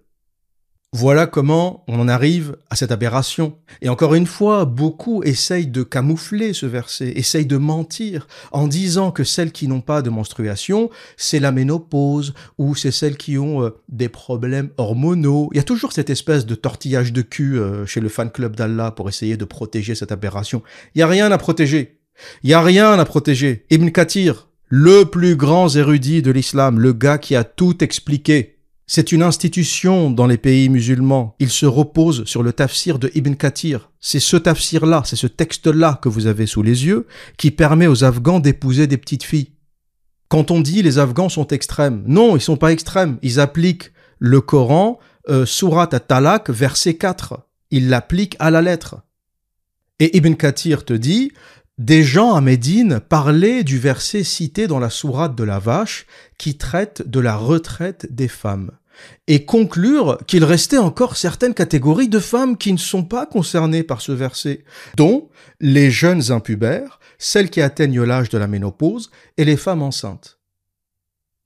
Voilà 0.95 1.25
comment 1.25 1.83
on 1.87 1.99
en 1.99 2.07
arrive 2.07 2.55
à 2.69 2.75
cette 2.75 2.91
aberration. 2.91 3.57
Et 3.81 3.89
encore 3.89 4.13
une 4.13 4.27
fois, 4.27 4.65
beaucoup 4.65 5.23
essayent 5.23 5.65
de 5.65 5.81
camoufler 5.81 6.53
ce 6.53 6.67
verset, 6.67 7.13
essayent 7.15 7.47
de 7.47 7.57
mentir 7.57 8.27
en 8.51 8.67
disant 8.67 9.09
que 9.09 9.23
celles 9.23 9.51
qui 9.51 9.67
n'ont 9.67 9.81
pas 9.81 10.03
de 10.03 10.11
menstruation, 10.11 10.91
c'est 11.17 11.39
la 11.39 11.51
ménopause 11.51 12.35
ou 12.59 12.75
c'est 12.75 12.91
celles 12.91 13.17
qui 13.17 13.39
ont 13.39 13.63
euh, 13.63 13.71
des 13.89 14.07
problèmes 14.07 14.69
hormonaux. 14.77 15.49
Il 15.51 15.57
y 15.57 15.59
a 15.59 15.63
toujours 15.63 15.93
cette 15.93 16.11
espèce 16.11 16.45
de 16.45 16.53
tortillage 16.53 17.11
de 17.11 17.23
cul 17.23 17.57
euh, 17.57 17.87
chez 17.87 17.99
le 17.99 18.07
fan 18.07 18.29
club 18.29 18.55
d'Allah 18.55 18.91
pour 18.91 19.09
essayer 19.09 19.35
de 19.35 19.45
protéger 19.45 19.95
cette 19.95 20.11
aberration. 20.11 20.61
Il 20.93 20.99
y 20.99 21.01
a 21.01 21.07
rien 21.07 21.31
à 21.31 21.39
protéger. 21.39 21.97
Il 22.43 22.51
y 22.51 22.53
a 22.53 22.61
rien 22.61 22.99
à 22.99 23.05
protéger. 23.05 23.65
Ibn 23.71 23.89
Kathir, 23.89 24.47
le 24.67 25.05
plus 25.05 25.35
grand 25.35 25.75
érudit 25.75 26.21
de 26.21 26.29
l'islam, 26.29 26.79
le 26.79 26.93
gars 26.93 27.17
qui 27.17 27.35
a 27.35 27.43
tout 27.43 27.83
expliqué, 27.83 28.52
C'est 28.95 29.11
une 29.11 29.23
institution 29.23 30.11
dans 30.11 30.27
les 30.27 30.37
pays 30.37 30.69
musulmans. 30.69 31.35
Il 31.39 31.49
se 31.49 31.65
repose 31.65 32.25
sur 32.25 32.43
le 32.43 32.53
tafsir 32.53 32.99
de 32.99 33.09
Ibn 33.15 33.33
Kathir. 33.33 33.89
C'est 33.99 34.19
ce 34.19 34.37
tafsir-là, 34.37 35.01
c'est 35.03 35.15
ce 35.15 35.25
texte-là 35.25 35.97
que 35.99 36.09
vous 36.09 36.27
avez 36.27 36.45
sous 36.45 36.61
les 36.61 36.85
yeux 36.85 37.07
qui 37.35 37.49
permet 37.49 37.87
aux 37.87 38.03
Afghans 38.03 38.39
d'épouser 38.39 38.85
des 38.85 38.97
petites 38.97 39.23
filles. 39.23 39.53
Quand 40.27 40.51
on 40.51 40.61
dit 40.61 40.83
les 40.83 40.99
Afghans 40.99 41.29
sont 41.29 41.47
extrêmes, 41.47 42.03
non, 42.05 42.35
ils 42.35 42.41
sont 42.41 42.55
pas 42.55 42.71
extrêmes. 42.71 43.17
Ils 43.23 43.39
appliquent 43.39 43.91
le 44.19 44.41
Coran, 44.41 44.99
euh, 45.27 45.47
Surat 45.47 45.89
at-Talaq, 45.91 46.51
verset 46.51 46.93
4. 46.93 47.39
Ils 47.71 47.89
l'appliquent 47.89 48.37
à 48.37 48.51
la 48.51 48.61
lettre. 48.61 48.97
Et 49.99 50.15
Ibn 50.17 50.35
Kathir 50.35 50.85
te 50.85 50.93
dit, 50.93 51.31
des 51.79 52.03
gens 52.03 52.35
à 52.35 52.41
Médine 52.41 52.99
parlaient 52.99 53.63
du 53.63 53.79
verset 53.79 54.23
cité 54.23 54.67
dans 54.67 54.77
la 54.77 54.91
sourate 54.91 55.35
de 55.35 55.43
la 55.43 55.57
vache 55.57 56.05
qui 56.37 56.59
traite 56.59 57.01
de 57.09 57.19
la 57.19 57.35
retraite 57.35 58.05
des 58.11 58.27
femmes 58.27 58.69
et 59.27 59.45
conclure 59.45 60.17
qu'il 60.27 60.43
restait 60.43 60.77
encore 60.77 61.17
certaines 61.17 61.53
catégories 61.53 62.09
de 62.09 62.19
femmes 62.19 62.57
qui 62.57 62.73
ne 62.73 62.77
sont 62.77 63.03
pas 63.03 63.25
concernées 63.25 63.83
par 63.83 64.01
ce 64.01 64.11
verset, 64.11 64.63
dont 64.95 65.29
les 65.59 65.91
jeunes 65.91 66.31
impubères, 66.31 66.99
celles 67.17 67.49
qui 67.49 67.61
atteignent 67.61 68.03
l'âge 68.03 68.29
de 68.29 68.37
la 68.37 68.47
ménopause 68.47 69.11
et 69.37 69.45
les 69.45 69.57
femmes 69.57 69.81
enceintes. 69.81 70.39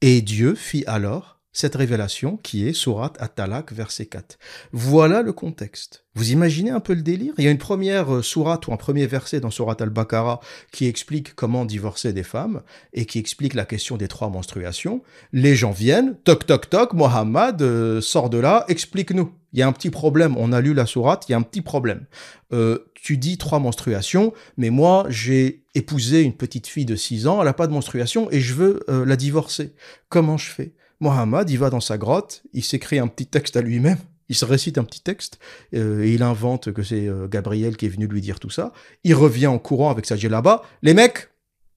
Et 0.01 0.21
Dieu 0.21 0.55
fit 0.55 0.83
alors 0.87 1.36
cette 1.57 1.75
révélation 1.75 2.37
qui 2.37 2.67
est 2.67 2.73
Surat 2.73 3.13
At-Talak, 3.19 3.73
verset 3.73 4.05
4. 4.05 4.37
Voilà 4.73 5.21
le 5.23 5.33
contexte. 5.33 6.05
Vous 6.13 6.31
imaginez 6.31 6.71
un 6.71 6.79
peu 6.79 6.93
le 6.93 7.01
délire? 7.01 7.33
Il 7.37 7.45
y 7.45 7.47
a 7.47 7.51
une 7.51 7.57
première 7.57 8.13
euh, 8.13 8.21
sourate 8.21 8.67
ou 8.67 8.73
un 8.73 8.77
premier 8.77 9.07
verset 9.07 9.39
dans 9.39 9.49
Surat 9.49 9.77
Al-Baqarah 9.79 10.39
qui 10.71 10.87
explique 10.87 11.33
comment 11.35 11.65
divorcer 11.65 12.13
des 12.13 12.23
femmes 12.23 12.61
et 12.93 13.05
qui 13.05 13.19
explique 13.19 13.53
la 13.53 13.65
question 13.65 13.97
des 13.97 14.07
trois 14.07 14.29
menstruations. 14.29 15.01
Les 15.31 15.55
gens 15.55 15.71
viennent, 15.71 16.15
toc 16.23 16.45
toc 16.45 16.69
toc, 16.69 16.93
Mohammed 16.93 17.61
euh, 17.61 18.01
sort 18.01 18.29
de 18.29 18.37
là, 18.37 18.65
explique-nous. 18.67 19.31
Il 19.53 19.59
y 19.59 19.63
a 19.63 19.67
un 19.67 19.73
petit 19.73 19.89
problème, 19.89 20.35
on 20.37 20.51
a 20.51 20.61
lu 20.61 20.73
la 20.73 20.85
sourate, 20.85 21.27
il 21.27 21.31
y 21.31 21.35
a 21.35 21.37
un 21.37 21.43
petit 21.43 21.61
problème. 21.61 22.05
Euh, 22.53 22.79
tu 22.93 23.17
dis 23.17 23.37
trois 23.37 23.59
menstruations, 23.59 24.33
mais 24.57 24.69
moi 24.69 25.05
j'ai 25.09 25.63
épousé 25.73 26.21
une 26.21 26.33
petite 26.33 26.67
fille 26.67 26.85
de 26.85 26.95
6 26.95 27.27
ans, 27.27 27.39
elle 27.39 27.45
n'a 27.45 27.53
pas 27.53 27.67
de 27.67 27.73
menstruation 27.73 28.29
et 28.31 28.41
je 28.41 28.53
veux 28.53 28.83
la 28.87 29.15
divorcer. 29.15 29.73
Comment 30.09 30.37
je 30.37 30.49
fais? 30.49 30.73
Mohammed, 30.99 31.49
il 31.49 31.59
va 31.59 31.69
dans 31.69 31.79
sa 31.79 31.97
grotte, 31.97 32.43
il 32.53 32.63
s'écrit 32.63 32.99
un 32.99 33.07
petit 33.07 33.27
texte 33.27 33.55
à 33.55 33.61
lui-même, 33.61 33.99
il 34.29 34.35
se 34.35 34.45
récite 34.45 34.77
un 34.77 34.83
petit 34.83 35.01
texte, 35.01 35.39
euh, 35.73 36.03
et 36.03 36.13
il 36.13 36.23
invente 36.23 36.71
que 36.73 36.83
c'est 36.83 37.07
euh, 37.07 37.27
Gabriel 37.27 37.77
qui 37.77 37.85
est 37.85 37.89
venu 37.89 38.07
lui 38.07 38.21
dire 38.21 38.39
tout 38.39 38.49
ça. 38.49 38.73
Il 39.03 39.15
revient 39.15 39.47
en 39.47 39.59
courant 39.59 39.89
avec 39.89 40.05
sa 40.05 40.15
là-bas. 40.15 40.63
Les 40.81 40.93
mecs, 40.93 41.29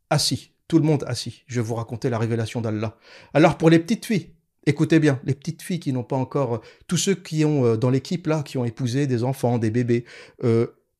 assis, 0.08 0.52
tout 0.68 0.78
le 0.78 0.84
monde 0.84 1.04
assis. 1.06 1.44
Je 1.46 1.60
vais 1.60 1.66
vous 1.66 1.74
raconter 1.74 2.10
la 2.10 2.18
révélation 2.18 2.60
d'Allah. 2.60 2.96
Alors 3.34 3.58
pour 3.58 3.70
les 3.70 3.78
petites 3.78 4.06
filles, 4.06 4.30
écoutez 4.66 4.98
bien, 4.98 5.20
les 5.24 5.34
petites 5.34 5.62
filles 5.62 5.80
qui 5.80 5.92
n'ont 5.92 6.04
pas 6.04 6.16
encore, 6.16 6.56
euh, 6.56 6.60
tous 6.88 6.96
ceux 6.96 7.14
qui 7.14 7.44
ont 7.44 7.76
dans 7.76 7.90
l'équipe 7.90 8.26
là, 8.26 8.42
qui 8.42 8.58
ont 8.58 8.64
épousé 8.64 9.06
des 9.06 9.22
enfants, 9.22 9.58
des 9.58 9.70
bébés, 9.70 10.04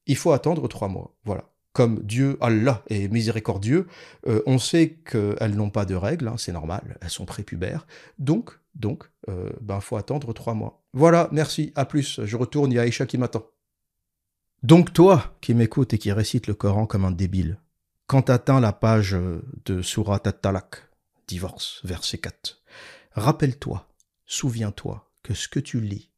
il 0.06 0.16
faut 0.16 0.32
attendre 0.32 0.68
trois 0.68 0.88
mois. 0.88 1.14
Voilà 1.24 1.49
comme 1.72 2.02
Dieu, 2.02 2.36
Allah 2.40 2.82
est 2.88 3.08
miséricordieux, 3.08 3.86
euh, 4.26 4.42
on 4.46 4.58
sait 4.58 4.98
qu'elles 5.04 5.54
n'ont 5.54 5.70
pas 5.70 5.84
de 5.84 5.94
règles, 5.94 6.28
hein, 6.28 6.36
c'est 6.36 6.52
normal, 6.52 6.98
elles 7.00 7.10
sont 7.10 7.26
prépubères. 7.26 7.86
Donc, 8.18 8.58
donc, 8.74 9.04
euh, 9.28 9.50
ben 9.60 9.80
faut 9.80 9.96
attendre 9.96 10.32
trois 10.32 10.54
mois. 10.54 10.82
Voilà, 10.92 11.28
merci, 11.32 11.72
à 11.74 11.84
plus. 11.84 12.24
Je 12.24 12.36
retourne, 12.36 12.72
il 12.72 12.76
y 12.76 12.78
a 12.78 12.82
Aïcha 12.82 13.06
qui 13.06 13.18
m'attend. 13.18 13.46
Donc 14.62 14.92
toi, 14.92 15.36
qui 15.40 15.54
m'écoutes 15.54 15.94
et 15.94 15.98
qui 15.98 16.12
récite 16.12 16.46
le 16.46 16.54
Coran 16.54 16.86
comme 16.86 17.04
un 17.04 17.10
débile, 17.10 17.58
quand 18.06 18.22
t'atteins 18.22 18.60
la 18.60 18.72
page 18.72 19.16
de 19.64 19.82
Surat 19.82 20.20
At-Talak, 20.24 20.88
divorce, 21.26 21.80
verset 21.84 22.18
4, 22.18 22.62
rappelle-toi, 23.12 23.88
souviens-toi 24.26 25.10
que 25.22 25.34
ce 25.34 25.48
que 25.48 25.60
tu 25.60 25.80
lis, 25.80 26.10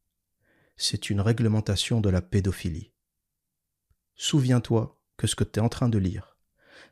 c'est 0.75 1.09
une 1.09 1.21
réglementation 1.21 2.01
de 2.01 2.09
la 2.09 2.21
pédophilie. 2.21 2.91
Souviens-toi 4.15 4.99
que 5.17 5.27
ce 5.27 5.35
que 5.35 5.43
tu 5.43 5.59
es 5.59 5.63
en 5.63 5.69
train 5.69 5.89
de 5.89 5.97
lire. 5.97 6.37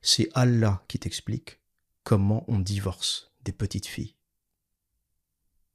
C'est 0.02 0.30
Allah 0.34 0.84
qui 0.88 1.00
t'explique 1.00 1.60
comment 2.04 2.44
on 2.48 2.60
divorce 2.60 3.32
des 3.44 3.52
petites 3.52 3.88
filles. 3.88 4.16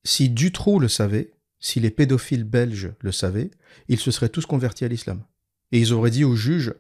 Si 0.04 0.28
Dutroux 0.30 0.78
le 0.78 0.88
savait, 0.88 1.32
si 1.58 1.80
les 1.80 1.90
pédophiles 1.90 2.44
belges 2.44 2.92
le 3.00 3.12
savaient, 3.12 3.50
ils 3.88 3.98
se 3.98 4.10
seraient 4.10 4.28
tous 4.28 4.46
convertis 4.46 4.84
à 4.84 4.88
l'islam. 4.88 5.24
Et 5.72 5.80
ils 5.80 5.92
auraient 5.92 6.10
dit 6.10 6.24
au 6.24 6.36
juge, 6.36 6.74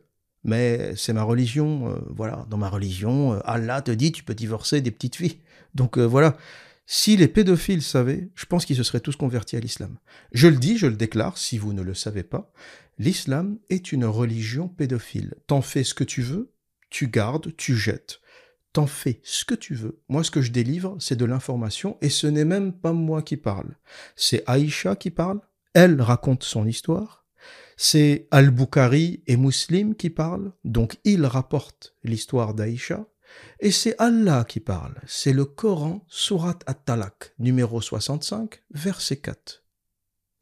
mais 0.44 0.94
c'est 0.94 1.12
ma 1.12 1.24
religion, 1.24 1.90
euh, 1.90 1.98
voilà, 2.08 2.46
dans 2.48 2.56
ma 2.56 2.68
religion, 2.68 3.34
euh, 3.34 3.40
Allah 3.44 3.82
te 3.82 3.90
dit 3.90 4.12
tu 4.12 4.22
peux 4.22 4.34
divorcer 4.34 4.80
des 4.80 4.92
petites 4.92 5.16
filles. 5.16 5.40
Donc 5.74 5.98
euh, 5.98 6.04
voilà, 6.04 6.36
si 6.86 7.16
les 7.16 7.26
pédophiles 7.26 7.82
savaient, 7.82 8.30
je 8.36 8.46
pense 8.46 8.64
qu'ils 8.64 8.76
se 8.76 8.84
seraient 8.84 9.00
tous 9.00 9.16
convertis 9.16 9.56
à 9.56 9.60
l'islam. 9.60 9.98
Je 10.30 10.46
le 10.46 10.56
dis, 10.56 10.78
je 10.78 10.86
le 10.86 10.94
déclare, 10.94 11.36
si 11.36 11.58
vous 11.58 11.72
ne 11.72 11.82
le 11.82 11.94
savez 11.94 12.22
pas, 12.22 12.52
l'islam 12.98 13.58
est 13.68 13.92
une 13.92 14.04
religion 14.04 14.68
pédophile. 14.68 15.34
T'en 15.46 15.62
fais 15.62 15.84
ce 15.84 15.94
que 15.94 16.04
tu 16.04 16.22
veux, 16.22 16.52
tu 16.90 17.08
gardes, 17.08 17.54
tu 17.56 17.76
jettes. 17.76 18.20
T'en 18.72 18.86
fais 18.86 19.20
ce 19.22 19.44
que 19.44 19.54
tu 19.54 19.74
veux. 19.74 20.02
Moi, 20.08 20.22
ce 20.22 20.30
que 20.30 20.42
je 20.42 20.52
délivre, 20.52 20.96
c'est 21.00 21.16
de 21.16 21.24
l'information, 21.24 21.96
et 22.02 22.10
ce 22.10 22.26
n'est 22.26 22.44
même 22.44 22.72
pas 22.72 22.92
moi 22.92 23.22
qui 23.22 23.36
parle. 23.36 23.76
C'est 24.16 24.42
Aïcha 24.46 24.96
qui 24.96 25.10
parle, 25.10 25.40
elle 25.72 26.00
raconte 26.00 26.42
son 26.42 26.66
histoire. 26.66 27.24
C'est 27.76 28.28
Al-Bukhari 28.30 29.22
et 29.26 29.36
Muslim 29.36 29.94
qui 29.94 30.10
parlent, 30.10 30.52
donc 30.64 30.98
ils 31.04 31.26
rapportent 31.26 31.94
l'histoire 32.04 32.54
d'Aïcha. 32.54 33.06
Et 33.60 33.70
c'est 33.70 33.94
Allah 33.98 34.44
qui 34.44 34.60
parle. 34.60 34.94
C'est 35.06 35.32
le 35.32 35.44
Coran, 35.44 36.04
Surat 36.08 36.58
At-Talak, 36.66 37.34
numéro 37.38 37.80
65, 37.80 38.62
verset 38.70 39.18
4. 39.18 39.65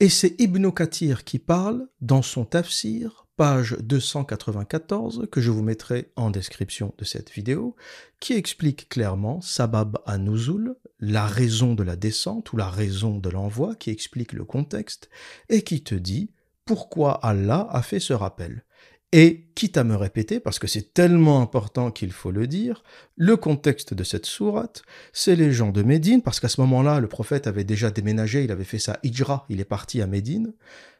Et 0.00 0.08
c'est 0.08 0.34
Ibn 0.40 0.70
Kathir 0.70 1.22
qui 1.22 1.38
parle 1.38 1.86
dans 2.00 2.22
son 2.22 2.44
tafsir, 2.44 3.26
page 3.36 3.76
294, 3.80 5.28
que 5.30 5.40
je 5.40 5.52
vous 5.52 5.62
mettrai 5.62 6.10
en 6.16 6.30
description 6.30 6.92
de 6.98 7.04
cette 7.04 7.30
vidéo, 7.30 7.76
qui 8.18 8.32
explique 8.32 8.88
clairement 8.88 9.40
Sabab 9.40 9.98
an-Nuzul, 10.06 10.74
la 10.98 11.26
raison 11.26 11.74
de 11.74 11.84
la 11.84 11.94
descente 11.94 12.52
ou 12.52 12.56
la 12.56 12.70
raison 12.70 13.18
de 13.18 13.28
l'envoi, 13.28 13.76
qui 13.76 13.90
explique 13.90 14.32
le 14.32 14.44
contexte, 14.44 15.10
et 15.48 15.62
qui 15.62 15.84
te 15.84 15.94
dit 15.94 16.32
pourquoi 16.64 17.12
Allah 17.24 17.68
a 17.70 17.82
fait 17.82 18.00
ce 18.00 18.14
rappel. 18.14 18.64
Et 19.16 19.46
quitte 19.54 19.76
à 19.76 19.84
me 19.84 19.94
répéter, 19.94 20.40
parce 20.40 20.58
que 20.58 20.66
c'est 20.66 20.92
tellement 20.92 21.40
important 21.40 21.92
qu'il 21.92 22.10
faut 22.10 22.32
le 22.32 22.48
dire, 22.48 22.82
le 23.14 23.36
contexte 23.36 23.94
de 23.94 24.02
cette 24.02 24.26
sourate, 24.26 24.82
c'est 25.12 25.36
les 25.36 25.52
gens 25.52 25.70
de 25.70 25.84
Médine, 25.84 26.20
parce 26.20 26.40
qu'à 26.40 26.48
ce 26.48 26.60
moment-là, 26.62 26.98
le 26.98 27.06
prophète 27.06 27.46
avait 27.46 27.62
déjà 27.62 27.92
déménagé, 27.92 28.42
il 28.42 28.50
avait 28.50 28.64
fait 28.64 28.80
sa 28.80 28.98
hijra, 29.04 29.46
il 29.48 29.60
est 29.60 29.64
parti 29.64 30.02
à 30.02 30.08
Médine, 30.08 30.52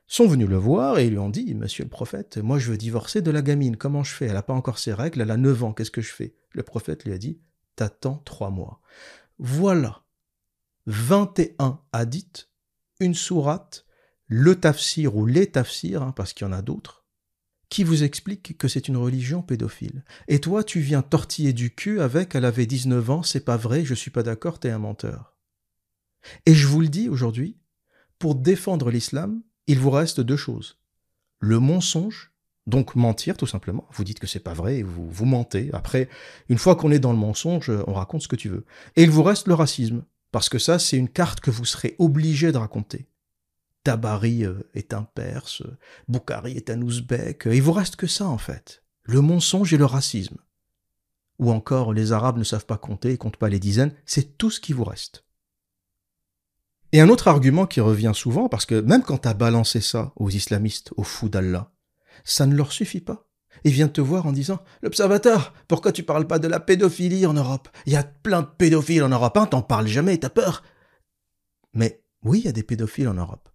sont 0.07 0.29
venus 0.29 0.49
le 0.49 0.55
voir 0.55 1.01
et 1.01 1.07
ils 1.07 1.11
lui 1.11 1.19
ont 1.19 1.29
dit, 1.29 1.57
Monsieur 1.57 1.83
le 1.83 1.91
prophète, 1.91 2.39
moi 2.39 2.61
je 2.61 2.71
veux 2.71 2.77
divorcer 2.77 3.21
de 3.21 3.33
la 3.33 3.43
gamine, 3.43 3.77
comment 3.77 4.05
je 4.05 4.15
fais? 4.15 4.27
Elle 4.27 4.35
n'a 4.35 4.43
pas 4.43 4.55
encore 4.55 4.79
ses 4.79 4.93
règles, 4.93 5.21
elle 5.21 5.33
a 5.33 5.37
9 5.37 5.65
ans, 5.65 5.73
qu'est-ce 5.73 5.91
que 5.91 6.01
je 6.01 6.13
fais? 6.13 6.37
Le 6.53 6.63
prophète 6.63 7.05
lui 7.05 7.15
a 7.15 7.19
dit, 7.19 7.41
T'attends 7.75 8.23
trois 8.25 8.51
mois. 8.51 8.81
Voilà. 9.41 10.05
21 10.87 11.81
hadiths, 11.93 12.49
une 13.01 13.15
sourate, 13.15 13.87
le 14.29 14.55
tafsir 14.55 15.17
ou 15.17 15.27
les 15.27 15.51
tafsirs, 15.51 16.05
hein, 16.05 16.13
parce 16.13 16.33
qu'il 16.33 16.47
y 16.47 16.49
en 16.49 16.53
a 16.53 16.63
d'autres, 16.63 17.04
qui 17.75 17.83
vous 17.83 18.05
explique 18.05 18.57
que 18.57 18.69
c'est 18.69 18.87
une 18.87 18.97
religion 18.97 19.43
pédophile. 19.43 20.05
Et 20.29 20.39
toi, 20.39 20.63
tu 20.63 20.79
viens 20.79 21.03
tortiller 21.03 21.53
du 21.53 21.75
cul 21.75 22.01
avec 22.01 22.37
elle 22.37 22.45
avait 22.45 22.67
19 22.67 23.11
ans, 23.11 23.25
c'est 23.25 23.45
pas 23.45 23.57
vrai, 23.57 23.85
je 23.85 23.95
suis 23.95 24.13
pas 24.13 24.23
d'accord, 24.23 24.61
t'es 24.61 24.71
un 24.71 24.79
menteur. 24.79 25.37
Et 26.47 26.55
je 26.55 26.69
vous 26.69 26.81
le 26.81 26.87
dis 26.87 27.09
aujourd'hui, 27.09 27.59
pour 28.21 28.37
défendre 28.37 28.91
l'islam, 28.91 29.43
il 29.67 29.81
vous 29.81 29.91
reste 29.91 30.21
deux 30.21 30.37
choses. 30.37 30.79
Le 31.41 31.59
mensonge, 31.59 32.31
donc 32.69 32.95
mentir 32.95 33.37
tout 33.37 33.49
simplement. 33.49 33.89
Vous 33.91 34.05
dites 34.05 34.21
que 34.21 34.29
c'est 34.29 34.39
pas 34.39 34.55
vrai, 34.55 34.83
vous, 34.83 35.11
vous 35.11 35.27
mentez. 35.27 35.71
Après, 35.73 36.09
une 36.49 36.59
fois 36.59 36.77
qu'on 36.77 36.93
est 36.93 37.01
dans 37.01 37.11
le 37.11 37.19
mensonge, 37.19 37.73
on 37.89 37.95
raconte 37.95 38.23
ce 38.23 38.29
que 38.29 38.37
tu 38.37 38.51
veux. 38.51 38.67
Et 38.95 39.03
il 39.03 39.11
vous 39.11 39.25
reste 39.25 39.49
le 39.49 39.55
racisme, 39.55 40.05
parce 40.31 40.49
que 40.49 40.61
ça, 40.61 40.79
c'est 40.79 40.97
une 40.97 41.09
carte 41.09 41.41
que 41.41 41.51
vous 41.51 41.65
serez 41.65 41.97
obligé 41.99 42.53
de 42.53 42.59
raconter. 42.59 43.09
Tabari 43.85 44.45
euh, 44.45 44.63
est 44.75 44.95
un 44.95 45.03
Perse, 45.03 45.63
Boukhari 46.09 46.57
est 46.57 46.71
un 46.71 46.81
Ouzbek, 46.83 47.49
il 47.53 47.63
vous 47.63 47.73
reste 47.73 47.97
que 47.97 48.07
ça 48.07 48.27
en 48.27 48.39
fait, 48.39 48.83
le 49.05 49.21
mensonge 49.21 49.73
et 49.73 49.79
le 49.79 49.85
racisme. 49.85 50.39
Ou 51.39 51.51
encore 51.51 51.93
les 51.93 52.13
Arabes 52.13 52.39
ne 52.39 52.45
savent 52.45 52.67
pas 52.67 52.79
compter, 52.79 53.13
ils 53.13 53.19
comptent 53.19 53.37
pas 53.37 53.49
les 53.49 53.61
dizaines, 53.61 53.95
c'est 54.07 54.39
tout 54.39 54.51
ce 54.51 54.61
qui 54.61 54.73
vous 54.73 54.85
reste. 54.85 55.25
Et 56.93 57.01
un 57.01 57.09
autre 57.09 57.29
argument 57.29 57.67
qui 57.67 57.81
revient 57.81 58.13
souvent, 58.15 58.49
parce 58.49 58.67
que 58.67 58.81
même 58.81 59.03
quand 59.03 59.19
tu 59.19 59.29
as 59.29 59.35
balancé 59.35 59.81
ça 59.81 60.13
aux 60.17 60.31
islamistes, 60.31 60.93
aux 60.97 61.03
fous 61.03 61.29
d'Allah, 61.29 61.73
ça 62.23 62.47
ne 62.47 62.55
leur 62.55 62.73
suffit 62.73 63.01
pas. 63.01 63.29
Ils 63.65 63.73
viennent 63.73 63.93
te 63.93 64.01
voir 64.01 64.27
en 64.27 64.33
disant 64.33 64.61
L'observateur, 64.83 65.53
pourquoi 65.69 65.93
tu 65.93 66.05
parles 66.05 66.27
pas 66.27 66.39
de 66.39 66.49
la 66.49 66.61
pédophilie 66.61 67.27
en 67.27 67.35
Europe? 67.35 67.69
Il 67.87 67.93
y 67.93 67.97
a 67.97 68.05
plein 68.05 68.43
de 68.43 68.47
pédophiles 68.47 69.03
en 69.03 69.09
Europe, 69.09 69.37
hein, 69.37 69.47
t'en 69.47 69.63
parles 69.63 69.89
jamais, 69.89 70.19
t'as 70.19 70.31
peur. 70.31 70.63
Mais 71.73 72.03
oui, 72.23 72.41
il 72.41 72.45
y 72.45 72.49
a 72.49 72.53
des 72.53 72.63
pédophiles 72.63 73.09
en 73.09 73.15
Europe. 73.15 73.49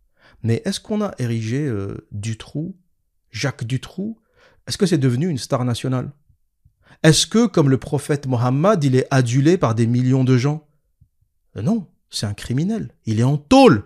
Mais 0.44 0.62
est-ce 0.66 0.80
qu'on 0.80 1.02
a 1.02 1.14
érigé 1.20 1.66
euh, 1.66 2.08
Dutroux, 2.12 2.78
Jacques 3.32 3.66
Dutroux? 3.66 4.20
Est-ce 4.68 4.78
que 4.78 4.86
c'est 4.86 4.98
devenu 4.98 5.28
une 5.28 5.38
star 5.38 5.66
nationale? 5.66 6.12
Est-ce 7.04 7.28
que, 7.28 7.48
comme 7.48 7.70
le 7.70 7.78
prophète 7.78 8.28
Mohammed, 8.28 8.84
il 8.84 8.96
est 8.96 9.08
adulé 9.12 9.58
par 9.58 9.76
des 9.76 9.88
millions 9.88 10.24
de 10.24 10.38
gens? 10.38 10.68
Euh, 11.58 11.62
Non, 11.62 11.88
c'est 12.10 12.26
un 12.26 12.34
criminel. 12.34 12.94
Il 13.06 13.20
est 13.20 13.24
en 13.24 13.38
tôle. 13.38 13.84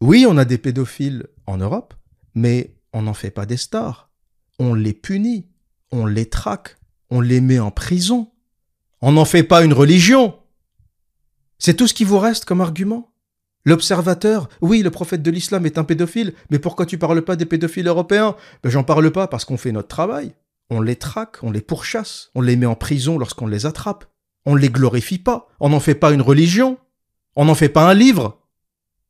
Oui, 0.00 0.26
on 0.28 0.36
a 0.36 0.44
des 0.44 0.58
pédophiles 0.58 1.26
en 1.46 1.56
Europe, 1.56 1.94
mais 2.34 2.76
on 2.92 3.02
n'en 3.02 3.14
fait 3.14 3.30
pas 3.30 3.46
des 3.46 3.56
stars. 3.56 4.10
On 4.58 4.74
les 4.74 4.92
punit, 4.92 5.48
on 5.90 6.06
les 6.06 6.26
traque, 6.26 6.76
on 7.10 7.20
les 7.20 7.40
met 7.40 7.58
en 7.58 7.70
prison. 7.70 8.30
On 9.00 9.12
n'en 9.12 9.24
fait 9.24 9.42
pas 9.42 9.64
une 9.64 9.72
religion. 9.72 10.38
C'est 11.58 11.74
tout 11.74 11.86
ce 11.88 11.94
qui 11.94 12.04
vous 12.04 12.18
reste 12.18 12.44
comme 12.44 12.60
argument? 12.60 13.12
L'observateur, 13.68 14.48
oui, 14.62 14.80
le 14.80 14.90
prophète 14.90 15.20
de 15.20 15.30
l'islam 15.30 15.66
est 15.66 15.76
un 15.76 15.84
pédophile, 15.84 16.32
mais 16.48 16.58
pourquoi 16.58 16.86
tu 16.86 16.96
parles 16.96 17.20
pas 17.20 17.36
des 17.36 17.44
pédophiles 17.44 17.86
européens? 17.86 18.34
Ben, 18.62 18.70
J'en 18.70 18.82
parle 18.82 19.10
pas 19.10 19.26
parce 19.26 19.44
qu'on 19.44 19.58
fait 19.58 19.72
notre 19.72 19.88
travail. 19.88 20.32
On 20.70 20.80
les 20.80 20.96
traque, 20.96 21.36
on 21.42 21.50
les 21.50 21.60
pourchasse, 21.60 22.30
on 22.34 22.40
les 22.40 22.56
met 22.56 22.64
en 22.64 22.76
prison 22.76 23.18
lorsqu'on 23.18 23.46
les 23.46 23.66
attrape. 23.66 24.06
On 24.46 24.54
ne 24.54 24.58
les 24.58 24.70
glorifie 24.70 25.18
pas, 25.18 25.48
on 25.60 25.68
n'en 25.68 25.80
fait 25.80 25.94
pas 25.94 26.12
une 26.12 26.22
religion, 26.22 26.78
on 27.36 27.44
n'en 27.44 27.54
fait 27.54 27.68
pas 27.68 27.86
un 27.86 27.92
livre. 27.92 28.38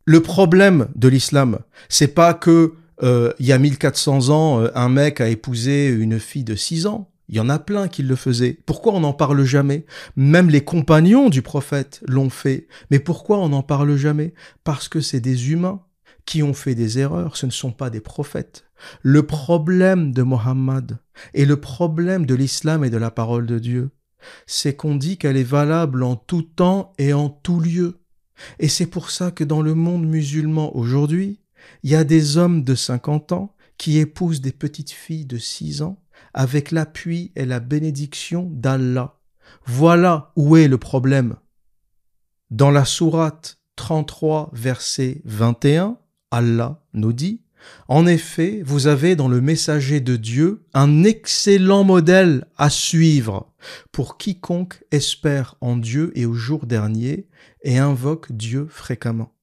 Le 0.04 0.22
problème 0.22 0.88
de 0.96 1.06
l'islam, 1.06 1.60
c'est 1.88 2.08
pas 2.08 2.34
que 2.34 2.74
euh, 3.04 3.32
il 3.38 3.46
y 3.46 3.52
a 3.52 3.58
1400 3.58 4.30
ans, 4.30 4.60
euh, 4.60 4.72
un 4.74 4.88
mec 4.88 5.20
a 5.20 5.28
épousé 5.28 5.86
une 5.86 6.18
fille 6.18 6.42
de 6.42 6.56
6 6.56 6.88
ans. 6.88 7.08
Il 7.28 7.36
y 7.36 7.40
en 7.40 7.48
a 7.48 7.58
plein 7.58 7.88
qui 7.88 8.02
le 8.02 8.16
faisaient. 8.16 8.58
Pourquoi 8.64 8.94
on 8.94 9.00
n'en 9.00 9.12
parle 9.12 9.44
jamais? 9.44 9.84
Même 10.16 10.48
les 10.48 10.64
compagnons 10.64 11.28
du 11.28 11.42
prophète 11.42 12.02
l'ont 12.06 12.30
fait. 12.30 12.68
Mais 12.90 12.98
pourquoi 12.98 13.38
on 13.38 13.50
n'en 13.50 13.62
parle 13.62 13.96
jamais? 13.96 14.32
Parce 14.64 14.88
que 14.88 15.00
c'est 15.00 15.20
des 15.20 15.50
humains 15.50 15.82
qui 16.24 16.42
ont 16.42 16.54
fait 16.54 16.74
des 16.74 16.98
erreurs, 16.98 17.36
ce 17.36 17.46
ne 17.46 17.50
sont 17.50 17.72
pas 17.72 17.90
des 17.90 18.00
prophètes. 18.00 18.66
Le 19.02 19.24
problème 19.24 20.12
de 20.12 20.22
Mohammed 20.22 20.98
et 21.34 21.44
le 21.44 21.58
problème 21.58 22.26
de 22.26 22.34
l'islam 22.34 22.84
et 22.84 22.90
de 22.90 22.96
la 22.96 23.10
parole 23.10 23.46
de 23.46 23.58
Dieu, 23.58 23.90
c'est 24.46 24.74
qu'on 24.74 24.96
dit 24.96 25.16
qu'elle 25.16 25.36
est 25.36 25.42
valable 25.42 26.02
en 26.02 26.16
tout 26.16 26.42
temps 26.42 26.92
et 26.98 27.12
en 27.12 27.28
tout 27.28 27.60
lieu. 27.60 28.00
Et 28.58 28.68
c'est 28.68 28.86
pour 28.86 29.10
ça 29.10 29.30
que 29.30 29.44
dans 29.44 29.62
le 29.62 29.74
monde 29.74 30.06
musulman 30.06 30.76
aujourd'hui, 30.76 31.40
il 31.82 31.90
y 31.90 31.96
a 31.96 32.04
des 32.04 32.36
hommes 32.36 32.62
de 32.62 32.74
50 32.74 33.32
ans 33.32 33.54
qui 33.78 33.98
épousent 33.98 34.40
des 34.40 34.52
petites 34.52 34.90
filles 34.90 35.26
de 35.26 35.38
6 35.38 35.82
ans 35.82 35.98
avec 36.34 36.70
l'appui 36.70 37.32
et 37.36 37.44
la 37.44 37.60
bénédiction 37.60 38.48
d'Allah. 38.52 39.18
Voilà 39.66 40.32
où 40.36 40.56
est 40.56 40.68
le 40.68 40.78
problème. 40.78 41.36
Dans 42.50 42.70
la 42.70 42.84
sourate 42.84 43.58
33, 43.76 44.50
verset 44.52 45.22
21, 45.24 45.98
Allah 46.30 46.82
nous 46.94 47.12
dit 47.12 47.42
En 47.88 48.06
effet, 48.06 48.62
vous 48.64 48.86
avez 48.86 49.16
dans 49.16 49.28
le 49.28 49.40
messager 49.40 50.00
de 50.00 50.16
Dieu 50.16 50.64
un 50.74 51.04
excellent 51.04 51.84
modèle 51.84 52.46
à 52.56 52.70
suivre 52.70 53.52
pour 53.92 54.16
quiconque 54.18 54.84
espère 54.90 55.56
en 55.60 55.76
Dieu 55.76 56.12
et 56.14 56.26
au 56.26 56.34
jour 56.34 56.66
dernier 56.66 57.28
et 57.62 57.78
invoque 57.78 58.32
Dieu 58.32 58.66
fréquemment. 58.68 59.34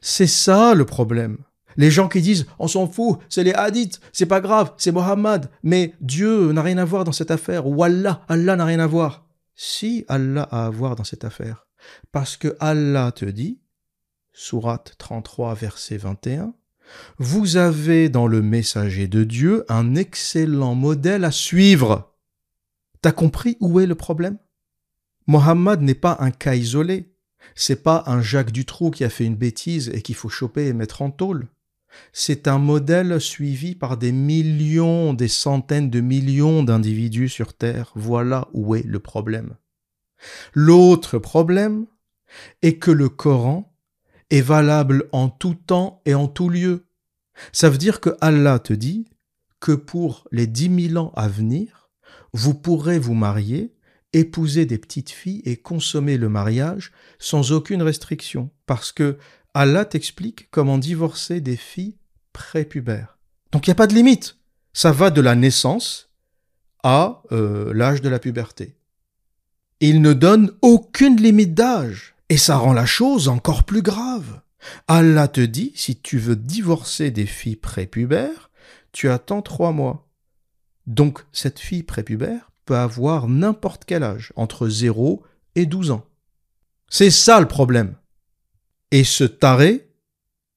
C'est 0.00 0.26
ça 0.26 0.74
le 0.74 0.84
problème. 0.84 1.38
Les 1.76 1.90
gens 1.90 2.08
qui 2.08 2.20
disent 2.20 2.46
on 2.58 2.68
s'en 2.68 2.86
fout, 2.86 3.18
c'est 3.28 3.44
les 3.44 3.54
hadiths, 3.54 4.00
c'est 4.12 4.26
pas 4.26 4.40
grave, 4.40 4.72
c'est 4.76 4.92
Mohammed, 4.92 5.48
mais 5.62 5.94
Dieu 6.00 6.52
n'a 6.52 6.62
rien 6.62 6.78
à 6.78 6.84
voir 6.84 7.04
dans 7.04 7.12
cette 7.12 7.30
affaire, 7.30 7.66
ou 7.66 7.82
Allah, 7.82 8.22
Allah 8.28 8.56
n'a 8.56 8.64
rien 8.64 8.80
à 8.80 8.86
voir. 8.86 9.26
Si 9.54 10.04
Allah 10.08 10.48
a 10.50 10.66
à 10.66 10.70
voir 10.70 10.96
dans 10.96 11.04
cette 11.04 11.24
affaire, 11.24 11.66
parce 12.10 12.36
que 12.36 12.56
Allah 12.60 13.12
te 13.12 13.24
dit, 13.24 13.60
sourate 14.32 14.94
33, 14.98 15.54
verset 15.54 15.96
21, 15.96 16.54
vous 17.18 17.56
avez 17.56 18.08
dans 18.08 18.26
le 18.26 18.42
messager 18.42 19.08
de 19.08 19.24
Dieu 19.24 19.64
un 19.68 19.94
excellent 19.94 20.74
modèle 20.74 21.24
à 21.24 21.30
suivre. 21.30 22.14
T'as 23.00 23.12
compris 23.12 23.56
où 23.60 23.80
est 23.80 23.86
le 23.86 23.94
problème? 23.94 24.38
Mohammed 25.26 25.80
n'est 25.80 25.94
pas 25.94 26.16
un 26.20 26.30
cas 26.30 26.54
isolé. 26.54 27.14
C'est 27.54 27.82
pas 27.82 28.04
un 28.06 28.22
Jacques 28.22 28.52
Dutroux 28.52 28.90
qui 28.90 29.04
a 29.04 29.10
fait 29.10 29.24
une 29.24 29.36
bêtise 29.36 29.90
et 29.92 30.02
qu'il 30.02 30.14
faut 30.14 30.28
choper 30.28 30.66
et 30.66 30.72
mettre 30.72 31.02
en 31.02 31.10
tôle. 31.10 31.48
C'est 32.12 32.48
un 32.48 32.58
modèle 32.58 33.20
suivi 33.20 33.74
par 33.74 33.96
des 33.96 34.12
millions, 34.12 35.14
des 35.14 35.28
centaines 35.28 35.90
de 35.90 36.00
millions 36.00 36.62
d'individus 36.62 37.28
sur 37.28 37.54
Terre. 37.54 37.92
Voilà 37.94 38.48
où 38.52 38.74
est 38.74 38.86
le 38.86 39.00
problème. 39.00 39.56
L'autre 40.54 41.18
problème 41.18 41.86
est 42.62 42.78
que 42.78 42.90
le 42.90 43.08
Coran 43.08 43.74
est 44.30 44.40
valable 44.40 45.08
en 45.12 45.28
tout 45.28 45.54
temps 45.54 46.00
et 46.06 46.14
en 46.14 46.28
tout 46.28 46.48
lieu. 46.48 46.86
Ça 47.52 47.68
veut 47.68 47.78
dire 47.78 48.00
que 48.00 48.10
Allah 48.20 48.58
te 48.58 48.72
dit 48.72 49.06
que 49.60 49.72
pour 49.72 50.26
les 50.32 50.46
dix 50.46 50.68
mille 50.68 50.98
ans 50.98 51.12
à 51.14 51.28
venir, 51.28 51.90
vous 52.32 52.54
pourrez 52.54 52.98
vous 52.98 53.14
marier, 53.14 53.74
épouser 54.12 54.66
des 54.66 54.78
petites 54.78 55.10
filles 55.10 55.42
et 55.44 55.56
consommer 55.56 56.16
le 56.16 56.28
mariage 56.28 56.92
sans 57.18 57.52
aucune 57.52 57.82
restriction, 57.82 58.50
parce 58.66 58.92
que 58.92 59.18
Allah 59.54 59.84
t'explique 59.84 60.50
comment 60.50 60.78
divorcer 60.78 61.40
des 61.40 61.56
filles 61.56 61.96
prépubères. 62.32 63.18
Donc 63.52 63.66
il 63.66 63.70
n'y 63.70 63.72
a 63.72 63.76
pas 63.76 63.86
de 63.86 63.94
limite. 63.94 64.36
Ça 64.72 64.92
va 64.92 65.10
de 65.10 65.20
la 65.20 65.34
naissance 65.34 66.10
à 66.82 67.22
euh, 67.32 67.72
l'âge 67.74 68.00
de 68.00 68.08
la 68.08 68.18
puberté. 68.18 68.76
Il 69.80 70.00
ne 70.00 70.12
donne 70.12 70.52
aucune 70.62 71.16
limite 71.16 71.54
d'âge. 71.54 72.14
Et 72.28 72.38
ça 72.38 72.56
rend 72.56 72.72
la 72.72 72.86
chose 72.86 73.28
encore 73.28 73.64
plus 73.64 73.82
grave. 73.82 74.40
Allah 74.88 75.28
te 75.28 75.40
dit, 75.40 75.72
si 75.74 75.96
tu 75.96 76.18
veux 76.18 76.36
divorcer 76.36 77.10
des 77.10 77.26
filles 77.26 77.56
prépubères, 77.56 78.50
tu 78.92 79.10
attends 79.10 79.42
trois 79.42 79.72
mois. 79.72 80.08
Donc 80.86 81.24
cette 81.32 81.58
fille 81.58 81.82
prépubère 81.82 82.52
peut 82.64 82.76
avoir 82.76 83.28
n'importe 83.28 83.84
quel 83.84 84.02
âge, 84.02 84.32
entre 84.36 84.68
0 84.68 85.22
et 85.56 85.66
12 85.66 85.90
ans. 85.90 86.06
C'est 86.88 87.10
ça 87.10 87.40
le 87.40 87.48
problème. 87.48 87.96
Et 88.92 89.04
ce 89.04 89.24
taré, 89.24 89.88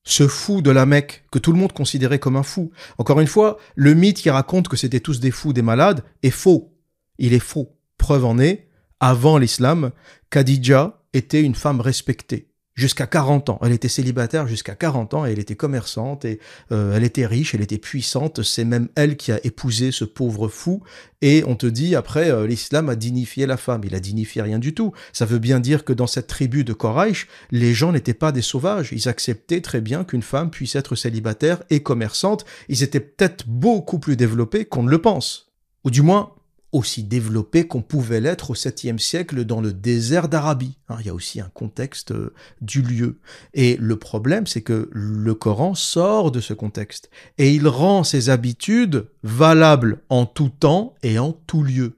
ce 0.03 0.27
fou 0.27 0.61
de 0.61 0.69
la 0.69 0.86
Mecque, 0.86 1.25
que 1.31 1.39
tout 1.39 1.51
le 1.51 1.57
monde 1.57 1.71
considérait 1.71 2.19
comme 2.19 2.36
un 2.36 2.43
fou, 2.43 2.71
encore 2.97 3.19
une 3.21 3.27
fois, 3.27 3.57
le 3.75 3.95
mythe 3.95 4.17
qui 4.17 4.29
raconte 4.29 4.67
que 4.67 4.77
c'était 4.77 4.99
tous 4.99 5.19
des 5.19 5.31
fous, 5.31 5.53
des 5.53 5.63
malades, 5.63 6.03
est 6.21 6.29
faux. 6.29 6.77
Il 7.17 7.33
est 7.33 7.39
faux. 7.39 7.79
Preuve 7.97 8.25
en 8.25 8.38
est, 8.38 8.67
avant 8.99 9.38
l'islam, 9.38 9.91
Khadija 10.29 11.01
était 11.13 11.41
une 11.41 11.55
femme 11.55 11.79
respectée 11.79 12.51
jusqu'à 12.76 13.07
40 13.07 13.49
ans. 13.49 13.59
Elle 13.63 13.71
était 13.71 13.88
célibataire 13.88 14.47
jusqu'à 14.47 14.76
40 14.76 15.13
ans 15.13 15.26
et 15.26 15.32
elle 15.32 15.39
était 15.39 15.55
commerçante 15.55 16.26
et 16.26 16.39
euh, 16.71 16.95
elle 16.95 17.03
était 17.03 17.26
riche, 17.26 17.55
elle 17.55 17.61
était 17.61 17.78
puissante. 17.78 18.43
C'est 18.43 18.65
même 18.65 18.89
elle 18.95 19.15
qui 19.15 19.32
a 19.32 19.39
épousé 19.45 19.91
ce 19.91 20.03
pauvre 20.05 20.49
fou. 20.49 20.84
Et 21.21 21.43
on 21.47 21.55
te 21.55 21.65
dit 21.65 21.95
après, 21.95 22.30
euh, 22.30 22.45
l'islam 22.45 22.89
a 22.89 22.95
dignifié 22.95 23.45
la 23.45 23.57
femme. 23.57 23.82
Il 23.86 23.95
a 23.95 23.99
dignifié 23.99 24.41
rien 24.41 24.59
du 24.59 24.73
tout. 24.73 24.91
Ça 25.13 25.26
veut 25.26 25.39
bien 25.39 25.59
dire 25.59 25.86
que 25.86 25.93
dans 25.93 26.07
cette 26.07 26.28
tribu 26.28 26.63
de 26.63 26.73
Koraïch, 26.73 27.28
les 27.49 27.73
gens 27.73 27.93
n'étaient 27.93 28.13
pas 28.13 28.34
des 28.34 28.41
sauvages. 28.41 28.89
Ils 28.91 29.07
acceptaient 29.07 29.61
très 29.61 29.82
bien 29.82 30.03
qu'une 30.03 30.21
femme 30.21 30.51
puisse 30.51 30.76
être 30.76 30.95
célibataire 30.95 31.63
et 31.69 31.82
commerçante. 31.82 32.45
Ils 32.67 32.84
étaient 32.84 32.99
peut-être 32.99 33.47
beaucoup 33.47 33.99
plus 33.99 34.17
développés 34.17 34.65
qu'on 34.65 34.84
ne 34.84 34.91
le 34.91 35.01
pense. 35.01 35.53
Ou 35.86 35.91
du 35.91 36.01
moins, 36.01 36.34
aussi 36.76 37.03
développé 37.03 37.67
qu'on 37.67 37.82
pouvait 37.82 38.19
l'être 38.19 38.51
au 38.51 38.53
7e 38.53 38.97
siècle 38.97 39.45
dans 39.45 39.61
le 39.61 39.71
désert 39.73 40.28
d'Arabie. 40.28 40.78
Hein, 40.89 40.97
il 40.99 41.05
y 41.05 41.09
a 41.09 41.13
aussi 41.13 41.39
un 41.39 41.49
contexte 41.53 42.11
euh, 42.11 42.34
du 42.61 42.82
lieu. 42.82 43.19
Et 43.53 43.78
le 43.78 43.97
problème, 43.97 44.45
c'est 44.45 44.61
que 44.61 44.89
le 44.91 45.34
Coran 45.34 45.73
sort 45.73 46.32
de 46.32 46.41
ce 46.41 46.53
contexte 46.53 47.09
et 47.38 47.53
il 47.53 47.67
rend 47.67 48.03
ses 48.03 48.30
habitudes 48.30 49.07
valables 49.23 50.01
en 50.09 50.26
tout 50.26 50.49
temps 50.49 50.95
et 51.01 51.17
en 51.17 51.32
tout 51.32 51.63
lieu. 51.63 51.97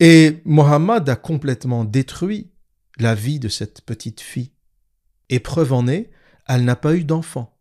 Et 0.00 0.42
Mohammed 0.44 1.08
a 1.08 1.16
complètement 1.16 1.84
détruit 1.84 2.50
la 2.98 3.14
vie 3.14 3.38
de 3.38 3.48
cette 3.48 3.82
petite 3.82 4.20
fille. 4.20 4.50
Et 5.28 5.38
preuve 5.38 5.72
en 5.72 5.86
est, 5.86 6.10
elle 6.48 6.64
n'a 6.64 6.76
pas 6.76 6.94
eu 6.94 7.04
d'enfant. 7.04 7.56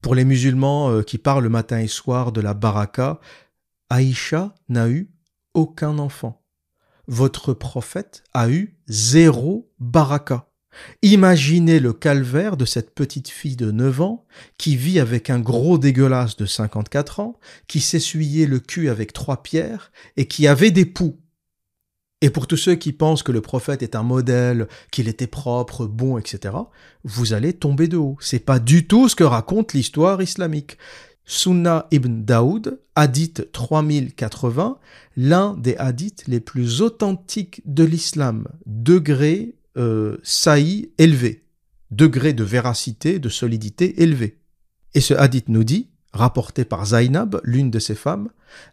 Pour 0.00 0.14
les 0.14 0.24
musulmans 0.24 0.90
euh, 0.90 1.02
qui 1.02 1.18
parlent 1.18 1.48
matin 1.48 1.78
et 1.78 1.86
soir 1.86 2.32
de 2.32 2.40
la 2.40 2.54
baraka, 2.54 3.20
Aïcha 3.90 4.54
n'a 4.70 4.88
eu 4.88 5.11
aucun 5.54 5.98
enfant. 5.98 6.42
Votre 7.08 7.52
prophète 7.52 8.22
a 8.32 8.48
eu 8.48 8.76
zéro 8.86 9.70
baraka. 9.80 10.48
Imaginez 11.02 11.80
le 11.80 11.92
calvaire 11.92 12.56
de 12.56 12.64
cette 12.64 12.94
petite 12.94 13.28
fille 13.28 13.56
de 13.56 13.70
9 13.70 14.00
ans 14.00 14.24
qui 14.56 14.76
vit 14.76 15.00
avec 15.00 15.28
un 15.28 15.38
gros 15.38 15.78
dégueulasse 15.78 16.36
de 16.36 16.46
54 16.46 17.20
ans, 17.20 17.38
qui 17.66 17.80
s'essuyait 17.80 18.46
le 18.46 18.58
cul 18.58 18.88
avec 18.88 19.12
trois 19.12 19.42
pierres 19.42 19.92
et 20.16 20.26
qui 20.26 20.46
avait 20.46 20.70
des 20.70 20.86
poux. 20.86 21.18
Et 22.22 22.30
pour 22.30 22.46
tous 22.46 22.56
ceux 22.56 22.76
qui 22.76 22.92
pensent 22.92 23.24
que 23.24 23.32
le 23.32 23.40
prophète 23.40 23.82
est 23.82 23.96
un 23.96 24.04
modèle, 24.04 24.68
qu'il 24.92 25.08
était 25.08 25.26
propre, 25.26 25.86
bon, 25.86 26.18
etc., 26.18 26.54
vous 27.02 27.32
allez 27.32 27.52
tomber 27.52 27.88
de 27.88 27.96
haut. 27.96 28.16
C'est 28.20 28.38
pas 28.38 28.60
du 28.60 28.86
tout 28.86 29.08
ce 29.08 29.16
que 29.16 29.24
raconte 29.24 29.72
l'histoire 29.72 30.22
islamique. 30.22 30.78
Sunna 31.24 31.86
ibn 31.90 32.24
Daoud, 32.24 32.80
hadith 32.94 33.50
3080, 33.52 34.78
l'un 35.16 35.54
des 35.56 35.76
hadiths 35.76 36.24
les 36.26 36.40
plus 36.40 36.82
authentiques 36.82 37.62
de 37.64 37.84
l'islam, 37.84 38.48
degré 38.66 39.54
euh, 39.76 40.16
élevé, 40.98 41.44
degré 41.90 42.32
de 42.32 42.44
véracité, 42.44 43.18
de 43.18 43.28
solidité 43.28 44.02
élevé. 44.02 44.38
Et 44.94 45.00
ce 45.00 45.14
hadith 45.14 45.48
nous 45.48 45.64
dit, 45.64 45.88
rapporté 46.12 46.64
par 46.64 46.86
Zainab, 46.86 47.40
l'une 47.44 47.70
de 47.70 47.78
ses 47.78 47.94
femmes, 47.94 48.28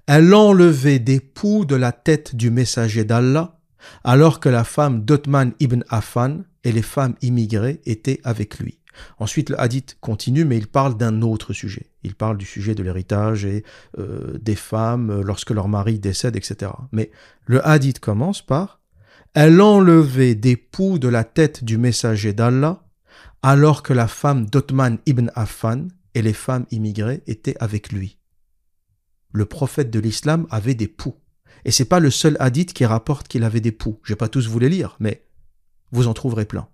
elle 0.08 0.34
enlevait 0.34 1.00
des 1.00 1.20
poux 1.20 1.66
de 1.66 1.76
la 1.76 1.92
tête 1.92 2.36
du 2.36 2.52
messager 2.52 3.06
d'Allah, 3.06 3.60
alors 4.04 4.40
que 4.40 4.50
la 4.50 4.64
femme 4.64 5.06
d'Othman 5.06 5.54
ibn 5.60 5.84
Affan 5.90 6.44
et 6.64 6.72
les 6.72 6.82
femmes 6.82 7.16
immigrées 7.22 7.80
étaient 7.86 8.20
avec 8.24 8.60
lui. 8.60 8.79
Ensuite, 9.18 9.50
le 9.50 9.60
hadith 9.60 9.98
continue, 10.02 10.46
mais 10.46 10.58
il 10.58 10.68
parle 10.68 10.98
d'un 10.98 11.22
autre 11.22 11.54
sujet. 11.54 11.92
Il 12.04 12.16
parle 12.16 12.38
du 12.38 12.46
sujet 12.46 12.76
de 12.76 12.84
l'héritage 12.84 13.46
et 13.46 13.64
euh, 13.98 14.38
des 14.42 14.56
femmes 14.56 15.10
euh, 15.10 15.22
lorsque 15.24 15.52
leur 15.52 15.68
mari 15.68 16.00
décède, 16.00 16.36
etc. 16.36 16.72
Mais 16.92 17.12
le 17.46 17.66
hadith 17.66 18.00
commence 18.00 18.42
par 18.42 18.82
Elle 19.34 19.62
enlevait 19.62 20.36
des 20.36 20.56
poux 20.56 21.00
de 21.00 21.08
la 21.08 21.24
tête 21.24 21.64
du 21.64 21.78
messager 21.78 22.34
d'Allah 22.34 22.84
alors 23.42 23.84
que 23.84 23.94
la 23.94 24.08
femme 24.08 24.46
d'Othman 24.46 25.00
ibn 25.06 25.30
Affan 25.36 25.88
et 26.14 26.22
les 26.22 26.34
femmes 26.34 26.66
immigrées 26.72 27.24
étaient 27.28 27.56
avec 27.60 27.92
lui. 27.92 28.18
Le 29.32 29.46
prophète 29.46 29.92
de 29.92 30.00
l'islam 30.00 30.48
avait 30.50 30.76
des 30.76 30.88
poux. 30.88 31.16
Et 31.66 31.72
c'est 31.72 31.86
pas 31.86 32.00
le 32.00 32.10
seul 32.10 32.36
hadith 32.40 32.74
qui 32.74 32.86
rapporte 32.86 33.28
qu'il 33.28 33.44
avait 33.44 33.62
des 33.62 33.72
poux. 33.72 34.00
Je 34.04 34.14
vais 34.14 34.18
pas 34.18 34.30
tous 34.30 34.48
vous 34.48 34.60
les 34.60 34.70
lire, 34.70 34.98
mais 35.00 35.26
vous 35.92 36.08
en 36.08 36.14
trouverez 36.14 36.46
plein. 36.46 36.68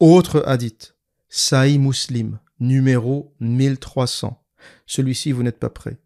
Autre 0.00 0.42
hadith. 0.46 0.94
Saï 1.30 1.76
Muslim, 1.76 2.38
numéro 2.58 3.34
1300. 3.40 4.42
Celui-ci, 4.86 5.32
vous 5.32 5.42
n'êtes 5.42 5.58
pas 5.58 5.68
prêt. 5.68 5.98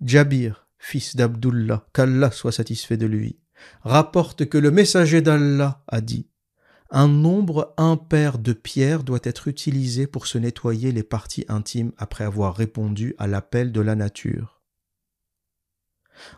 Jabir, 0.00 0.66
fils 0.78 1.14
d'Abdullah, 1.14 1.86
qu'Allah 1.92 2.30
soit 2.30 2.52
satisfait 2.52 2.96
de 2.96 3.04
lui, 3.04 3.38
rapporte 3.82 4.46
que 4.46 4.56
le 4.56 4.70
messager 4.70 5.20
d'Allah 5.20 5.84
a 5.88 6.00
dit 6.00 6.26
Un 6.90 7.06
nombre 7.06 7.74
impair 7.76 8.38
de 8.38 8.54
pierres 8.54 9.04
doit 9.04 9.20
être 9.24 9.46
utilisé 9.46 10.06
pour 10.06 10.26
se 10.26 10.38
nettoyer 10.38 10.90
les 10.90 11.02
parties 11.02 11.44
intimes 11.48 11.92
après 11.98 12.24
avoir 12.24 12.56
répondu 12.56 13.14
à 13.18 13.26
l'appel 13.26 13.72
de 13.72 13.80
la 13.82 13.94
nature. 13.94 14.62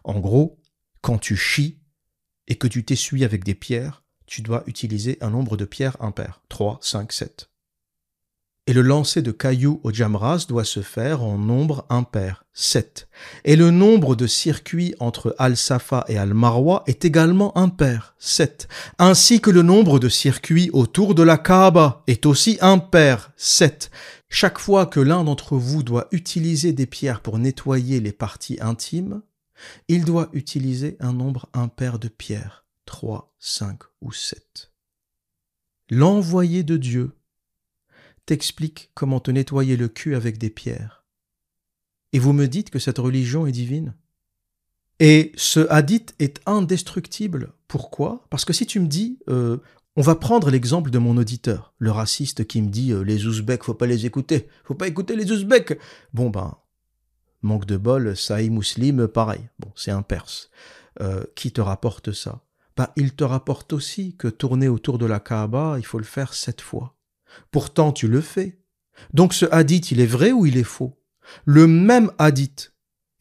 En 0.03 0.18
gros, 0.18 0.61
quand 1.03 1.18
tu 1.18 1.37
chies 1.37 1.78
et 2.49 2.57
que 2.57 2.66
tu 2.66 2.85
t'essuies 2.85 3.24
avec 3.24 3.45
des 3.45 3.55
pierres, 3.55 4.03
tu 4.26 4.43
dois 4.43 4.64
utiliser 4.66 5.18
un 5.20 5.30
nombre 5.30 5.57
de 5.57 5.64
pierres 5.64 5.97
impair, 6.01 6.43
3, 6.49 6.80
5, 6.82 7.12
7 7.12 7.54
et 8.67 8.73
le 8.73 8.81
lancer 8.81 9.21
de 9.21 9.31
cailloux 9.31 9.81
au 9.83 9.93
jamras 9.93 10.47
doit 10.49 10.65
se 10.65 10.81
faire 10.81 11.23
en 11.23 11.37
nombre 11.37 11.85
impair, 11.91 12.45
7. 12.55 13.09
Et 13.45 13.57
le 13.57 13.71
nombre 13.71 14.17
de 14.17 14.27
circuits 14.27 14.95
entre 15.01 15.35
Al-Safa 15.39 16.05
et 16.09 16.17
Al-Marwa 16.17 16.83
est 16.87 17.05
également 17.05 17.57
impair, 17.59 18.15
7. 18.19 18.69
Ainsi 18.99 19.41
que 19.43 19.51
le 19.51 19.62
nombre 19.62 19.99
de 19.99 20.09
circuits 20.09 20.71
autour 20.73 21.15
de 21.15 21.23
la 21.23 21.37
Kaaba 21.37 22.03
est 22.07 22.25
aussi 22.25 22.57
impair, 22.62 23.33
7. 23.37 23.91
Chaque 24.31 24.59
fois 24.59 24.87
que 24.87 25.01
l'un 25.01 25.25
d'entre 25.25 25.57
vous 25.57 25.83
doit 25.83 26.09
utiliser 26.11 26.73
des 26.73 26.87
pierres 26.87 27.21
pour 27.21 27.39
nettoyer 27.39 28.01
les 28.01 28.12
parties 28.12 28.59
intimes, 28.62 29.21
il 29.89 30.05
doit 30.05 30.31
utiliser 30.33 30.97
un 31.01 31.12
nombre 31.12 31.49
impair 31.53 31.99
de 31.99 32.09
pierres, 32.09 32.65
3, 32.87 33.35
5 33.39 33.79
ou 34.01 34.11
7. 34.12 34.73
L'envoyé 35.91 36.62
de 36.62 36.79
Dieu 36.79 37.12
t'explique 38.27 38.91
comment 38.95 39.20
te 39.20 39.31
nettoyer 39.31 39.77
le 39.77 39.89
cul 39.89 40.14
avec 40.14 40.39
des 40.39 40.51
pierres. 40.51 41.05
Et 42.12 42.18
vous 42.18 42.33
me 42.33 42.47
dites 42.47 42.70
que 42.70 42.79
cette 42.79 42.99
religion 42.99 43.47
est 43.47 43.53
divine 43.53 43.95
Et 45.01 45.33
ce 45.37 45.66
hadith 45.70 46.14
est 46.18 46.41
indestructible. 46.47 47.53
Pourquoi? 47.66 48.27
Parce 48.31 48.45
que 48.45 48.53
si 48.53 48.66
tu 48.66 48.79
me 48.81 48.87
dis, 48.87 49.18
euh, 49.29 49.59
on 49.97 50.03
va 50.03 50.14
prendre 50.14 50.51
l'exemple 50.51 50.91
de 50.91 50.99
mon 50.99 51.16
auditeur, 51.16 51.75
le 51.79 51.91
raciste 51.91 52.47
qui 52.47 52.62
me 52.62 52.68
dit 52.68 52.93
euh, 52.93 53.03
les 53.03 53.27
Ouzbeks, 53.27 53.64
faut 53.64 53.75
pas 53.75 53.87
les 53.87 54.07
écouter, 54.07 54.49
faut 54.64 54.75
pas 54.75 54.89
écouter 54.89 55.16
les 55.16 55.31
Ouzbeks. 55.31 55.79
Bon 56.12 56.31
ben, 56.31 56.57
manque 57.43 57.66
de 57.66 57.77
bol, 57.77 58.16
Saï 58.16 58.51
Muslim, 58.51 59.07
pareil. 59.09 59.49
Bon, 59.59 59.70
c'est 59.77 59.91
un 59.91 60.03
Perse. 60.03 60.51
Euh, 61.01 61.25
qui 61.35 61.51
te 61.51 61.61
rapporte 61.61 62.12
ça? 62.12 62.45
Bah, 62.77 62.93
il 62.97 63.14
te 63.14 63.25
rapporte 63.25 63.72
aussi 63.72 64.16
que 64.16 64.29
tourner 64.29 64.68
autour 64.68 64.99
de 64.99 65.07
la 65.07 65.20
Kaaba, 65.20 65.77
il 65.79 65.87
faut 65.87 65.99
le 65.99 66.05
faire 66.05 66.35
sept 66.35 66.61
fois. 66.61 66.97
Pourtant 67.51 67.93
tu 67.93 68.09
le 68.09 68.20
fais. 68.20 68.59
Donc 69.12 69.35
ce 69.35 69.47
hadith, 69.51 69.91
il 69.91 70.01
est 70.01 70.07
vrai 70.07 70.32
ou 70.32 70.47
il 70.47 70.57
est 70.57 70.62
faux? 70.62 71.01
Le 71.45 71.66
même 71.66 72.11
hadith 72.18 72.74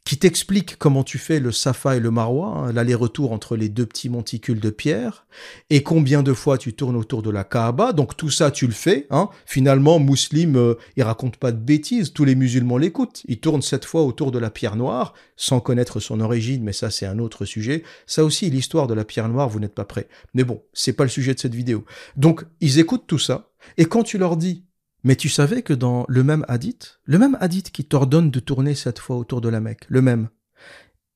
qui 0.05 0.17
t'explique 0.17 0.75
comment 0.77 1.03
tu 1.03 1.17
fais 1.17 1.39
le 1.39 1.53
Safa 1.53 1.95
et 1.95 1.99
le 2.01 2.11
Marwa, 2.11 2.47
hein, 2.47 2.73
l'aller-retour 2.73 3.31
entre 3.31 3.55
les 3.55 3.69
deux 3.69 3.85
petits 3.85 4.09
monticules 4.09 4.59
de 4.59 4.69
pierre, 4.69 5.25
et 5.69 5.81
combien 5.81 6.23
de 6.23 6.33
fois 6.33 6.57
tu 6.57 6.73
tournes 6.73 6.97
autour 6.97 7.21
de 7.23 7.29
la 7.29 7.45
Kaaba. 7.45 7.93
Donc 7.93 8.17
tout 8.17 8.29
ça, 8.29 8.51
tu 8.51 8.67
le 8.67 8.73
fais. 8.73 9.07
Hein. 9.11 9.29
Finalement, 9.45 9.99
musulman, 9.99 10.59
euh, 10.59 10.77
il 10.97 11.03
raconte 11.03 11.37
pas 11.37 11.53
de 11.53 11.57
bêtises. 11.57 12.11
Tous 12.11 12.25
les 12.25 12.35
musulmans 12.35 12.77
l'écoutent. 12.77 13.21
Il 13.27 13.39
tourne 13.39 13.61
cette 13.61 13.85
fois 13.85 14.03
autour 14.03 14.31
de 14.31 14.39
la 14.39 14.49
pierre 14.49 14.75
noire, 14.75 15.13
sans 15.37 15.61
connaître 15.61 16.01
son 16.01 16.19
origine, 16.19 16.63
mais 16.63 16.73
ça 16.73 16.91
c'est 16.91 17.05
un 17.05 17.19
autre 17.19 17.45
sujet. 17.45 17.83
Ça 18.05 18.25
aussi, 18.25 18.49
l'histoire 18.49 18.87
de 18.87 18.93
la 18.93 19.05
pierre 19.05 19.29
noire, 19.29 19.47
vous 19.47 19.59
n'êtes 19.59 19.75
pas 19.75 19.85
prêt. 19.85 20.07
Mais 20.33 20.43
bon, 20.43 20.63
c'est 20.73 20.93
pas 20.93 21.03
le 21.03 21.09
sujet 21.09 21.33
de 21.33 21.39
cette 21.39 21.55
vidéo. 21.55 21.85
Donc 22.17 22.45
ils 22.59 22.79
écoutent 22.79 23.07
tout 23.07 23.19
ça. 23.19 23.51
Et 23.77 23.85
quand 23.85 24.03
tu 24.03 24.17
leur 24.17 24.35
dis, 24.35 24.65
mais 25.03 25.15
tu 25.15 25.29
savais 25.29 25.61
que 25.61 25.73
dans 25.73 26.05
le 26.07 26.23
même 26.23 26.45
hadith, 26.47 26.99
le 27.03 27.17
même 27.17 27.37
hadith 27.39 27.71
qui 27.71 27.85
t'ordonne 27.85 28.31
de 28.31 28.39
tourner 28.39 28.75
cette 28.75 28.99
fois 28.99 29.17
autour 29.17 29.41
de 29.41 29.49
la 29.49 29.59
Mecque, 29.59 29.85
le 29.89 30.01
même, 30.01 30.29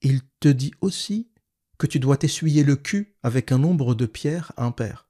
il 0.02 0.22
te 0.40 0.50
dit 0.50 0.74
aussi 0.82 1.30
que 1.78 1.88
tu 1.88 2.00
dois 2.00 2.18
t'essuyer 2.18 2.64
le 2.64 2.76
cul 2.76 3.16
avec 3.24 3.52
un 3.52 3.60
nombre 3.60 3.96
de 3.96 4.06
pierres 4.06 4.52
impair. 4.58 5.08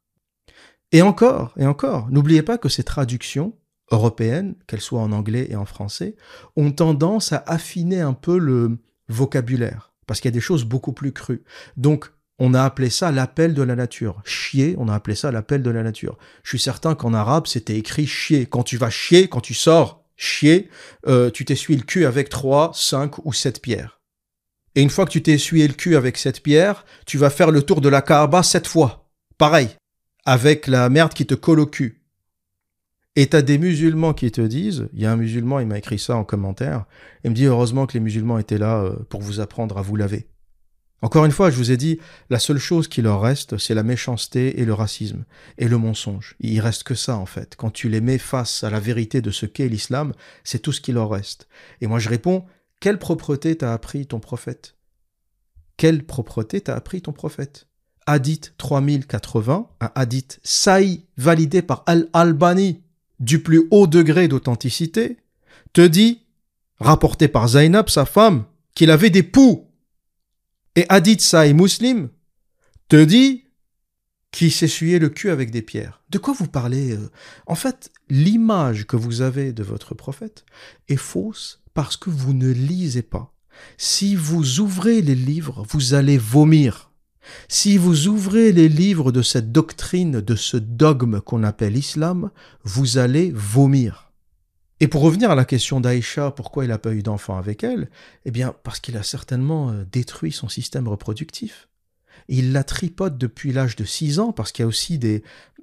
Et 0.92 1.02
encore, 1.02 1.54
et 1.58 1.66
encore, 1.66 2.10
n'oubliez 2.12 2.44
pas 2.44 2.58
que 2.58 2.70
ces 2.70 2.84
traductions 2.84 3.58
européennes, 3.92 4.56
qu'elles 4.68 4.82
soient 4.82 5.02
en 5.02 5.12
anglais 5.12 5.48
et 5.50 5.56
en 5.56 5.66
français, 5.66 6.16
ont 6.56 6.72
tendance 6.72 7.34
à 7.34 7.44
affiner 7.48 8.02
un 8.02 8.14
peu 8.14 8.38
le 8.38 8.78
vocabulaire, 9.10 9.94
parce 10.06 10.20
qu'il 10.20 10.30
y 10.30 10.34
a 10.34 10.38
des 10.38 10.42
choses 10.42 10.66
beaucoup 10.66 10.94
plus 10.94 11.14
crues. 11.14 11.44
Donc, 11.78 12.12
on 12.40 12.54
a 12.54 12.64
appelé 12.64 12.90
ça 12.90 13.12
l'appel 13.12 13.54
de 13.54 13.64
la 13.64 13.76
nature. 13.76 14.22
Chier, 14.24 14.76
on 14.78 14.88
a 14.90 14.96
appelé 14.96 15.16
ça 15.16 15.32
l'appel 15.32 15.64
de 15.64 15.70
la 15.72 15.84
nature. 15.84 16.18
Je 16.44 16.50
suis 16.50 16.60
certain 16.60 16.94
qu'en 16.96 17.14
arabe, 17.14 17.48
c'était 17.48 17.78
écrit 17.78 18.06
chier. 18.06 18.46
Quand 18.46 18.64
tu 18.64 18.78
vas 18.78 18.90
chier, 18.90 19.28
quand 19.28 19.42
tu 19.42 19.54
sors 19.54 20.06
chier, 20.16 20.70
euh, 21.08 21.30
tu 21.32 21.46
t'essuies 21.46 21.78
le 21.78 21.84
cul 21.84 22.06
avec 22.06 22.30
trois, 22.30 22.72
cinq 22.74 23.24
ou 23.26 23.34
sept 23.34 23.62
pierres. 23.62 24.02
Et 24.76 24.82
une 24.82 24.90
fois 24.92 25.06
que 25.06 25.12
tu 25.12 25.24
t'es 25.24 25.32
essuyé 25.32 25.68
le 25.68 25.74
cul 25.74 25.96
avec 25.96 26.18
cette 26.18 26.44
pierre, 26.44 26.86
tu 27.08 27.18
vas 27.18 27.32
faire 27.32 27.50
le 27.50 27.64
tour 27.64 27.82
de 27.82 27.90
la 27.90 28.02
Kaaba 28.04 28.44
sept 28.44 28.68
fois. 28.68 29.10
Pareil. 29.38 29.70
Avec 30.26 30.68
la 30.68 30.90
merde 30.90 31.14
qui 31.14 31.26
te 31.26 31.34
colle 31.34 31.60
au 31.60 31.66
cul. 31.66 32.04
Et 33.16 33.26
t'as 33.26 33.42
des 33.42 33.58
musulmans 33.58 34.14
qui 34.14 34.30
te 34.30 34.42
disent, 34.42 34.90
il 34.94 35.02
y 35.02 35.08
a 35.08 35.12
un 35.12 35.16
musulman, 35.16 35.60
il 35.60 35.66
m'a 35.66 35.80
écrit 35.80 35.98
ça 35.98 36.16
en 36.16 36.24
commentaire, 36.24 36.86
il 37.24 37.32
me 37.32 37.36
dit 37.36 37.46
heureusement 37.46 37.88
que 37.88 37.94
les 37.94 38.00
musulmans 38.00 38.38
étaient 38.38 38.60
là 38.60 38.84
euh, 38.84 38.96
pour 39.10 39.22
vous 39.22 39.40
apprendre 39.40 39.80
à 39.80 39.82
vous 39.82 39.96
laver. 39.96 40.28
Encore 41.02 41.26
une 41.26 41.32
fois, 41.32 41.52
je 41.52 41.58
vous 41.58 41.72
ai 41.72 41.78
dit, 41.78 42.00
la 42.32 42.40
seule 42.40 42.58
chose 42.58 42.88
qui 42.88 43.04
leur 43.04 43.22
reste, 43.22 43.58
c'est 43.60 43.76
la 43.76 43.84
méchanceté 43.84 44.60
et 44.60 44.66
le 44.66 44.74
racisme, 44.74 45.26
et 45.60 45.68
le 45.68 45.78
mensonge. 45.78 46.36
Il 46.40 46.60
reste 46.60 46.84
que 46.84 46.96
ça, 46.96 47.18
en 47.18 47.28
fait. 47.28 47.56
Quand 47.56 47.70
tu 47.70 47.88
les 47.88 48.02
mets 48.02 48.18
face 48.18 48.64
à 48.64 48.72
la 48.72 48.80
vérité 48.80 49.22
de 49.22 49.30
ce 49.30 49.46
qu'est 49.46 49.68
l'islam, 49.68 50.14
c'est 50.44 50.60
tout 50.60 50.72
ce 50.72 50.82
qui 50.82 50.92
leur 50.92 51.10
reste. 51.10 51.48
Et 51.82 51.88
moi, 51.88 52.00
je 52.00 52.10
réponds, 52.10 52.46
quelle 52.80 52.98
propreté 52.98 53.56
t'a 53.56 53.74
appris 53.74 54.08
ton 54.08 54.20
prophète? 54.20 54.76
Quelle 55.78 56.04
propreté 56.04 56.62
t'a 56.62 56.76
appris 56.76 57.04
ton 57.04 57.14
prophète? 57.14 57.68
Hadith 58.08 58.54
3080, 58.58 59.70
un 59.82 59.92
hadith 59.94 60.40
saï 60.42 61.04
validé 61.18 61.62
par 61.62 61.84
Al-Albani 61.86 62.82
du 63.20 63.44
plus 63.44 63.68
haut 63.70 63.86
degré 63.86 64.28
d'authenticité, 64.28 65.18
te 65.74 65.82
dit, 65.82 66.24
rapporté 66.80 67.28
par 67.28 67.50
Zainab, 67.50 67.90
sa 67.90 68.06
femme, 68.06 68.46
qu'il 68.74 68.90
avait 68.90 69.10
des 69.10 69.24
poux 69.24 69.67
et 70.78 70.86
Hadith 70.90 71.22
Saï 71.22 71.56
Muslim 71.56 72.10
te 72.88 73.04
dit 73.04 73.46
qui 74.32 74.52
s'essuyait 74.52 75.00
le 75.00 75.10
cul 75.10 75.32
avec 75.32 75.50
des 75.50 75.64
pierres. 75.64 76.04
De 76.12 76.20
quoi 76.20 76.36
vous 76.38 76.48
parlez 76.48 76.92
euh? 76.92 77.10
En 77.48 77.56
fait, 77.56 77.92
l'image 78.10 78.86
que 78.86 78.96
vous 78.96 79.22
avez 79.22 79.54
de 79.54 79.64
votre 79.64 79.96
prophète 79.96 80.46
est 80.88 80.96
fausse 80.96 81.64
parce 81.74 81.98
que 81.98 82.12
vous 82.12 82.34
ne 82.34 82.52
lisez 82.52 83.02
pas. 83.02 83.34
Si 83.80 84.16
vous 84.16 84.60
ouvrez 84.60 85.02
les 85.02 85.16
livres, 85.16 85.66
vous 85.68 85.96
allez 85.96 86.20
vomir. 86.20 86.92
Si 87.50 87.78
vous 87.78 88.08
ouvrez 88.08 88.52
les 88.52 88.70
livres 88.70 89.12
de 89.12 89.24
cette 89.24 89.52
doctrine, 89.52 90.22
de 90.22 90.36
ce 90.36 90.58
dogme 90.58 91.22
qu'on 91.22 91.44
appelle 91.44 91.76
islam, 91.76 92.30
vous 92.64 93.00
allez 93.00 93.32
vomir. 93.32 94.07
Et 94.80 94.88
pour 94.88 95.02
revenir 95.02 95.32
à 95.32 95.36
la 95.36 95.46
question 95.46 95.80
d'Aïcha, 95.80 96.32
pourquoi 96.32 96.64
il 96.64 96.68
n'a 96.68 96.78
pas 96.78 96.94
eu 96.94 97.02
d'enfant 97.02 97.38
avec 97.38 97.64
elle? 97.64 97.90
Eh 98.26 98.32
bien, 98.32 98.54
parce 98.64 98.80
qu'il 98.80 98.96
a 98.96 99.04
certainement 99.04 99.72
euh, 99.72 99.84
détruit 99.92 100.32
son 100.32 100.50
système 100.50 100.88
reproductif. 100.88 101.68
Il 102.28 102.52
la 102.52 102.64
tripote 102.64 103.18
depuis 103.18 103.54
l'âge 103.54 103.76
de 103.76 103.86
6 103.86 104.20
ans, 104.20 104.34
parce 104.34 104.52
qu'il 104.52 104.64
y 104.64 104.66
a 104.66 104.68
aussi 104.68 105.00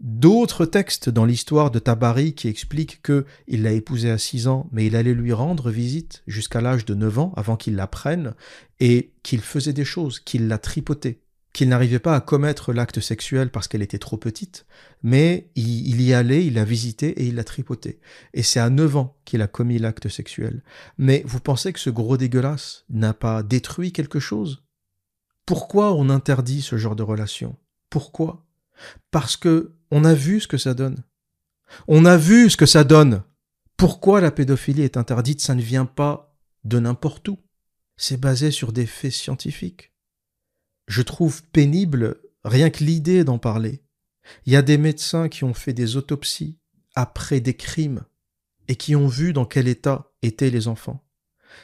d'autres 0.01 0.67
textes 0.67 1.11
dans 1.11 1.27
l'histoire 1.27 1.71
de 1.71 1.79
Tabari 1.79 2.35
qui 2.35 2.49
expliquent 2.49 3.03
que 3.03 3.27
il 3.47 3.62
l'a 3.62 3.73
épousée 3.73 4.11
à 4.11 4.19
6 4.19 4.49
ans, 4.49 4.69
mais 4.73 4.87
il 4.87 4.97
allait 4.97 5.15
lui 5.15 5.33
rendre 5.33 5.71
visite 5.71 6.23
jusqu'à 6.27 6.61
l'âge 6.61 6.85
de 6.85 6.95
9 6.95 7.19
ans 7.19 7.33
avant 7.37 7.57
qu'il 7.57 7.77
la 7.77 7.87
prenne, 7.87 8.35
et 8.81 9.12
qu'il 9.23 9.43
faisait 9.43 9.73
des 9.73 9.85
choses, 9.85 10.19
qu'il 10.19 10.49
la 10.49 10.59
tripotait 10.59 11.24
qu'il 11.55 11.69
n'arrivait 11.69 12.01
pas 12.01 12.17
à 12.17 12.21
commettre 12.21 12.73
l'acte 12.73 13.01
sexuel 13.01 13.49
parce 13.49 13.69
qu'elle 13.69 13.81
était 13.81 14.01
trop 14.01 14.17
petite, 14.17 14.67
mais 15.05 15.51
il, 15.55 16.03
y 16.03 16.13
allait, 16.13 16.45
il 16.45 16.55
l'a 16.55 16.65
visité 16.65 17.11
et 17.11 17.27
il 17.29 17.37
l'a 17.37 17.45
tripoté. 17.45 18.01
Et 18.35 18.43
c'est 18.43 18.59
à 18.59 18.69
9 18.71 18.97
ans 18.97 19.17
qu'il 19.25 19.41
a 19.41 19.47
commis 19.47 19.79
l'acte 19.79 20.09
sexuel. 20.09 20.65
Mais 20.99 21.23
vous 21.25 21.39
pensez 21.39 21.73
que 21.73 21.79
ce 21.79 21.91
gros 21.91 22.17
dégueulasse 22.17 22.85
n'a 22.91 23.15
pas 23.15 23.45
détruit 23.45 23.93
quelque 23.93 24.19
chose? 24.19 24.65
Pourquoi 25.47 25.95
on 25.95 26.11
interdit 26.11 26.61
ce 26.61 26.77
genre 26.77 26.97
de 26.97 27.05
relation? 27.05 27.57
Pourquoi? 27.89 28.45
Parce 29.13 29.37
que 29.37 29.77
on 29.93 30.05
a 30.05 30.13
vu 30.13 30.41
ce 30.41 30.49
que 30.49 30.59
ça 30.59 30.75
donne. 30.75 31.05
On 31.87 32.05
a 32.05 32.17
vu 32.17 32.51
ce 32.51 32.57
que 32.57 32.67
ça 32.67 32.83
donne. 32.83 33.23
Pourquoi 33.77 34.21
la 34.21 34.33
pédophilie 34.33 34.83
est 34.83 34.97
interdite? 34.97 35.41
Ça 35.41 35.55
ne 35.55 35.63
vient 35.63 35.87
pas 35.87 36.37
de 36.65 36.81
n'importe 36.81 37.29
où. 37.29 37.39
C'est 37.97 38.21
basé 38.21 38.51
sur 38.51 38.73
des 38.73 38.87
faits 38.87 39.13
scientifiques. 39.13 39.94
Je 40.87 41.03
trouve 41.03 41.43
pénible 41.45 42.20
rien 42.45 42.70
que 42.70 42.85
l'idée 42.85 43.24
d'en 43.24 43.39
parler. 43.39 43.82
Il 44.47 44.53
y 44.53 44.57
a 44.57 44.62
des 44.62 44.78
médecins 44.78 45.28
qui 45.28 45.45
ont 45.45 45.55
fait 45.55 45.72
des 45.72 45.97
autopsies 45.97 46.59
après 46.95 47.41
des 47.41 47.55
crimes 47.55 48.05
et 48.68 48.76
qui 48.76 48.97
ont 48.97 49.09
vu 49.09 49.32
dans 49.32 49.45
quel 49.45 49.68
état 49.68 50.12
étaient 50.22 50.51
les 50.51 50.68
enfants. 50.68 51.05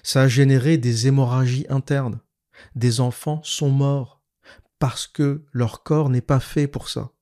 Ça 0.03 0.23
a 0.23 0.29
généré 0.29 0.79
des 0.79 1.07
hémorragies 1.07 1.67
internes. 1.69 2.21
Des 2.75 3.01
enfants 3.01 3.41
sont 3.43 3.71
morts 3.71 4.23
parce 4.79 5.07
que 5.07 5.45
leur 5.53 5.83
corps 5.83 6.11
n'est 6.11 6.21
pas 6.21 6.41
fait 6.41 6.67
pour 6.67 6.89
ça. 6.89 7.13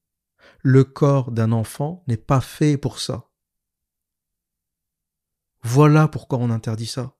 Le 0.60 0.84
corps 0.84 1.30
d'un 1.30 1.52
enfant 1.52 2.04
n'est 2.08 2.16
pas 2.16 2.40
fait 2.40 2.76
pour 2.76 2.98
ça. 2.98 3.30
Voilà 5.62 6.08
pourquoi 6.08 6.38
on 6.38 6.50
interdit 6.50 6.86
ça. 6.86 7.17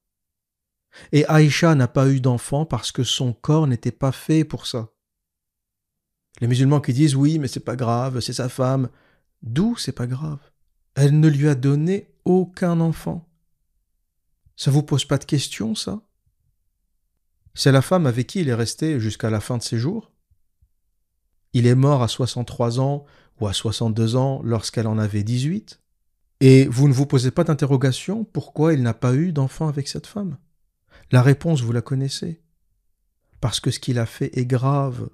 Et 1.13 1.25
Aïcha 1.27 1.75
n'a 1.75 1.89
pas 1.89 2.09
eu 2.09 2.21
d'enfant 2.21 2.65
parce 2.65 2.93
que 2.93 3.05
son 3.05 3.33
corps 3.33 3.67
n'était 3.67 3.93
pas 3.93 4.13
fait 4.13 4.45
pour 4.45 4.67
ça. 4.67 4.91
Les 6.41 6.47
musulmans 6.47 6.81
qui 6.81 6.93
disent 6.93 7.17
oui, 7.17 7.39
mais 7.39 7.49
c'est 7.49 7.61
pas 7.61 7.77
grave, 7.77 8.21
c'est 8.21 8.33
sa 8.33 8.49
femme. 8.49 8.89
D'où 9.43 9.77
c'est 9.77 9.93
pas 9.93 10.07
grave? 10.07 10.41
Elle 10.95 11.19
ne 11.21 11.29
lui 11.29 11.49
a 11.49 11.55
donné 11.55 12.11
aucun 12.25 12.81
enfant. 12.81 13.29
Ça 14.57 14.71
vous 14.71 14.83
pose 14.83 15.05
pas 15.05 15.19
de 15.19 15.25
question, 15.25 15.75
ça? 15.75 16.03
C'est 17.55 17.73
la 17.73 17.83
femme 17.83 18.07
avec 18.07 18.27
qui 18.29 18.41
il 18.41 18.49
est 18.49 18.55
resté 18.55 19.01
jusqu'à 19.01 19.31
la 19.31 19.41
fin 19.41 19.59
de 19.59 19.63
ses 19.63 19.79
jours? 19.79 20.13
Il 21.53 21.67
est 21.67 21.75
mort 21.75 22.03
à 22.03 22.09
63 22.09 22.81
ans 22.81 23.05
ou 23.41 23.47
à 23.47 23.53
62 23.53 24.17
ans 24.17 24.41
lorsqu'elle 24.45 24.87
en 24.87 24.99
avait 24.99 25.23
18 25.23 25.81
Et 26.41 26.67
vous 26.67 26.89
ne 26.89 26.93
vous 26.93 27.07
posez 27.07 27.31
pas 27.31 27.45
d'interrogation 27.45 28.25
pourquoi 28.25 28.75
il 28.75 28.83
n'a 28.83 28.95
pas 28.95 29.15
eu 29.15 29.33
d'enfant 29.33 29.69
avec 29.69 29.89
cette 29.89 30.07
femme? 30.07 30.37
La 31.11 31.23
réponse, 31.23 31.63
vous 31.63 31.73
la 31.73 31.83
connaissez. 31.83 32.43
Parce 33.41 33.61
que 33.61 33.71
ce 33.71 33.79
qu'il 33.79 33.99
a 33.99 34.07
fait 34.07 34.37
est 34.39 34.47
grave 34.47 35.09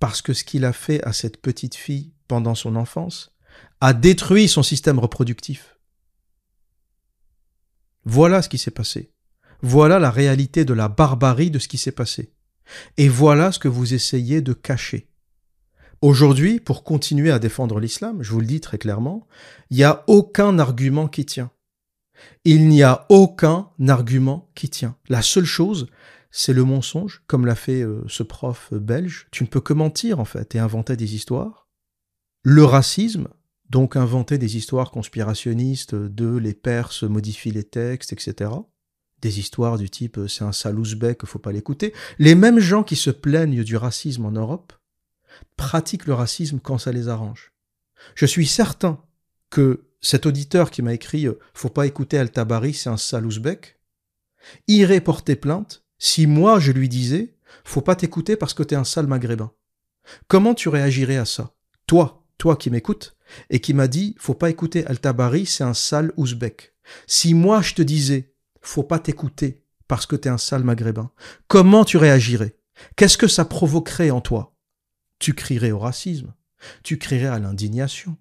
parce 0.00 0.22
que 0.22 0.32
ce 0.32 0.44
qu'il 0.44 0.64
a 0.64 0.72
fait 0.72 1.02
à 1.04 1.12
cette 1.12 1.40
petite 1.40 1.74
fille 1.74 2.12
pendant 2.28 2.54
son 2.54 2.76
enfance 2.76 3.34
a 3.80 3.92
détruit 3.92 4.48
son 4.48 4.62
système 4.62 4.98
reproductif. 4.98 5.78
Voilà 8.04 8.42
ce 8.42 8.48
qui 8.48 8.58
s'est 8.58 8.70
passé. 8.70 9.12
Voilà 9.60 9.98
la 9.98 10.10
réalité 10.10 10.64
de 10.64 10.74
la 10.74 10.88
barbarie 10.88 11.50
de 11.50 11.58
ce 11.58 11.68
qui 11.68 11.78
s'est 11.78 11.92
passé. 11.92 12.32
Et 12.96 13.08
voilà 13.08 13.52
ce 13.52 13.58
que 13.58 13.68
vous 13.68 13.94
essayez 13.94 14.40
de 14.40 14.52
cacher. 14.52 15.08
Aujourd'hui, 16.00 16.58
pour 16.58 16.82
continuer 16.82 17.30
à 17.30 17.38
défendre 17.38 17.78
l'islam, 17.78 18.22
je 18.22 18.32
vous 18.32 18.40
le 18.40 18.46
dis 18.46 18.60
très 18.60 18.78
clairement, 18.78 19.28
il 19.70 19.76
n'y 19.76 19.84
a 19.84 20.02
aucun 20.08 20.58
argument 20.58 21.06
qui 21.06 21.24
tient. 21.26 21.52
Il 22.44 22.68
n'y 22.68 22.82
a 22.82 23.06
aucun 23.08 23.70
argument 23.88 24.50
qui 24.54 24.68
tient. 24.68 24.96
La 25.08 25.22
seule 25.22 25.44
chose, 25.44 25.88
c'est 26.30 26.52
le 26.52 26.64
mensonge, 26.64 27.22
comme 27.26 27.46
l'a 27.46 27.54
fait 27.54 27.82
euh, 27.82 28.02
ce 28.08 28.22
prof 28.22 28.72
belge. 28.72 29.26
Tu 29.30 29.44
ne 29.44 29.48
peux 29.48 29.60
que 29.60 29.72
mentir, 29.72 30.18
en 30.18 30.24
fait, 30.24 30.54
et 30.54 30.58
inventer 30.58 30.96
des 30.96 31.14
histoires. 31.14 31.68
Le 32.42 32.64
racisme, 32.64 33.28
donc 33.70 33.96
inventer 33.96 34.38
des 34.38 34.56
histoires 34.56 34.90
conspirationnistes 34.90 35.94
de 35.94 36.36
les 36.36 36.54
Perses 36.54 37.04
modifient 37.04 37.52
les 37.52 37.64
textes, 37.64 38.12
etc. 38.12 38.50
Des 39.20 39.38
histoires 39.38 39.78
du 39.78 39.88
type 39.88 40.18
euh, 40.18 40.28
c'est 40.28 40.44
un 40.44 40.52
sale 40.52 40.78
ouzbek, 40.78 41.24
faut 41.24 41.38
pas 41.38 41.52
l'écouter. 41.52 41.94
Les 42.18 42.34
mêmes 42.34 42.58
gens 42.58 42.82
qui 42.82 42.96
se 42.96 43.10
plaignent 43.10 43.62
du 43.62 43.76
racisme 43.76 44.26
en 44.26 44.32
Europe 44.32 44.72
pratiquent 45.56 46.06
le 46.06 46.14
racisme 46.14 46.60
quand 46.60 46.78
ça 46.78 46.92
les 46.92 47.08
arrange. 47.08 47.52
Je 48.14 48.26
suis 48.26 48.46
certain 48.46 49.00
que 49.50 49.84
cet 50.02 50.26
auditeur 50.26 50.70
qui 50.70 50.82
m'a 50.82 50.92
écrit 50.92 51.26
euh, 51.26 51.38
faut 51.54 51.70
pas 51.70 51.86
écouter 51.86 52.18
Al-Tabari, 52.18 52.74
c'est 52.74 52.90
un 52.90 52.96
sale 52.96 53.24
ouzbek, 53.24 53.78
irait 54.66 55.00
porter 55.00 55.36
plainte. 55.36 55.84
Si 55.98 56.26
moi 56.26 56.58
je 56.58 56.72
lui 56.72 56.88
disais, 56.88 57.36
faut 57.64 57.80
pas 57.80 57.94
t'écouter 57.94 58.36
parce 58.36 58.54
que 58.54 58.64
t'es 58.64 58.74
un 58.74 58.84
sale 58.84 59.06
maghrébin, 59.06 59.52
comment 60.26 60.54
tu 60.54 60.68
réagirais 60.68 61.16
à 61.16 61.24
ça? 61.24 61.54
Toi, 61.86 62.26
toi 62.38 62.56
qui 62.56 62.70
m'écoutes, 62.70 63.16
et 63.50 63.60
qui 63.60 63.72
m'a 63.72 63.88
dit, 63.88 64.16
faut 64.18 64.34
pas 64.34 64.50
écouter 64.50 64.84
Al-Tabari, 64.86 65.46
c'est 65.46 65.64
un 65.64 65.74
sale 65.74 66.12
ouzbek. 66.16 66.74
Si 67.06 67.34
moi 67.34 67.62
je 67.62 67.74
te 67.74 67.82
disais, 67.82 68.34
faut 68.60 68.82
pas 68.82 68.98
t'écouter 68.98 69.64
parce 69.86 70.06
que 70.06 70.16
t'es 70.16 70.28
un 70.28 70.38
sale 70.38 70.64
maghrébin, 70.64 71.12
comment 71.46 71.84
tu 71.84 71.96
réagirais? 71.96 72.56
Qu'est-ce 72.96 73.18
que 73.18 73.28
ça 73.28 73.44
provoquerait 73.44 74.10
en 74.10 74.20
toi? 74.20 74.56
Tu 75.18 75.34
crierais 75.34 75.70
au 75.70 75.78
racisme, 75.78 76.34
tu 76.82 76.98
crierais 76.98 77.26
à 77.26 77.38
l'indignation, 77.38 78.16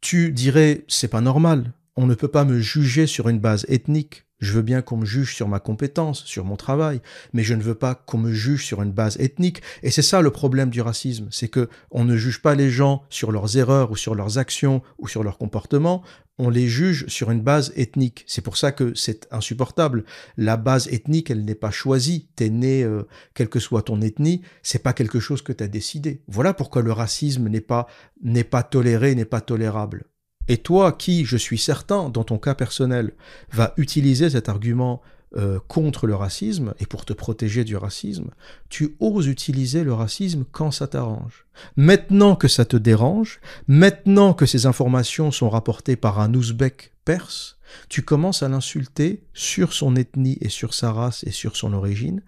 tu 0.00 0.32
dirais, 0.32 0.84
c'est 0.88 1.08
pas 1.08 1.20
normal, 1.20 1.72
on 1.96 2.06
ne 2.06 2.14
peut 2.14 2.28
pas 2.28 2.44
me 2.44 2.60
juger 2.60 3.06
sur 3.06 3.28
une 3.28 3.38
base 3.38 3.64
ethnique, 3.68 4.23
je 4.40 4.52
veux 4.52 4.62
bien 4.62 4.82
qu'on 4.82 4.96
me 4.96 5.06
juge 5.06 5.34
sur 5.34 5.48
ma 5.48 5.60
compétence, 5.60 6.24
sur 6.24 6.44
mon 6.44 6.56
travail, 6.56 7.00
mais 7.32 7.42
je 7.42 7.54
ne 7.54 7.62
veux 7.62 7.74
pas 7.74 7.94
qu'on 7.94 8.18
me 8.18 8.32
juge 8.32 8.64
sur 8.66 8.82
une 8.82 8.92
base 8.92 9.16
ethnique. 9.18 9.62
Et 9.82 9.90
c'est 9.90 10.02
ça 10.02 10.20
le 10.20 10.30
problème 10.30 10.70
du 10.70 10.80
racisme, 10.80 11.28
c'est 11.30 11.48
que 11.48 11.68
on 11.90 12.04
ne 12.04 12.16
juge 12.16 12.42
pas 12.42 12.54
les 12.54 12.70
gens 12.70 13.04
sur 13.10 13.32
leurs 13.32 13.56
erreurs 13.56 13.90
ou 13.90 13.96
sur 13.96 14.14
leurs 14.14 14.38
actions 14.38 14.82
ou 14.98 15.08
sur 15.08 15.22
leur 15.22 15.38
comportement, 15.38 16.02
on 16.38 16.50
les 16.50 16.66
juge 16.66 17.06
sur 17.06 17.30
une 17.30 17.42
base 17.42 17.72
ethnique. 17.76 18.24
C'est 18.26 18.42
pour 18.42 18.56
ça 18.56 18.72
que 18.72 18.92
c'est 18.94 19.28
insupportable. 19.30 20.04
La 20.36 20.56
base 20.56 20.88
ethnique, 20.88 21.30
elle 21.30 21.44
n'est 21.44 21.54
pas 21.54 21.70
choisie. 21.70 22.28
T'es 22.34 22.50
né, 22.50 22.82
euh, 22.82 23.06
quelle 23.34 23.48
que 23.48 23.60
soit 23.60 23.82
ton 23.82 24.00
ethnie, 24.00 24.42
c'est 24.62 24.82
pas 24.82 24.92
quelque 24.92 25.20
chose 25.20 25.42
que 25.42 25.52
t'as 25.52 25.68
décidé. 25.68 26.22
Voilà 26.26 26.52
pourquoi 26.52 26.82
le 26.82 26.92
racisme 26.92 27.48
n'est 27.48 27.60
pas 27.60 27.86
n'est 28.22 28.44
pas 28.44 28.62
toléré, 28.62 29.14
n'est 29.14 29.24
pas 29.24 29.40
tolérable. 29.40 30.06
Et 30.48 30.58
toi 30.58 30.92
qui, 30.92 31.24
je 31.24 31.36
suis 31.36 31.58
certain, 31.58 32.08
dans 32.08 32.24
ton 32.24 32.38
cas 32.38 32.54
personnel, 32.54 33.12
va 33.52 33.72
utiliser 33.76 34.30
cet 34.30 34.48
argument 34.48 35.02
euh, 35.36 35.58
contre 35.66 36.06
le 36.06 36.14
racisme 36.14 36.74
et 36.78 36.86
pour 36.86 37.04
te 37.04 37.12
protéger 37.12 37.64
du 37.64 37.76
racisme, 37.76 38.30
tu 38.68 38.94
oses 39.00 39.26
utiliser 39.26 39.82
le 39.82 39.92
racisme 39.92 40.44
quand 40.52 40.70
ça 40.70 40.86
t'arrange. 40.86 41.46
Maintenant 41.76 42.36
que 42.36 42.46
ça 42.46 42.64
te 42.64 42.76
dérange, 42.76 43.40
maintenant 43.66 44.32
que 44.32 44.46
ces 44.46 44.66
informations 44.66 45.32
sont 45.32 45.50
rapportées 45.50 45.96
par 45.96 46.20
un 46.20 46.32
ouzbek 46.34 46.92
perse, 47.04 47.58
tu 47.88 48.02
commences 48.02 48.44
à 48.44 48.48
l'insulter 48.48 49.24
sur 49.32 49.72
son 49.72 49.96
ethnie 49.96 50.38
et 50.40 50.48
sur 50.48 50.72
sa 50.72 50.92
race 50.92 51.24
et 51.24 51.32
sur 51.32 51.56
son 51.56 51.72
origine 51.72 52.22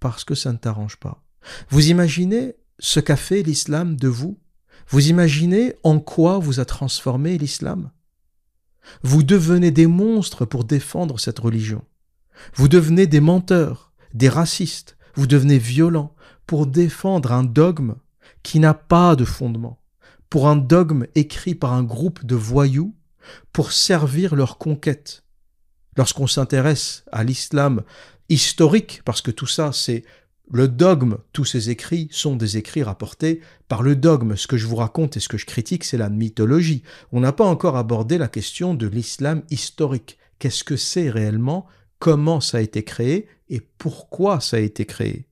parce 0.00 0.24
que 0.24 0.34
ça 0.34 0.52
ne 0.52 0.58
t'arrange 0.58 0.96
pas. 0.96 1.22
Vous 1.70 1.90
imaginez 1.90 2.56
ce 2.80 2.98
qu'a 2.98 3.16
fait 3.16 3.44
l'islam 3.44 3.94
de 3.94 4.08
vous 4.08 4.36
vous 4.88 5.08
imaginez 5.08 5.74
en 5.82 6.00
quoi 6.00 6.38
vous 6.38 6.60
a 6.60 6.64
transformé 6.64 7.36
l'islam? 7.36 7.90
Vous 9.02 9.22
devenez 9.22 9.70
des 9.70 9.86
monstres 9.86 10.46
pour 10.46 10.64
défendre 10.64 11.20
cette 11.20 11.38
religion. 11.38 11.84
Vous 12.54 12.68
devenez 12.68 13.06
des 13.06 13.20
menteurs, 13.20 13.92
des 14.14 14.28
racistes, 14.28 14.96
vous 15.14 15.26
devenez 15.26 15.58
violents 15.58 16.14
pour 16.46 16.66
défendre 16.66 17.32
un 17.32 17.44
dogme 17.44 17.96
qui 18.42 18.60
n'a 18.60 18.72
pas 18.72 19.16
de 19.16 19.24
fondement, 19.24 19.82
pour 20.30 20.48
un 20.48 20.56
dogme 20.56 21.06
écrit 21.14 21.54
par 21.54 21.72
un 21.72 21.82
groupe 21.82 22.24
de 22.24 22.34
voyous 22.34 22.94
pour 23.52 23.72
servir 23.72 24.34
leur 24.34 24.56
conquête. 24.56 25.24
Lorsqu'on 25.96 26.26
s'intéresse 26.26 27.04
à 27.12 27.24
l'islam 27.24 27.82
historique, 28.28 29.02
parce 29.04 29.20
que 29.20 29.30
tout 29.30 29.46
ça 29.46 29.72
c'est 29.72 30.04
le 30.50 30.66
dogme, 30.66 31.18
tous 31.32 31.44
ces 31.44 31.68
écrits 31.68 32.08
sont 32.10 32.34
des 32.34 32.56
écrits 32.56 32.82
rapportés 32.82 33.40
par 33.68 33.82
le 33.82 33.94
dogme. 33.94 34.34
Ce 34.34 34.46
que 34.46 34.56
je 34.56 34.66
vous 34.66 34.76
raconte 34.76 35.16
et 35.16 35.20
ce 35.20 35.28
que 35.28 35.36
je 35.36 35.44
critique, 35.44 35.84
c'est 35.84 35.98
la 35.98 36.08
mythologie. 36.08 36.82
On 37.12 37.20
n'a 37.20 37.32
pas 37.32 37.44
encore 37.44 37.76
abordé 37.76 38.16
la 38.16 38.28
question 38.28 38.74
de 38.74 38.86
l'islam 38.86 39.42
historique. 39.50 40.18
Qu'est-ce 40.38 40.64
que 40.64 40.76
c'est 40.76 41.10
réellement? 41.10 41.66
Comment 41.98 42.40
ça 42.40 42.58
a 42.58 42.60
été 42.62 42.82
créé? 42.82 43.28
Et 43.50 43.60
pourquoi 43.60 44.40
ça 44.40 44.56
a 44.56 44.60
été 44.60 44.86
créé? 44.86 45.27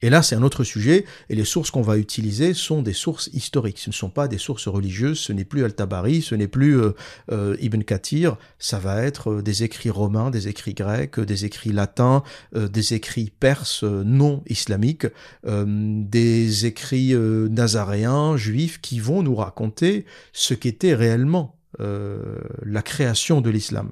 Et 0.00 0.10
là, 0.10 0.22
c'est 0.22 0.36
un 0.36 0.42
autre 0.42 0.62
sujet, 0.62 1.04
et 1.28 1.34
les 1.34 1.44
sources 1.44 1.72
qu'on 1.72 1.82
va 1.82 1.98
utiliser 1.98 2.54
sont 2.54 2.82
des 2.82 2.92
sources 2.92 3.28
historiques. 3.32 3.78
Ce 3.78 3.90
ne 3.90 3.94
sont 3.94 4.10
pas 4.10 4.28
des 4.28 4.38
sources 4.38 4.68
religieuses, 4.68 5.18
ce 5.18 5.32
n'est 5.32 5.44
plus 5.44 5.64
Al-Tabari, 5.64 6.22
ce 6.22 6.36
n'est 6.36 6.46
plus 6.46 6.78
euh, 6.80 6.92
euh, 7.32 7.56
Ibn 7.60 7.82
Kathir, 7.82 8.36
ça 8.60 8.78
va 8.78 9.02
être 9.02 9.32
euh, 9.32 9.42
des 9.42 9.64
écrits 9.64 9.90
romains, 9.90 10.30
des 10.30 10.46
écrits 10.46 10.74
grecs, 10.74 11.18
des 11.18 11.44
écrits 11.44 11.72
latins, 11.72 12.22
des 12.54 12.94
écrits 12.94 13.32
perses 13.38 13.82
non 13.82 14.42
islamiques, 14.48 15.06
des 15.44 16.66
écrits 16.66 17.14
nazaréens, 17.14 18.36
juifs, 18.36 18.80
qui 18.80 19.00
vont 19.00 19.22
nous 19.22 19.34
raconter 19.34 20.04
ce 20.32 20.54
qu'était 20.54 20.94
réellement 20.94 21.58
la 21.78 22.82
création 22.82 23.40
de 23.40 23.50
l'islam. 23.50 23.90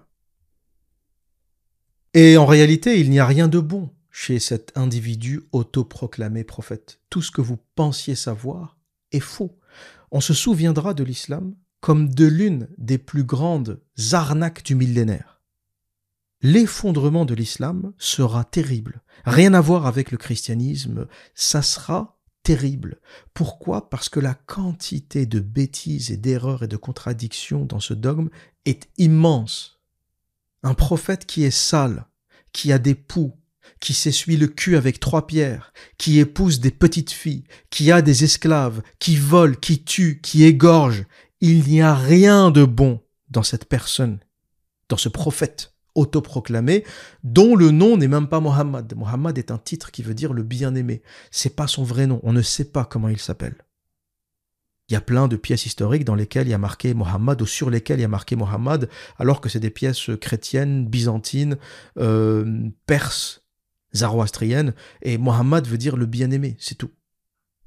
Et 2.14 2.36
en 2.36 2.46
réalité, 2.46 3.00
il 3.00 3.10
n'y 3.10 3.20
a 3.20 3.26
rien 3.26 3.48
de 3.48 3.58
bon 3.58 3.90
chez 4.18 4.38
cet 4.38 4.72
individu 4.78 5.42
autoproclamé 5.52 6.42
prophète. 6.42 7.00
Tout 7.10 7.20
ce 7.20 7.30
que 7.30 7.42
vous 7.42 7.58
pensiez 7.74 8.14
savoir 8.14 8.78
est 9.12 9.20
faux. 9.20 9.58
On 10.10 10.22
se 10.22 10.32
souviendra 10.32 10.94
de 10.94 11.04
l'islam 11.04 11.54
comme 11.80 12.08
de 12.08 12.24
l'une 12.24 12.66
des 12.78 12.96
plus 12.96 13.24
grandes 13.24 13.78
arnaques 14.12 14.64
du 14.64 14.74
millénaire. 14.74 15.42
L'effondrement 16.40 17.26
de 17.26 17.34
l'islam 17.34 17.92
sera 17.98 18.44
terrible. 18.44 19.02
Rien 19.26 19.52
à 19.52 19.60
voir 19.60 19.84
avec 19.84 20.10
le 20.10 20.16
christianisme, 20.16 21.06
ça 21.34 21.60
sera 21.60 22.18
terrible. 22.42 23.02
Pourquoi? 23.34 23.90
Parce 23.90 24.08
que 24.08 24.18
la 24.18 24.32
quantité 24.32 25.26
de 25.26 25.40
bêtises 25.40 26.10
et 26.10 26.16
d'erreurs 26.16 26.62
et 26.62 26.68
de 26.68 26.78
contradictions 26.78 27.66
dans 27.66 27.80
ce 27.80 27.92
dogme 27.92 28.30
est 28.64 28.88
immense. 28.96 29.78
Un 30.62 30.72
prophète 30.72 31.26
qui 31.26 31.44
est 31.44 31.50
sale, 31.50 32.06
qui 32.52 32.72
a 32.72 32.78
des 32.78 32.94
poux, 32.94 33.34
qui 33.80 33.94
s'essuie 33.94 34.36
le 34.36 34.48
cul 34.48 34.76
avec 34.76 35.00
trois 35.00 35.26
pierres, 35.26 35.72
qui 35.98 36.18
épouse 36.18 36.60
des 36.60 36.70
petites 36.70 37.12
filles, 37.12 37.44
qui 37.70 37.92
a 37.92 38.02
des 38.02 38.24
esclaves, 38.24 38.82
qui 38.98 39.16
vole, 39.16 39.58
qui 39.58 39.82
tue, 39.84 40.20
qui 40.22 40.44
égorge. 40.44 41.04
Il 41.40 41.64
n'y 41.64 41.82
a 41.82 41.94
rien 41.94 42.50
de 42.50 42.64
bon 42.64 43.00
dans 43.30 43.42
cette 43.42 43.66
personne, 43.66 44.18
dans 44.88 44.96
ce 44.96 45.08
prophète 45.08 45.74
autoproclamé, 45.94 46.84
dont 47.24 47.56
le 47.56 47.70
nom 47.70 47.96
n'est 47.96 48.08
même 48.08 48.28
pas 48.28 48.40
Mohammed. 48.40 48.94
Mohammed 48.94 49.38
est 49.38 49.50
un 49.50 49.58
titre 49.58 49.90
qui 49.90 50.02
veut 50.02 50.14
dire 50.14 50.32
le 50.32 50.42
bien-aimé. 50.42 51.02
C'est 51.30 51.56
pas 51.56 51.66
son 51.66 51.82
vrai 51.82 52.06
nom. 52.06 52.20
On 52.22 52.32
ne 52.32 52.42
sait 52.42 52.66
pas 52.66 52.84
comment 52.84 53.08
il 53.08 53.18
s'appelle. 53.18 53.56
Il 54.88 54.92
y 54.92 54.96
a 54.96 55.00
plein 55.00 55.26
de 55.26 55.36
pièces 55.36 55.66
historiques 55.66 56.04
dans 56.04 56.14
lesquelles 56.14 56.46
il 56.46 56.50
y 56.50 56.54
a 56.54 56.58
marqué 56.58 56.94
Mohammed 56.94 57.42
ou 57.42 57.46
sur 57.46 57.70
lesquelles 57.70 57.98
il 57.98 58.02
y 58.02 58.04
a 58.04 58.08
marqué 58.08 58.36
Mohammed, 58.36 58.88
alors 59.18 59.40
que 59.40 59.48
c'est 59.48 59.58
des 59.58 59.70
pièces 59.70 60.10
chrétiennes, 60.20 60.86
byzantines, 60.86 61.56
euh, 61.98 62.68
perses, 62.86 63.45
zoroastriennes, 63.96 64.74
et 65.02 65.18
Mohammed 65.18 65.66
veut 65.66 65.78
dire 65.78 65.96
le 65.96 66.06
bien-aimé, 66.06 66.56
c'est 66.58 66.76
tout. 66.76 66.92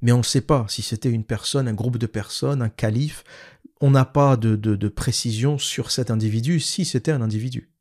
Mais 0.01 0.11
on 0.11 0.19
ne 0.19 0.23
sait 0.23 0.41
pas 0.41 0.65
si 0.69 0.81
c'était 0.81 1.09
une 1.09 1.25
personne, 1.25 1.67
un 1.67 1.73
groupe 1.73 1.97
de 1.97 2.07
personnes, 2.07 2.61
un 2.61 2.69
calife. 2.69 3.23
On 3.81 3.91
n'a 3.91 4.05
pas 4.05 4.37
de, 4.37 4.55
de 4.55 4.87
précision 4.87 5.57
sur 5.57 5.91
cet 5.91 6.11
individu 6.11 6.59
si 6.59 6.85
c'était 6.85 7.11
un 7.11 7.21
individu. 7.21 7.73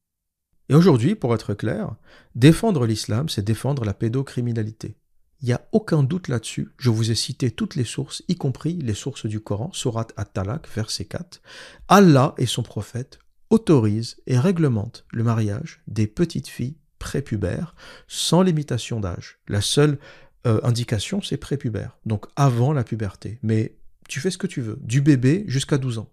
Et 0.68 0.74
aujourd'hui, 0.74 1.14
pour 1.14 1.34
être 1.34 1.54
clair, 1.54 1.94
défendre 2.34 2.86
l'islam, 2.86 3.28
c'est 3.28 3.44
défendre 3.44 3.84
la 3.84 3.94
pédocriminalité. 3.94 4.96
Il 5.40 5.46
n'y 5.46 5.52
a 5.52 5.66
aucun 5.72 6.02
doute 6.02 6.28
là-dessus. 6.28 6.72
Je 6.78 6.90
vous 6.90 7.10
ai 7.10 7.14
cité 7.14 7.50
toutes 7.50 7.76
les 7.76 7.84
sources, 7.84 8.22
y 8.28 8.36
compris 8.36 8.74
les 8.74 8.94
sources 8.94 9.26
du 9.26 9.40
Coran, 9.40 9.70
Surat 9.72 10.08
At-Talak, 10.16 10.68
verset 10.74 11.04
4. 11.04 11.40
Allah 11.86 12.34
et 12.38 12.46
son 12.46 12.62
prophète 12.62 13.20
autorisent 13.50 14.16
et 14.26 14.38
réglementent 14.38 15.06
le 15.12 15.22
mariage 15.22 15.80
des 15.86 16.06
petites 16.06 16.48
filles 16.48 16.76
prépubères 16.98 17.74
sans 18.06 18.42
limitation 18.42 19.00
d'âge. 19.00 19.38
La 19.48 19.60
seule 19.60 19.98
euh, 20.46 20.60
indication, 20.62 21.20
c'est 21.20 21.36
prépubère, 21.36 21.98
donc 22.06 22.26
avant 22.36 22.72
la 22.72 22.84
puberté. 22.84 23.38
Mais 23.42 23.76
tu 24.08 24.20
fais 24.20 24.30
ce 24.30 24.38
que 24.38 24.46
tu 24.46 24.60
veux, 24.60 24.78
du 24.82 25.00
bébé 25.00 25.44
jusqu'à 25.46 25.78
12 25.78 25.98
ans. 25.98 26.10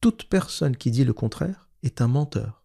Toute 0.00 0.24
personne 0.24 0.76
qui 0.76 0.90
dit 0.90 1.04
le 1.04 1.12
contraire 1.12 1.68
est 1.82 2.00
un 2.00 2.08
menteur. 2.08 2.63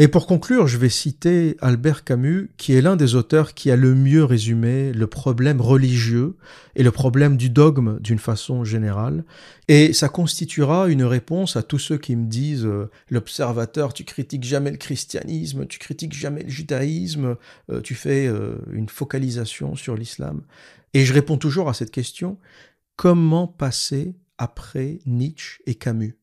Et 0.00 0.06
pour 0.06 0.28
conclure, 0.28 0.68
je 0.68 0.78
vais 0.78 0.88
citer 0.88 1.56
Albert 1.60 2.04
Camus, 2.04 2.52
qui 2.56 2.72
est 2.72 2.80
l'un 2.80 2.94
des 2.94 3.16
auteurs 3.16 3.52
qui 3.52 3.68
a 3.72 3.74
le 3.74 3.96
mieux 3.96 4.22
résumé 4.22 4.92
le 4.92 5.08
problème 5.08 5.60
religieux 5.60 6.36
et 6.76 6.84
le 6.84 6.92
problème 6.92 7.36
du 7.36 7.50
dogme 7.50 7.98
d'une 7.98 8.20
façon 8.20 8.62
générale. 8.62 9.24
Et 9.66 9.92
ça 9.92 10.08
constituera 10.08 10.86
une 10.88 11.02
réponse 11.02 11.56
à 11.56 11.64
tous 11.64 11.80
ceux 11.80 11.98
qui 11.98 12.14
me 12.14 12.26
disent 12.26 12.64
euh, 12.64 12.88
l'observateur, 13.10 13.92
tu 13.92 14.04
critiques 14.04 14.44
jamais 14.44 14.70
le 14.70 14.76
christianisme, 14.76 15.66
tu 15.66 15.80
critiques 15.80 16.14
jamais 16.14 16.44
le 16.44 16.48
judaïsme, 16.48 17.34
euh, 17.72 17.80
tu 17.80 17.96
fais 17.96 18.28
euh, 18.28 18.54
une 18.70 18.88
focalisation 18.88 19.74
sur 19.74 19.96
l'islam. 19.96 20.42
Et 20.94 21.04
je 21.04 21.12
réponds 21.12 21.38
toujours 21.38 21.68
à 21.68 21.74
cette 21.74 21.90
question, 21.90 22.38
comment 22.94 23.48
passer 23.48 24.14
après 24.38 25.00
Nietzsche 25.06 25.60
et 25.66 25.74
Camus? 25.74 26.16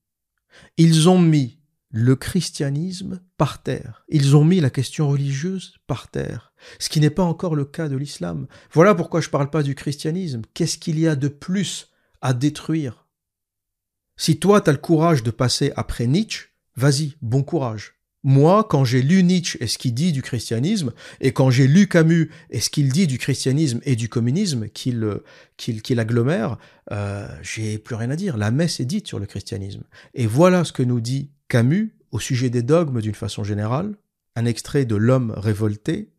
Ils 0.78 1.10
ont 1.10 1.20
mis 1.20 1.60
le 1.98 2.18
christianisme 2.18 3.22
par 3.38 3.64
terre. 3.64 4.04
Ils 4.10 4.36
ont 4.36 4.43
mis 4.43 4.60
la 4.60 4.70
question 4.70 5.08
religieuse 5.08 5.78
par 5.88 6.10
terre, 6.10 6.52
ce 6.78 6.89
qui 6.89 7.00
n'est 7.00 7.10
pas 7.10 7.24
encore 7.24 7.56
le 7.56 7.64
cas 7.64 7.88
de 7.88 7.96
l'islam. 7.96 8.48
Voilà 8.74 8.93
pourquoi 8.93 9.22
je 9.22 9.30
ne 9.30 9.32
parle 9.32 9.50
pas 9.50 9.64
du 9.64 9.76
christianisme. 9.76 10.41
Qu'est-ce 10.54 10.78
qu'il 10.78 11.00
y 11.00 11.08
a 11.08 11.16
de 11.16 11.30
plus 11.30 11.93
à 12.22 12.34
détruire? 12.34 13.08
Si 14.18 14.39
toi, 14.39 14.60
tu 14.60 14.70
as 14.70 14.74
le 14.74 14.80
courage 14.80 15.24
de 15.24 15.32
passer 15.32 15.72
après 15.78 16.06
Nietzsche, 16.06 16.50
vas-y, 16.76 17.16
bon 17.22 17.43
courage. 17.43 17.93
Moi, 18.24 18.66
quand 18.70 18.84
j'ai 18.84 19.02
lu 19.02 19.24
Nietzsche 19.24 19.58
et 19.64 19.68
ce 19.68 19.78
qu'il 19.78 19.93
dit 19.93 20.12
du 20.12 20.22
christianisme, 20.22 20.91
et 21.22 21.32
quand 21.32 21.50
j'ai 21.50 21.68
lu 21.68 21.88
Camus 21.88 22.30
et 22.50 22.60
ce 22.60 22.70
qu'il 22.70 22.91
dit 22.91 23.08
du 23.08 23.18
christianisme 23.18 23.80
et 23.84 23.96
du 23.96 24.10
communisme 24.10 24.68
qu'il 24.68 25.22
qu'il 25.56 26.00
agglomère, 26.00 26.58
euh, 26.91 27.26
j'ai 27.41 27.78
plus 27.78 27.96
rien 27.96 28.10
à 28.10 28.18
dire. 28.18 28.36
La 28.36 28.52
messe 28.52 28.82
est 28.82 28.86
dite 28.86 29.08
sur 29.08 29.20
le 29.20 29.28
christianisme. 29.28 29.84
Et 30.14 30.28
voilà 30.28 30.66
ce 30.66 30.74
que 30.74 30.84
nous 30.84 31.00
dit 31.00 31.30
Camus 31.48 31.96
au 32.12 32.20
sujet 32.20 32.50
des 32.50 32.64
dogmes 32.64 33.02
d'une 33.02 33.16
façon 33.16 33.43
générale, 33.43 33.98
un 34.36 34.46
extrait 34.46 34.86
de 34.86 34.96
L'homme 34.96 35.34
révolté, 35.36 36.12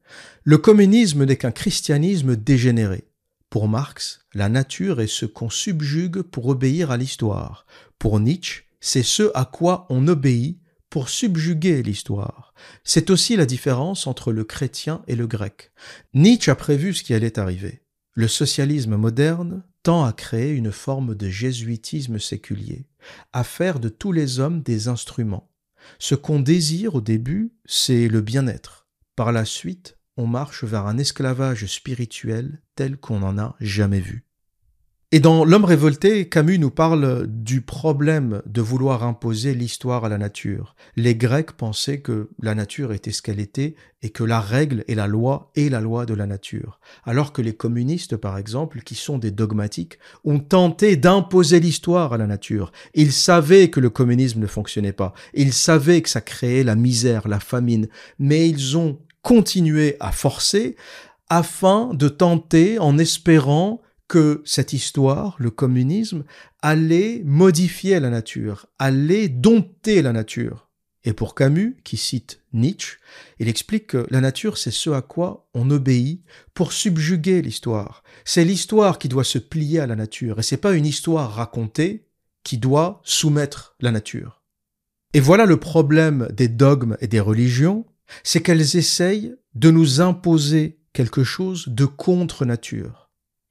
le 0.45 0.59
communisme 0.59 1.25
n'est 1.25 1.37
qu'un 1.37 1.53
christianisme 1.53 2.37
dégénéré. 2.37 3.09
Pour 3.51 3.69
Marx, 3.69 4.21
la 4.35 4.49
nature 4.49 5.01
est 5.01 5.07
ce 5.07 5.27
qu'on 5.27 5.51
subjugue 5.51 6.23
pour 6.23 6.47
obéir 6.49 6.91
à 6.91 6.97
l'histoire. 6.97 7.67
Pour 7.99 8.21
Nietzsche, 8.21 8.65
c'est 8.81 9.03
ce 9.03 9.31
à 9.35 9.45
quoi 9.45 9.87
on 9.89 10.07
obéit 10.09 10.61
pour 10.91 11.09
subjuguer 11.09 11.83
l'histoire. 11.83 12.55
C'est 12.85 13.11
aussi 13.11 13.37
la 13.37 13.47
différence 13.47 14.07
entre 14.07 14.33
le 14.33 14.45
chrétien 14.45 15.03
et 15.09 15.17
le 15.17 15.27
grec. 15.27 15.73
Nietzsche 16.15 16.51
a 16.51 16.55
prévu 16.55 16.95
ce 16.95 17.03
qui 17.03 17.15
allait 17.15 17.39
arriver. 17.39 17.83
Le 18.19 18.29
socialisme 18.29 18.97
moderne 18.97 19.63
tend 19.83 20.07
à 20.07 20.15
créer 20.15 20.53
une 20.53 20.73
forme 20.73 21.15
de 21.15 21.29
jésuitisme 21.29 22.19
séculier, 22.19 22.89
à 23.35 23.45
faire 23.45 23.79
de 23.79 23.91
tous 23.91 24.11
les 24.11 24.41
hommes 24.41 24.63
des 24.63 24.89
instruments. 24.89 25.51
Ce 25.99 26.15
qu'on 26.15 26.41
désire 26.41 26.95
au 26.95 27.03
début, 27.03 27.53
c'est 27.67 28.09
le 28.09 28.23
bien-être. 28.23 28.89
Par 29.17 29.33
la 29.33 29.45
suite, 29.45 29.99
on 30.17 30.27
marche 30.27 30.65
vers 30.65 30.87
un 30.87 30.97
esclavage 30.97 31.67
spirituel 31.67 32.63
tel 32.75 32.97
qu'on 32.97 33.19
n'en 33.19 33.37
a 33.37 33.55
jamais 33.61 34.01
vu. 34.01 34.26
Et 35.13 35.21
dans 35.21 35.45
L'homme 35.45 35.65
révolté, 35.65 36.29
Camus 36.29 36.59
nous 36.59 36.73
parle 36.73 37.29
du 37.29 37.61
problème 37.61 38.43
de 38.45 38.61
vouloir 38.61 39.05
imposer 39.05 39.55
l'histoire 39.55 40.05
à 40.05 40.09
la 40.09 40.19
nature. 40.19 40.75
Les 40.97 41.15
Grecs 41.15 41.53
pensaient 41.53 42.01
que 42.01 42.31
la 42.43 42.57
nature 42.57 42.93
était 42.93 43.13
ce 43.13 43.23
qu'elle 43.23 43.39
était 43.39 43.77
et 44.03 44.11
que 44.11 44.25
la 44.25 44.41
règle 44.41 44.83
et 44.89 44.97
la 44.97 45.07
loi 45.07 45.53
est 45.55 45.69
la 45.69 45.81
loi 45.81 46.07
de 46.07 46.15
la 46.15 46.27
nature. 46.27 46.81
Alors 47.05 47.33
que 47.33 47.41
les 47.41 47.55
communistes, 47.55 48.17
par 48.17 48.37
exemple, 48.37 48.81
qui 48.81 48.97
sont 48.97 49.19
des 49.19 49.31
dogmatiques, 49.31 50.01
ont 50.25 50.41
tenté 50.41 50.97
d'imposer 50.97 51.61
l'histoire 51.61 52.13
à 52.13 52.19
la 52.19 52.27
nature. 52.27 52.73
Ils 52.93 53.13
savaient 53.13 53.71
que 53.71 53.79
le 53.79 53.91
communisme 53.91 54.41
ne 54.41 54.49
fonctionnait 54.49 54.93
pas. 54.93 55.15
Ils 55.35 55.53
savaient 55.53 56.03
que 56.03 56.11
ça 56.11 56.21
créait 56.21 56.65
la 56.65 56.75
misère, 56.75 57.29
la 57.29 57.39
famine. 57.39 57.87
Mais 58.19 58.49
ils 58.49 58.77
ont 58.77 58.99
continué 59.23 59.97
à 60.01 60.11
forcer 60.11 60.75
afin 61.29 61.95
de 61.95 62.09
tenter, 62.09 62.81
en 62.81 62.99
espérant 62.99 63.83
que 64.09 64.43
cette 64.45 64.73
histoire, 64.73 65.37
le 65.39 65.51
communisme, 65.51 66.25
allait 66.63 67.23
modifier 67.25 67.99
la 68.01 68.11
nature, 68.11 68.67
allait 68.79 69.29
dompter 69.29 70.03
la 70.03 70.13
nature. 70.13 70.69
Et 71.05 71.13
pour 71.13 71.37
Camus, 71.37 71.77
qui 71.85 71.97
cite 71.97 72.41
Nietzsche, 72.53 72.99
il 73.39 73.49
explique 73.49 73.87
que 73.89 74.07
la 74.11 74.21
nature, 74.21 74.59
c'est 74.59 74.73
ce 74.73 74.91
à 74.91 75.03
quoi 75.03 75.49
on 75.55 75.71
obéit 75.71 76.25
pour 76.53 76.73
subjuguer 76.73 77.43
l'histoire. 77.43 78.03
C'est 78.25 78.45
l'histoire 78.45 78.99
qui 78.99 79.09
doit 79.09 79.25
se 79.25 79.39
plier 79.39 79.79
à 79.79 79.87
la 79.87 79.95
nature, 79.95 80.41
et 80.41 80.43
c'est 80.43 80.57
pas 80.57 80.73
une 80.73 80.87
histoire 80.87 81.33
racontée 81.35 82.07
qui 82.43 82.59
doit 82.59 83.01
soumettre 83.05 83.77
la 83.81 83.93
nature. 83.93 84.43
Et 85.15 85.21
voilà 85.21 85.47
le 85.47 85.59
problème 85.59 86.29
des 86.33 86.49
dogmes 86.49 86.97
et 87.01 87.07
des 87.07 87.21
religions, 87.21 87.87
c'est 88.25 88.43
qu'elles 88.43 88.77
essayent 88.77 89.35
de 89.55 89.71
nous 89.71 90.01
imposer 90.01 90.79
quelque 90.93 91.25
chose 91.25 91.69
de 91.69 91.85
contre 91.85 92.45
nature 92.45 93.06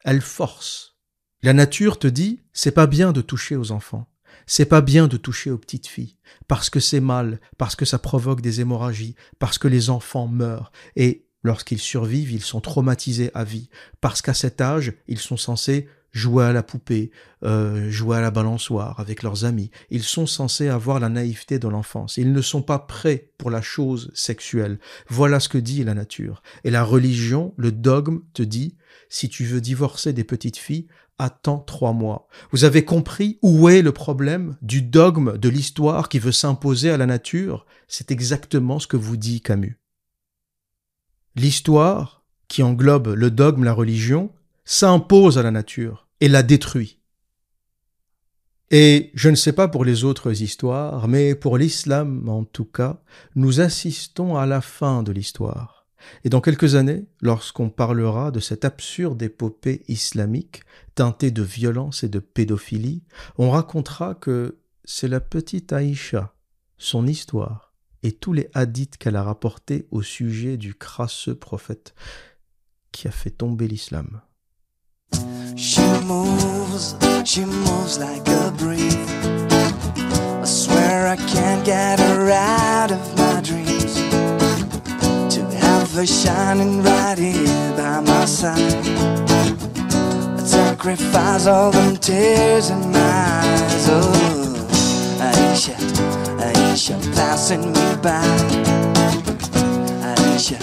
elle 0.05 0.21
force. 0.21 0.95
La 1.41 1.51
nature 1.51 1.99
te 1.99 2.07
dit, 2.07 2.43
c'est 2.53 2.71
pas 2.71 2.87
bien 2.87 3.11
de 3.11 3.21
toucher 3.21 3.55
aux 3.55 3.71
enfants. 3.71 4.07
C'est 4.47 4.65
pas 4.65 4.81
bien 4.81 5.07
de 5.07 5.17
toucher 5.17 5.49
aux 5.49 5.57
petites 5.57 5.87
filles, 5.87 6.17
parce 6.47 6.69
que 6.69 6.79
c'est 6.79 6.99
mal, 6.99 7.41
parce 7.57 7.75
que 7.75 7.85
ça 7.85 7.97
provoque 7.97 8.41
des 8.41 8.61
hémorragies, 8.61 9.15
parce 9.39 9.57
que 9.57 9.67
les 9.67 9.89
enfants 9.89 10.27
meurent, 10.27 10.71
et 10.95 11.25
lorsqu'ils 11.41 11.79
survivent, 11.79 12.31
ils 12.31 12.43
sont 12.43 12.61
traumatisés 12.61 13.31
à 13.33 13.43
vie, 13.43 13.69
parce 14.01 14.21
qu'à 14.21 14.35
cet 14.35 14.61
âge, 14.61 14.93
ils 15.07 15.19
sont 15.19 15.37
censés 15.37 15.89
jouer 16.15 16.45
à 16.45 16.53
la 16.53 16.63
poupée, 16.63 17.11
euh, 17.43 17.91
jouer 17.91 18.17
à 18.17 18.21
la 18.21 18.31
balançoire 18.31 19.01
avec 19.01 19.21
leurs 19.21 19.43
amis. 19.43 19.69
Ils 19.89 20.01
sont 20.01 20.25
censés 20.25 20.69
avoir 20.69 21.01
la 21.01 21.09
naïveté 21.09 21.59
de 21.59 21.67
l'enfance. 21.67 22.15
Ils 22.15 22.31
ne 22.31 22.41
sont 22.41 22.61
pas 22.61 22.79
prêts 22.79 23.31
pour 23.37 23.51
la 23.51 23.61
chose 23.61 24.11
sexuelle. 24.15 24.79
Voilà 25.09 25.41
ce 25.41 25.49
que 25.49 25.57
dit 25.57 25.83
la 25.83 25.93
nature. 25.93 26.41
Et 26.63 26.71
la 26.71 26.85
religion, 26.85 27.53
le 27.57 27.73
dogme 27.73 28.21
te 28.33 28.43
dit, 28.43 28.77
si 29.09 29.27
tu 29.27 29.43
veux 29.43 29.59
divorcer 29.59 30.13
des 30.13 30.23
petites 30.23 30.57
filles, 30.57 30.87
attends 31.19 31.59
trois 31.59 31.91
mois. 31.91 32.29
Vous 32.51 32.63
avez 32.63 32.85
compris 32.85 33.37
où 33.41 33.67
est 33.67 33.81
le 33.81 33.91
problème 33.91 34.55
du 34.61 34.81
dogme 34.81 35.37
de 35.37 35.49
l'histoire 35.49 36.07
qui 36.07 36.19
veut 36.19 36.31
s'imposer 36.31 36.91
à 36.91 36.97
la 36.97 37.05
nature? 37.05 37.65
C'est 37.89 38.09
exactement 38.11 38.79
ce 38.79 38.87
que 38.87 38.97
vous 38.97 39.17
dit 39.17 39.41
Camus. 39.41 39.77
L'histoire, 41.35 42.23
qui 42.47 42.63
englobe 42.63 43.09
le 43.09 43.31
dogme, 43.31 43.65
la 43.65 43.73
religion, 43.73 44.31
s'impose 44.63 45.37
à 45.37 45.43
la 45.43 45.51
nature 45.51 46.04
et 46.21 46.27
la 46.27 46.43
détruit. 46.43 46.99
Et 48.71 49.11
je 49.13 49.29
ne 49.29 49.35
sais 49.35 49.53
pas 49.53 49.67
pour 49.67 49.85
les 49.85 50.03
autres 50.03 50.41
histoires, 50.41 51.07
mais 51.07 51.35
pour 51.35 51.57
l'islam 51.57 52.27
en 52.27 52.43
tout 52.43 52.65
cas, 52.65 53.01
nous 53.35 53.61
assistons 53.61 54.37
à 54.37 54.45
la 54.45 54.61
fin 54.61 55.03
de 55.03 55.11
l'histoire. 55.11 55.87
Et 56.23 56.29
dans 56.29 56.41
quelques 56.41 56.75
années, 56.75 57.05
lorsqu'on 57.21 57.69
parlera 57.69 58.31
de 58.31 58.39
cette 58.39 58.65
absurde 58.65 59.21
épopée 59.21 59.83
islamique 59.87 60.63
teintée 60.93 61.31
de 61.31 61.43
violence 61.43 62.03
et 62.03 62.09
de 62.09 62.19
pédophilie, 62.19 63.03
on 63.37 63.51
racontera 63.51 64.15
que 64.15 64.59
c'est 64.83 65.07
la 65.07 65.19
petite 65.19 65.73
Aïcha, 65.73 66.35
son 66.77 67.07
histoire, 67.07 67.73
et 68.03 68.11
tous 68.11 68.33
les 68.33 68.49
hadiths 68.53 68.97
qu'elle 68.97 69.15
a 69.15 69.23
rapportés 69.23 69.87
au 69.91 70.01
sujet 70.01 70.57
du 70.57 70.75
crasseux 70.75 71.35
prophète 71.35 71.95
qui 72.91 73.07
a 73.07 73.11
fait 73.11 73.31
tomber 73.31 73.67
l'islam. 73.67 74.21
Moves, 76.07 76.95
she 77.23 77.43
moves 77.45 77.97
like 77.97 78.27
a 78.27 78.53
breeze. 78.55 78.95
I 79.97 80.43
swear 80.45 81.07
I 81.07 81.15
can't 81.15 81.65
get 81.65 81.99
her 81.99 82.29
out 82.29 82.91
of 82.91 83.17
my 83.17 83.41
dreams. 83.41 83.95
To 85.33 85.41
have 85.57 85.91
her 85.93 86.05
shining 86.05 86.83
right 86.83 87.17
here 87.17 87.73
by 87.75 88.01
my 88.01 88.25
side. 88.25 88.59
I'd 90.37 90.47
sacrifice 90.47 91.47
all 91.47 91.71
them 91.71 91.95
tears 91.97 92.69
in 92.69 92.91
my 92.91 92.99
eyes. 92.99 93.89
Oh, 93.89 94.67
Aisha, 95.19 95.75
Aisha, 96.37 97.01
passing 97.15 97.73
me 97.73 97.95
by. 98.03 98.21
Aisha, 100.13 100.59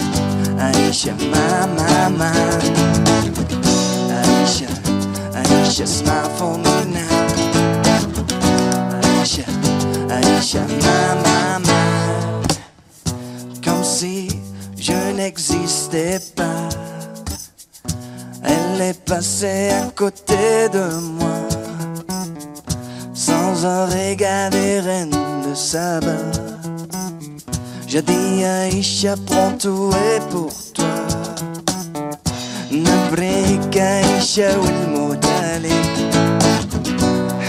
Aisha, 0.55 1.13
my, 1.29 1.67
my, 1.75 2.07
my. 2.17 2.33
Aisha, 4.09 4.69
Aisha, 5.72 5.86
smile 5.86 6.28
for 6.36 6.56
me 6.58 6.76
now. 6.94 7.26
Aisha, 9.20 9.44
Aisha, 10.08 10.62
my, 10.84 10.98
my, 11.24 11.58
my. 11.66 12.42
Comme 13.64 13.84
si 13.84 14.28
je 14.76 15.12
n'existais 15.16 16.20
pas. 16.36 16.68
Elle 18.44 18.80
est 18.80 19.04
passée 19.04 19.70
à 19.70 19.90
côté 19.94 20.68
de 20.72 20.84
moi. 21.18 21.40
Sans 23.12 23.66
un 23.66 23.86
regard 23.86 24.50
des 24.50 24.80
reines 24.80 25.10
de 25.10 25.54
sabbat. 25.54 26.32
J'ai 27.86 28.02
dit 28.02 28.44
Aisha, 28.44 29.14
prends 29.26 29.52
tout 29.58 29.90
et 29.92 30.20
pour 30.30 30.52
toi. 30.74 30.84
نبريك 32.72 33.76
عيشة 33.78 34.58
والموت 34.60 35.24
عليك 35.53 35.93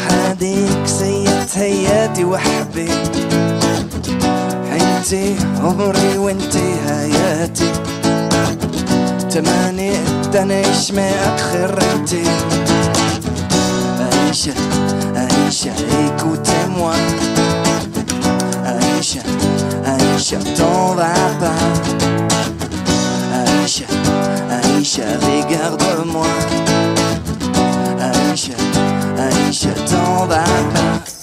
حديك 0.08 0.86
سيد 0.86 1.48
حياتي 1.54 2.24
وحبي. 2.24 2.88
انتي 4.72 5.36
عمري 5.62 6.18
وانتي 6.18 6.74
حياتي. 6.86 7.72
تماني 9.30 9.92
تنعيش 10.32 10.92
ما 10.92 11.10
اخر 11.34 11.78
انتي 11.94 12.24
عيشة 14.00 14.54
عيشة 15.16 15.72
écoutez-moi 16.06 16.94
Aïcha, 18.70 19.22
Aïcha, 19.92 20.38
t'en 20.56 20.94
vas 20.94 21.52
Aïcha, 23.40 23.86
Aïcha, 24.58 25.06
regarde-moi 25.26 26.32
Aisha, 28.34 28.52
Aisha 29.16 29.72
told 29.86 30.32
I 30.32 30.44
love. 30.74 31.13